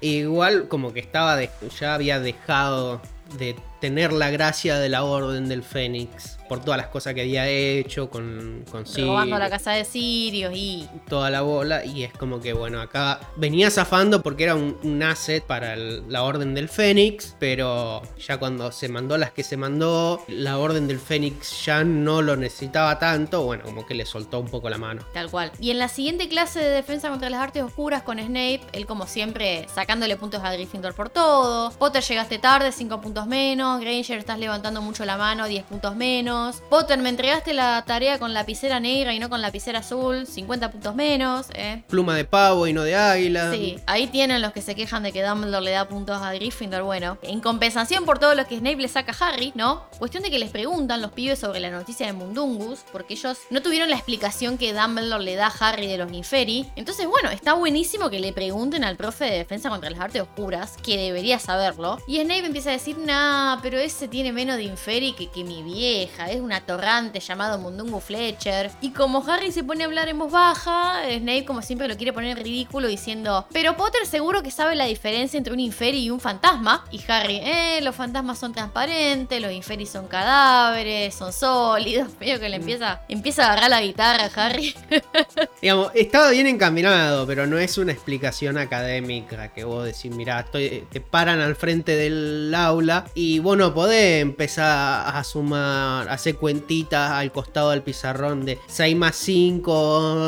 [0.00, 3.00] Igual como que estaba de- ya había dejado
[3.38, 7.48] de tener la gracia de la Orden del Fénix por todas las cosas que había
[7.48, 12.12] hecho con, con robando Sirius, la casa de Sirius y toda la bola y es
[12.12, 16.52] como que bueno acá venía zafando porque era un, un asset para el- la Orden
[16.54, 21.64] del Fénix pero ya cuando se mandó las que se mandó la Orden del Fénix
[21.64, 25.30] ya no lo necesitaba tanto bueno como que le soltó un poco la mano Tal
[25.30, 25.52] cual.
[25.60, 29.06] Y en la siguiente clase de defensa contra las artes oscuras con Snape, él como
[29.06, 31.70] siempre sacándole puntos a Gryffindor por todo.
[31.72, 33.80] Potter llegaste tarde, 5 puntos menos.
[33.80, 36.39] Granger estás levantando mucho la mano, 10 puntos menos.
[36.68, 40.94] Potter, me entregaste la tarea con lapicera negra y no con lapicera azul, 50 puntos
[40.94, 41.46] menos.
[41.54, 41.82] ¿eh?
[41.88, 45.12] pluma de pavo y no de águila Sí, ahí tienen los que se quejan de
[45.12, 46.82] que Dumbledore le da puntos a Gryffindor.
[46.82, 49.84] Bueno, en compensación por todo lo que Snape le saca a Harry, ¿no?
[49.98, 53.62] Cuestión de que les preguntan los pibes sobre la noticia de Mundungus, porque ellos no
[53.62, 56.66] tuvieron la explicación que Dumbledore le da a Harry de los Inferi.
[56.76, 60.76] Entonces, bueno, está buenísimo que le pregunten al profe de defensa contra las artes oscuras,
[60.82, 61.98] que debería saberlo.
[62.06, 65.62] Y Snape empieza a decir, nah, pero ese tiene menos de Inferi que, que mi
[65.62, 68.70] vieja, es un atorrante llamado Mundungus Fletcher.
[68.80, 72.12] Y como Harry se pone a hablar en voz baja, Snape como siempre lo quiere
[72.12, 76.10] poner en ridículo diciendo, pero Potter seguro que sabe la diferencia entre un Inferi y
[76.10, 76.84] un fantasma.
[76.90, 82.08] Y Harry, eh, los fantasmas son transparentes, los Inferi son cadáveres, son sólidos.
[82.20, 84.74] Medio que le empieza, empieza a agarrar la guitarra a Harry.
[85.62, 90.86] Digamos, estaba bien encaminado, pero no es una explicación académica que vos decís, mirá, estoy,
[90.90, 96.36] te paran al frente del aula y vos no podés empezar a sumar, a hacer
[96.36, 99.72] cuentitas al costado del pizarrón de 6 más 5,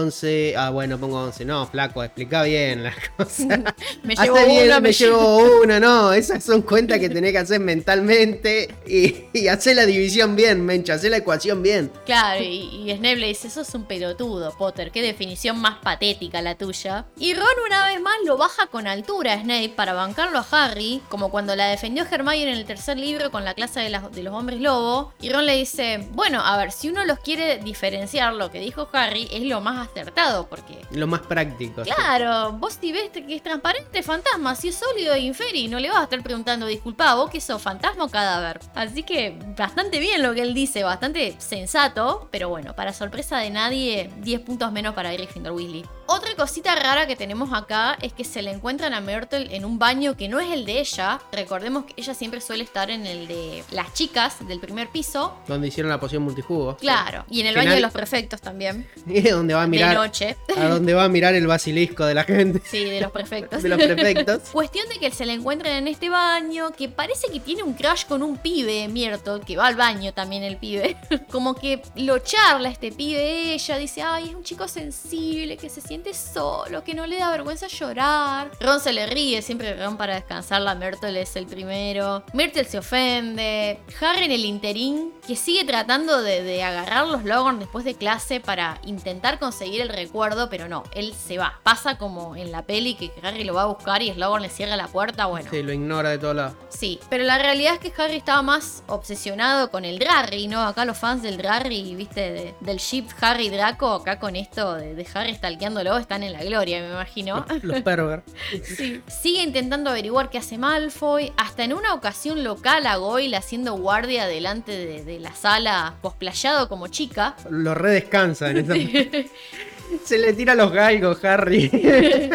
[0.03, 0.55] 11.
[0.57, 1.45] Ah, bueno, pongo 11.
[1.45, 3.61] No, flaco, explica bien las cosas.
[4.03, 5.61] me Hace llevo bien, una, me, me llevo...
[5.63, 10.35] una, no, esas son cuentas que tenés que hacer mentalmente y, y hacer la división
[10.37, 11.91] bien, mencha, hacer la ecuación bien.
[12.07, 16.55] Claro, y, y Snape le dice, sos un pelotudo, Potter, qué definición más patética la
[16.57, 17.07] tuya.
[17.19, 21.01] Y Ron una vez más lo baja con altura a Snape para bancarlo a Harry,
[21.09, 24.23] como cuando la defendió Hermione en el tercer libro con la clase de, las- de
[24.23, 25.13] los hombres lobo.
[25.21, 25.82] Y Ron le dice,
[26.13, 29.89] bueno, a ver, si uno los quiere diferenciar, lo que dijo Harry es lo más
[29.89, 30.79] acertado, porque...
[30.91, 31.85] Lo más práctico.
[31.85, 31.91] sí.
[31.91, 35.89] Claro, vos si ves que es transparente, fantasma, si es sólido e inferi, no le
[35.89, 38.61] vas a estar preguntando, disculpa, vos que sos fantasma o cadáver.
[38.75, 43.51] Así que bastante bien lo que él dice, bastante sensato, pero bueno, para sorpresa de
[43.51, 45.85] nadie, 10 puntos menos para Gryffindor Weasley.
[46.15, 49.79] Otra cosita rara que tenemos acá es que se le encuentran a Myrtle en un
[49.79, 51.19] baño que no es el de ella.
[51.33, 55.35] Recordemos que ella siempre suele estar en el de las chicas del primer piso.
[55.49, 56.77] Donde hicieron la poción multijugo.
[56.77, 57.25] Claro.
[57.31, 58.87] Y en el Que baño de los prefectos también.
[59.07, 59.95] Y donde va a De mirar.
[59.95, 60.37] noche.
[60.55, 62.61] A donde va a mirar el basilisco de la gente.
[62.67, 63.63] Sí, de los prefectos.
[63.63, 64.41] De los prefectos.
[64.53, 68.05] Cuestión de que se le encuentran en este baño, que parece que tiene un crush
[68.05, 70.95] con un pibe, Myrtle, que va al baño también el pibe.
[71.31, 75.81] Como que lo charla este pibe, ella dice, ay, es un chico sensible, que se
[75.81, 78.51] siente solo, que no le da vergüenza llorar.
[78.61, 82.25] Ron se le ríe, siempre Ron para descansar, la Myrtle es el primero.
[82.33, 83.79] Myrtle se ofende.
[84.01, 88.41] Harry en el interín, que sigue tratando de, de agarrar los Logan después de clase
[88.41, 91.61] para intentar conseguir el recuerdo, pero no, él se va.
[91.63, 94.77] Pasa como en la peli que Harry lo va a buscar y Slogan le cierra
[94.77, 95.49] la puerta, bueno.
[95.51, 96.55] Sí, lo ignora de todos lados.
[96.69, 100.63] Sí, pero la realidad es que Harry estaba más obsesionado con el Drarry, ¿no?
[100.63, 104.95] Acá los fans del Drarry, viste, de- del ship Harry Draco, acá con esto de,
[104.95, 107.45] de Harry stalkeándolo, están en la gloria, me imagino.
[107.63, 108.23] Los perver.
[108.63, 109.03] Sí.
[109.07, 111.33] Sigue intentando averiguar qué hace Malfoy.
[111.37, 116.69] Hasta en una ocasión local a Goyle haciendo guardia delante de, de la sala, cosplayado
[116.69, 117.37] como chica.
[117.51, 118.75] Lo redescansa en esa.
[120.05, 121.71] Se le tira los galgos, Harry.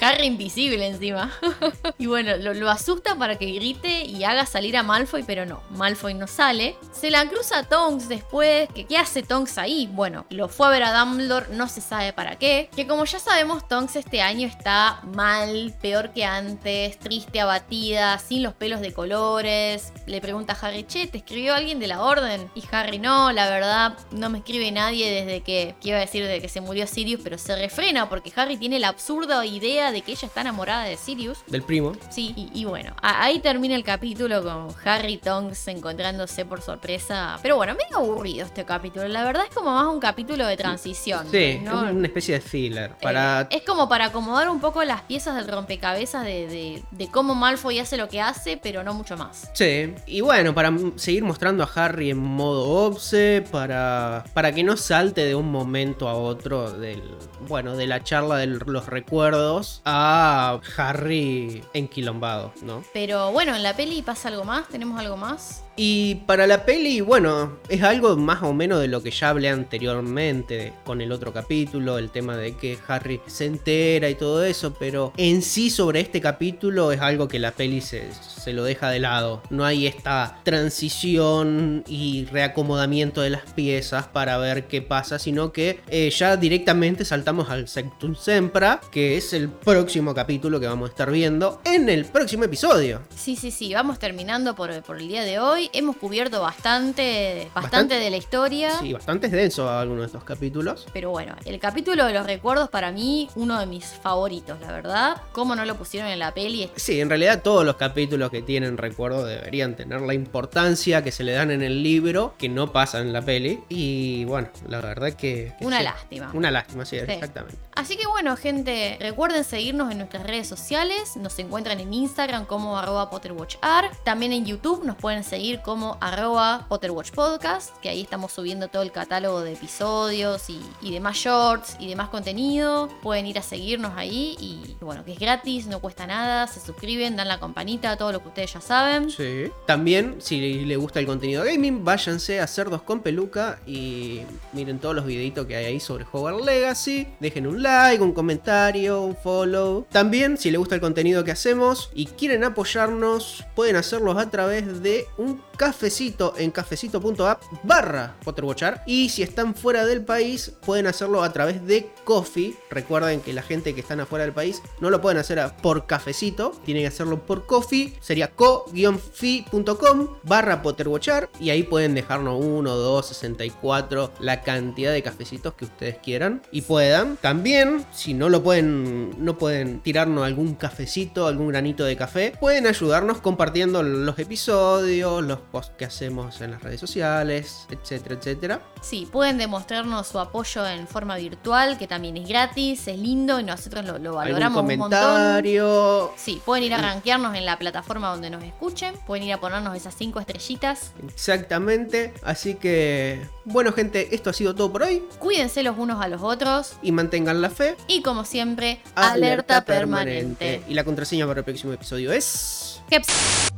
[0.00, 1.32] Harry invisible encima.
[1.98, 5.62] y bueno, lo, lo asusta para que grite y haga salir a Malfoy, pero no,
[5.70, 6.76] Malfoy no sale.
[6.92, 8.68] Se la cruza a Tonks después.
[8.74, 9.88] que ¿Qué hace Tonks ahí?
[9.92, 12.68] Bueno, lo fue a ver a Dumbledore, no se sabe para qué.
[12.74, 18.42] Que como ya sabemos, Tonks este año está mal, peor que antes, triste, abatida, sin
[18.42, 19.92] los pelos de colores.
[20.06, 22.50] Le pregunta a Harry, che, ¿te escribió alguien de la orden?
[22.54, 26.48] Y Harry, no, la verdad, no me escribe nadie desde que, a decir desde que
[26.48, 30.28] se murió Sirius, pero se refrena porque Harry tiene la absurda idea de que ella
[30.28, 31.38] está enamorada de Sirius.
[31.48, 31.92] Del primo.
[32.10, 37.38] Sí, y, y bueno, ahí termina el capítulo con Harry y Tonks encontrándose por sorpresa.
[37.42, 39.06] Pero bueno, medio aburrido este capítulo.
[39.08, 41.26] La verdad es como más un capítulo de transición.
[41.30, 41.86] Sí, ¿no?
[41.86, 42.90] es una especie de filler.
[42.92, 43.48] Eh, Para.
[43.50, 47.78] es como para acomodar un poco las piezas del rompecabezas de, de- de cómo Malfoy
[47.80, 49.50] hace lo que hace, pero no mucho más.
[49.54, 54.76] Sí, y bueno, para seguir mostrando a Harry en modo obse, para, para que no
[54.76, 57.02] salte de un momento a otro del,
[57.48, 62.84] bueno, de la charla de los recuerdos a Harry enquilombado, ¿no?
[62.92, 65.64] Pero bueno, en la peli pasa algo más, tenemos algo más.
[65.76, 69.48] Y para la peli, bueno, es algo más o menos de lo que ya hablé
[69.48, 74.74] anteriormente con el otro capítulo, el tema de que Harry se entera y todo eso,
[74.74, 78.04] pero en sí sobre este capítulo es algo que la peli se,
[78.52, 79.42] lo deja de lado.
[79.50, 85.80] No hay esta transición y reacomodamiento de las piezas para ver qué pasa, sino que
[85.88, 90.92] eh, ya directamente saltamos al Sectum Sempra, que es el próximo capítulo que vamos a
[90.92, 93.02] estar viendo en el próximo episodio.
[93.16, 95.63] Sí, sí, sí, vamos terminando por el día de hoy.
[95.72, 97.94] Hemos cubierto bastante, bastante, Bastante.
[97.96, 98.70] de la historia.
[98.78, 100.86] Sí, bastante denso algunos de estos capítulos.
[100.92, 105.22] Pero bueno, el capítulo de los recuerdos para mí, uno de mis favoritos, la verdad.
[105.32, 106.70] ¿Cómo no lo pusieron en la peli?
[106.76, 111.24] Sí, en realidad todos los capítulos que tienen recuerdo deberían tener la importancia que se
[111.24, 113.60] le dan en el libro, que no pasa en la peli.
[113.68, 115.54] Y bueno, la verdad que...
[115.58, 115.84] que Una sí.
[115.84, 116.30] lástima.
[116.34, 117.04] Una lástima, sí, Sí.
[117.12, 117.56] exactamente.
[117.74, 121.16] Así que bueno, gente, recuerden seguirnos en nuestras redes sociales.
[121.16, 123.90] Nos encuentran en Instagram como arroba PotterWatchR.
[124.04, 128.92] También en YouTube nos pueden seguir como arroba PotterWatchPodcast, que ahí estamos subiendo todo el
[128.92, 132.88] catálogo de episodios y, y demás shorts y demás contenido.
[133.02, 136.46] Pueden ir a seguirnos ahí y bueno, que es gratis, no cuesta nada.
[136.46, 139.10] Se suscriben, dan la campanita, todo lo que ustedes ya saben.
[139.10, 139.50] Sí.
[139.66, 144.20] También, si les gusta el contenido gaming, váyanse a Cerdos con Peluca y
[144.52, 147.08] miren todos los videitos que hay ahí sobre Hogwarts Legacy.
[147.18, 149.86] Dejen un un comentario, un follow.
[149.90, 154.82] También, si les gusta el contenido que hacemos y quieren apoyarnos, pueden hacerlo a través
[154.82, 158.82] de un cafecito en cafecito.app barra PotterWatchar.
[158.86, 162.54] Y si están fuera del país, pueden hacerlo a través de Coffee.
[162.70, 166.52] Recuerden que la gente que están afuera del país no lo pueden hacer por cafecito,
[166.64, 167.94] tienen que hacerlo por Coffee.
[168.00, 171.30] Sería co-fi.com barra PotterWatchar.
[171.40, 176.62] Y ahí pueden dejarnos 1, 2, 64, la cantidad de cafecitos que ustedes quieran y
[176.62, 177.16] puedan.
[177.16, 177.53] También,
[177.92, 183.20] si no lo pueden, no pueden tirarnos algún cafecito, algún granito de café, pueden ayudarnos
[183.20, 188.60] compartiendo los episodios, los posts que hacemos en las redes sociales, etcétera, etcétera.
[188.82, 193.44] Sí, pueden demostrarnos su apoyo en forma virtual, que también es gratis, es lindo y
[193.44, 196.12] nosotros lo, lo valoramos algún un montón.
[196.16, 199.76] Sí, pueden ir a rankearnos en la plataforma donde nos escuchen, pueden ir a ponernos
[199.76, 200.92] esas cinco estrellitas.
[201.08, 202.12] Exactamente.
[202.22, 205.02] Así que, bueno, gente, esto ha sido todo por hoy.
[205.18, 207.76] Cuídense los unos a los otros Y mantengan la fe.
[207.88, 210.62] y como siempre, alerta, permanente.
[210.68, 212.80] Y la contraseña para el próximo episodio es.
[212.88, 213.52] Keps.